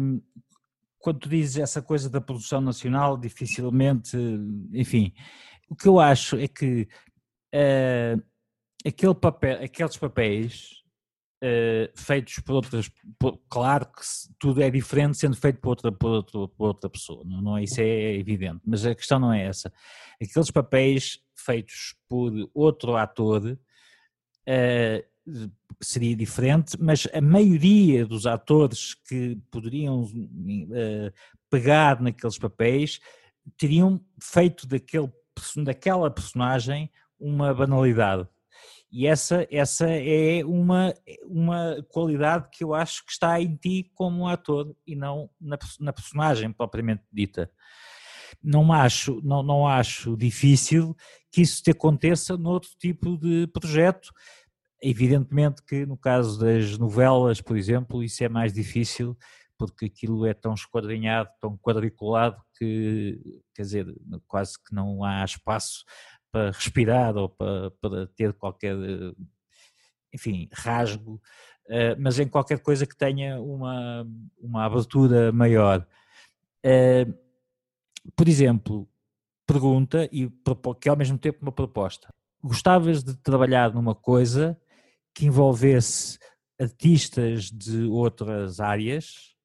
um, 0.00 0.20
quando 0.98 1.20
tu 1.20 1.28
dizes 1.28 1.58
essa 1.58 1.82
coisa 1.82 2.10
da 2.10 2.20
produção 2.20 2.60
nacional, 2.60 3.16
dificilmente, 3.16 4.16
enfim, 4.72 5.12
o 5.68 5.74
que 5.74 5.88
eu 5.88 5.98
acho 5.98 6.36
é 6.36 6.46
que 6.46 6.86
uh, 7.54 8.22
aquele 8.86 9.14
papel, 9.14 9.64
aqueles 9.64 9.96
papéis 9.96 10.83
uh, 11.44 11.92
feitos 11.94 12.38
por 12.38 12.54
outras, 12.54 12.90
por, 13.18 13.38
claro 13.48 13.86
que 13.86 14.02
tudo 14.38 14.62
é 14.62 14.70
diferente 14.70 15.18
sendo 15.18 15.36
feito 15.36 15.60
por 15.60 15.70
outra, 15.70 15.92
por 15.92 16.10
outra, 16.10 16.48
por 16.48 16.66
outra 16.68 16.90
pessoa, 16.90 17.22
não, 17.26 17.42
não, 17.42 17.58
é, 17.58 17.64
isso 17.64 17.80
é 17.80 18.14
evidente, 18.14 18.60
mas 18.64 18.86
a 18.86 18.94
questão 18.94 19.18
não 19.18 19.32
é 19.32 19.44
essa. 19.46 19.72
Aqueles 20.20 20.50
papéis 20.50 21.20
feitos 21.34 21.94
por 22.08 22.32
outro 22.54 22.96
ator 22.96 23.58
uh, 24.48 25.48
seria 25.80 26.16
diferente, 26.16 26.76
mas 26.80 27.06
a 27.12 27.20
maioria 27.20 28.06
dos 28.06 28.26
atores 28.26 28.94
que 28.94 29.36
poderiam 29.50 30.04
uh, 30.04 31.12
pegar 31.50 32.00
naqueles 32.00 32.38
papéis 32.38 33.00
teriam 33.58 34.00
feito 34.20 34.66
daquele, 34.66 35.12
daquela 35.62 36.10
personagem 36.10 36.90
uma 37.18 37.52
banalidade. 37.54 38.26
E 38.96 39.08
essa, 39.08 39.44
essa 39.50 39.90
é 39.90 40.44
uma, 40.44 40.94
uma 41.24 41.84
qualidade 41.88 42.48
que 42.52 42.62
eu 42.62 42.72
acho 42.72 43.04
que 43.04 43.10
está 43.10 43.40
em 43.40 43.56
ti 43.56 43.90
como 43.92 44.28
ator 44.28 44.72
e 44.86 44.94
não 44.94 45.28
na, 45.40 45.58
na 45.80 45.92
personagem 45.92 46.52
propriamente 46.52 47.02
dita. 47.12 47.50
Não 48.40 48.72
acho, 48.72 49.20
não, 49.24 49.42
não 49.42 49.66
acho 49.66 50.16
difícil 50.16 50.96
que 51.32 51.42
isso 51.42 51.60
te 51.60 51.72
aconteça 51.72 52.36
noutro 52.36 52.70
tipo 52.78 53.18
de 53.18 53.48
projeto, 53.48 54.12
Evidentemente 54.86 55.62
que 55.62 55.86
no 55.86 55.96
caso 55.96 56.38
das 56.38 56.76
novelas, 56.76 57.40
por 57.40 57.56
exemplo, 57.56 58.02
isso 58.02 58.22
é 58.22 58.28
mais 58.28 58.52
difícil 58.52 59.16
porque 59.56 59.86
aquilo 59.86 60.26
é 60.26 60.34
tão 60.34 60.52
esquadrinhado, 60.52 61.30
tão 61.40 61.56
quadriculado 61.56 62.36
que, 62.58 63.18
quer 63.54 63.62
dizer, 63.62 63.94
quase 64.26 64.62
que 64.62 64.74
não 64.74 65.02
há 65.02 65.24
espaço 65.24 65.84
para 66.34 66.50
respirar 66.50 67.16
ou 67.16 67.28
para, 67.28 67.70
para 67.80 68.06
ter 68.08 68.32
qualquer, 68.32 68.74
enfim, 70.12 70.48
rasgo, 70.52 71.22
eh, 71.68 71.94
mas 71.94 72.18
em 72.18 72.26
qualquer 72.26 72.58
coisa 72.58 72.84
que 72.84 72.96
tenha 72.96 73.40
uma, 73.40 74.04
uma 74.40 74.64
abertura 74.64 75.30
maior. 75.30 75.86
Eh, 76.60 77.06
por 78.16 78.28
exemplo, 78.28 78.88
pergunta 79.46 80.08
e 80.10 80.28
que 80.80 80.88
é 80.88 80.90
ao 80.90 80.96
mesmo 80.96 81.16
tempo 81.18 81.38
uma 81.40 81.52
proposta. 81.52 82.08
Gostavas 82.42 83.04
de 83.04 83.16
trabalhar 83.16 83.72
numa 83.72 83.94
coisa 83.94 84.60
que 85.14 85.26
envolvesse 85.26 86.18
artistas 86.60 87.44
de 87.48 87.84
outras 87.84 88.58
áreas 88.58 89.36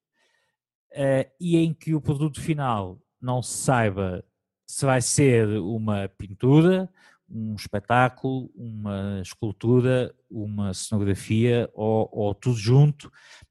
uh, 0.90 1.30
e 1.40 1.56
em 1.56 1.72
que 1.72 1.94
o 1.94 2.00
produto 2.00 2.40
final 2.40 3.00
não 3.20 3.40
se 3.42 3.58
saiba 3.58 4.24
se 4.70 4.86
vai 4.86 5.02
ser 5.02 5.48
uma 5.58 6.08
pintura, 6.16 6.88
um 7.28 7.56
espetáculo, 7.56 8.48
uma 8.54 9.20
escultura, 9.20 10.14
uma 10.30 10.72
cenografia 10.72 11.68
ou, 11.74 12.08
ou 12.12 12.32
tudo 12.32 12.56
junto. 12.56 13.10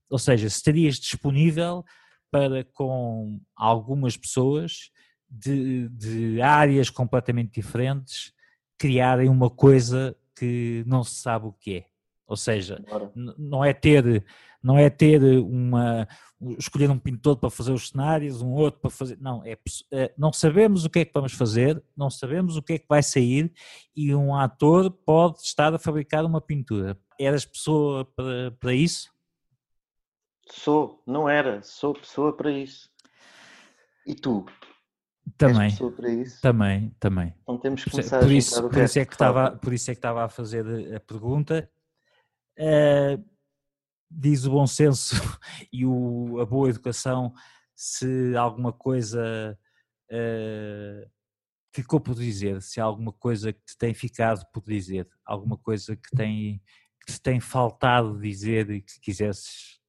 Ou 0.09 0.17
seja, 0.17 0.49
se 0.49 0.55
estarias 0.55 0.95
disponível 0.95 1.83
para 2.31 2.63
com 2.63 3.41
algumas 3.53 4.15
pessoas 4.15 4.91
de, 5.29 5.89
de 5.89 6.41
áreas 6.41 6.89
completamente 6.89 7.51
diferentes 7.51 8.31
criarem 8.77 9.27
uma 9.27 9.49
coisa 9.49 10.15
que 10.33 10.85
não 10.87 11.03
se 11.03 11.15
sabe 11.15 11.47
o 11.47 11.51
que 11.51 11.79
é. 11.79 11.85
Ou 12.25 12.37
seja, 12.37 12.81
não 13.37 13.65
é 13.65 13.73
ter 13.73 14.23
não 14.61 14.77
é 14.77 14.89
ter 14.89 15.21
uma 15.39 16.07
escolher 16.57 16.89
um 16.89 16.97
pintor 16.97 17.37
para 17.37 17.49
fazer 17.49 17.73
os 17.73 17.89
cenários, 17.89 18.41
um 18.41 18.51
outro 18.53 18.79
para 18.79 18.89
fazer, 18.89 19.17
não, 19.19 19.43
é, 19.45 19.57
é, 19.91 20.13
não 20.17 20.31
sabemos 20.31 20.85
o 20.85 20.89
que 20.89 20.99
é 20.99 21.05
que 21.05 21.11
vamos 21.13 21.33
fazer, 21.33 21.83
não 21.97 22.09
sabemos 22.09 22.55
o 22.55 22.61
que 22.61 22.73
é 22.73 22.79
que 22.79 22.87
vai 22.87 23.03
sair 23.03 23.51
e 23.93 24.15
um 24.15 24.33
ator 24.33 24.89
pode 24.89 25.39
estar 25.39 25.73
a 25.73 25.79
fabricar 25.79 26.23
uma 26.23 26.39
pintura. 26.39 26.97
Eras 27.19 27.45
pessoa 27.45 28.05
para, 28.05 28.51
para 28.57 28.73
isso? 28.73 29.11
Sou, 30.49 31.03
não 31.05 31.27
era, 31.27 31.61
sou 31.61 31.93
pessoa 31.93 32.35
para 32.35 32.51
isso. 32.51 32.89
E 34.07 34.15
tu? 34.15 34.45
Também. 35.37 35.71
Também, 36.41 36.95
também. 36.99 37.35
Então 37.43 37.57
temos 37.57 37.83
que 37.83 37.91
começar 37.91 38.19
por 38.19 38.31
isso, 38.31 38.69
por 38.69 38.81
isso 38.81 38.99
é 38.99 39.05
que 39.05 39.13
estava, 39.13 39.51
por 39.51 39.73
isso 39.73 39.91
é 39.91 39.93
que 39.93 39.99
estava 39.99 40.23
a 40.23 40.29
fazer 40.29 40.95
a 40.95 40.99
pergunta 41.01 41.69
Uh, 42.59 43.23
diz 44.09 44.45
o 44.45 44.51
bom 44.51 44.65
senso 44.65 45.15
e 45.71 45.85
o, 45.85 46.39
a 46.39 46.45
boa 46.45 46.69
educação 46.69 47.33
se 47.75 48.35
alguma 48.35 48.73
coisa 48.73 49.57
uh, 50.11 51.09
ficou 51.73 51.99
por 51.99 52.15
dizer, 52.15 52.61
se 52.61 52.81
há 52.81 52.83
alguma 52.83 53.13
coisa 53.13 53.53
que 53.53 53.65
te 53.65 53.77
tem 53.77 53.93
ficado 53.93 54.45
por 54.51 54.63
dizer, 54.63 55.07
alguma 55.25 55.57
coisa 55.57 55.95
que, 55.95 56.09
tem, 56.15 56.61
que 57.05 57.13
te 57.13 57.21
tem 57.21 57.39
faltado 57.39 58.19
dizer 58.19 58.69
e 58.69 58.81
que 58.81 58.99
quisesses. 58.99 59.79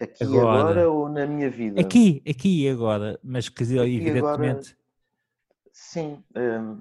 Aqui 0.00 0.22
agora, 0.22 0.60
agora 0.60 0.90
ou 0.90 1.08
na 1.08 1.26
minha 1.26 1.50
vida? 1.50 1.80
Aqui, 1.80 2.22
aqui 2.28 2.62
e 2.64 2.68
agora, 2.68 3.18
mas 3.22 3.48
que 3.48 3.62
evidentemente. 3.64 4.22
Agora, 4.30 4.76
sim. 5.72 6.24
Um, 6.36 6.80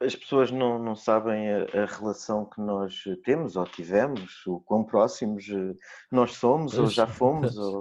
as 0.00 0.14
pessoas 0.14 0.50
não, 0.50 0.78
não 0.78 0.94
sabem 0.94 1.50
a, 1.50 1.82
a, 1.82 1.86
relação 1.86 2.44
que 2.44 2.60
nós 2.60 3.02
temos 3.24 3.56
ou 3.56 3.64
tivemos, 3.64 4.46
o 4.46 4.60
quão 4.60 4.84
próximos 4.84 5.48
eh, 5.48 5.74
nós 6.10 6.34
somos, 6.34 6.72
pois, 6.72 6.84
ou 6.84 6.90
já 6.90 7.06
fomos, 7.06 7.56
ou, 7.58 7.80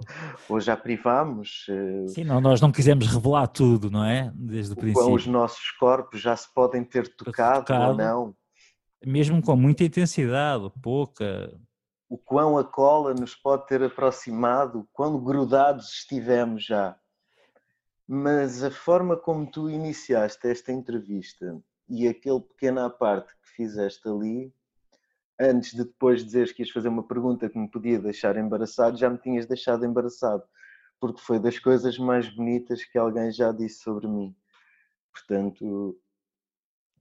ou, 0.50 0.60
já 0.60 0.76
privámos. 0.76 1.66
Eh, 1.70 2.08
Sim, 2.08 2.24
não, 2.24 2.42
nós 2.42 2.60
não 2.60 2.72
quisemos 2.72 3.06
revelar 3.08 3.48
tudo, 3.48 3.92
não 3.92 4.04
é? 4.04 4.32
Desde 4.34 4.72
o, 4.72 4.74
o 4.74 4.78
princípio. 4.78 5.04
Quão 5.04 5.14
os 5.14 5.28
nossos 5.28 5.70
corpos 5.72 6.20
já 6.20 6.36
se 6.36 6.52
podem 6.54 6.84
ter 6.84 7.08
tocado, 7.16 7.60
tocado, 7.60 7.92
ou 7.92 7.96
não. 7.96 8.36
Mesmo 9.06 9.40
com 9.42 9.56
muita 9.56 9.84
intensidade, 9.84 10.72
pouca. 10.82 11.56
O 12.10 12.18
quão 12.18 12.58
a 12.58 12.64
cola 12.64 13.14
nos 13.14 13.36
pode 13.36 13.68
ter 13.68 13.84
aproximado, 13.84 14.88
quão 14.92 15.24
grudados 15.24 15.94
estivemos 16.00 16.66
já. 16.66 16.98
Mas 18.08 18.64
a 18.64 18.72
forma 18.72 19.16
como 19.16 19.46
tu 19.46 19.70
iniciaste 19.70 20.48
esta 20.48 20.72
entrevista 20.72 21.62
e 21.90 22.08
aquele 22.08 22.42
pequeno 22.42 22.82
à 22.82 22.90
parte 22.90 23.34
que 23.42 23.50
fizeste 23.56 24.08
ali, 24.08 24.54
antes 25.40 25.72
de 25.72 25.84
depois 25.84 26.24
dizeres 26.24 26.52
que 26.52 26.64
ias 26.64 26.72
fazer 26.72 26.90
uma 26.90 27.08
pergunta 27.08 27.50
que 27.50 27.58
me 27.58 27.70
podia 27.70 28.00
deixar 28.00 28.38
embaraçado, 28.38 28.98
já 28.98 29.10
me 29.10 29.18
tinhas 29.18 29.46
deixado 29.46 29.86
embaraçado, 29.86 30.44
porque 31.00 31.22
foi 31.22 31.40
das 31.40 31.60
coisas 31.60 31.98
mais 31.98 32.28
bonitas 32.30 32.84
que 32.84 32.98
alguém 32.98 33.32
já 33.32 33.52
disse 33.52 33.82
sobre 33.82 34.08
mim. 34.08 34.36
Portanto, 35.14 36.00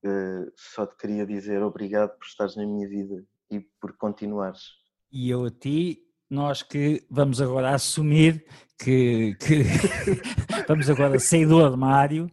uh, 0.05 0.53
só 0.55 0.87
te 0.87 0.97
queria 0.97 1.27
dizer 1.27 1.63
obrigado 1.63 2.17
por 2.17 2.27
estares 2.27 2.57
na 2.57 2.67
minha 2.67 2.89
vida 2.89 3.25
e 3.51 3.61
por 3.81 3.97
continuares. 3.97 4.63
E 5.11 5.31
eu 5.31 5.45
a 5.45 5.51
ti, 5.51 6.03
nós 6.29 6.63
que 6.63 7.07
vamos 7.11 7.41
agora 7.41 7.75
assumir 7.75 8.45
que, 8.79 9.35
que 9.37 9.63
vamos 10.69 10.91
agora 10.91 11.19
sair 11.19 11.47
do 11.47 11.65
armário 11.65 12.31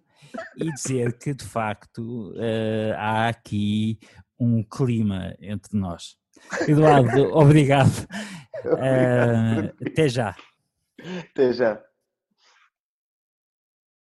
e 0.57 0.71
dizer 0.71 1.17
que 1.17 1.33
de 1.33 1.45
facto 1.45 2.31
uh, 2.31 2.93
há 2.97 3.27
aqui 3.27 3.99
um 4.39 4.63
clima 4.63 5.35
entre 5.39 5.77
nós. 5.77 6.15
Eduardo, 6.67 7.29
obrigado. 7.35 8.07
Uh, 8.65 9.73
até 9.85 10.07
já. 10.09 10.35
Até 11.31 11.53
já. 11.53 11.81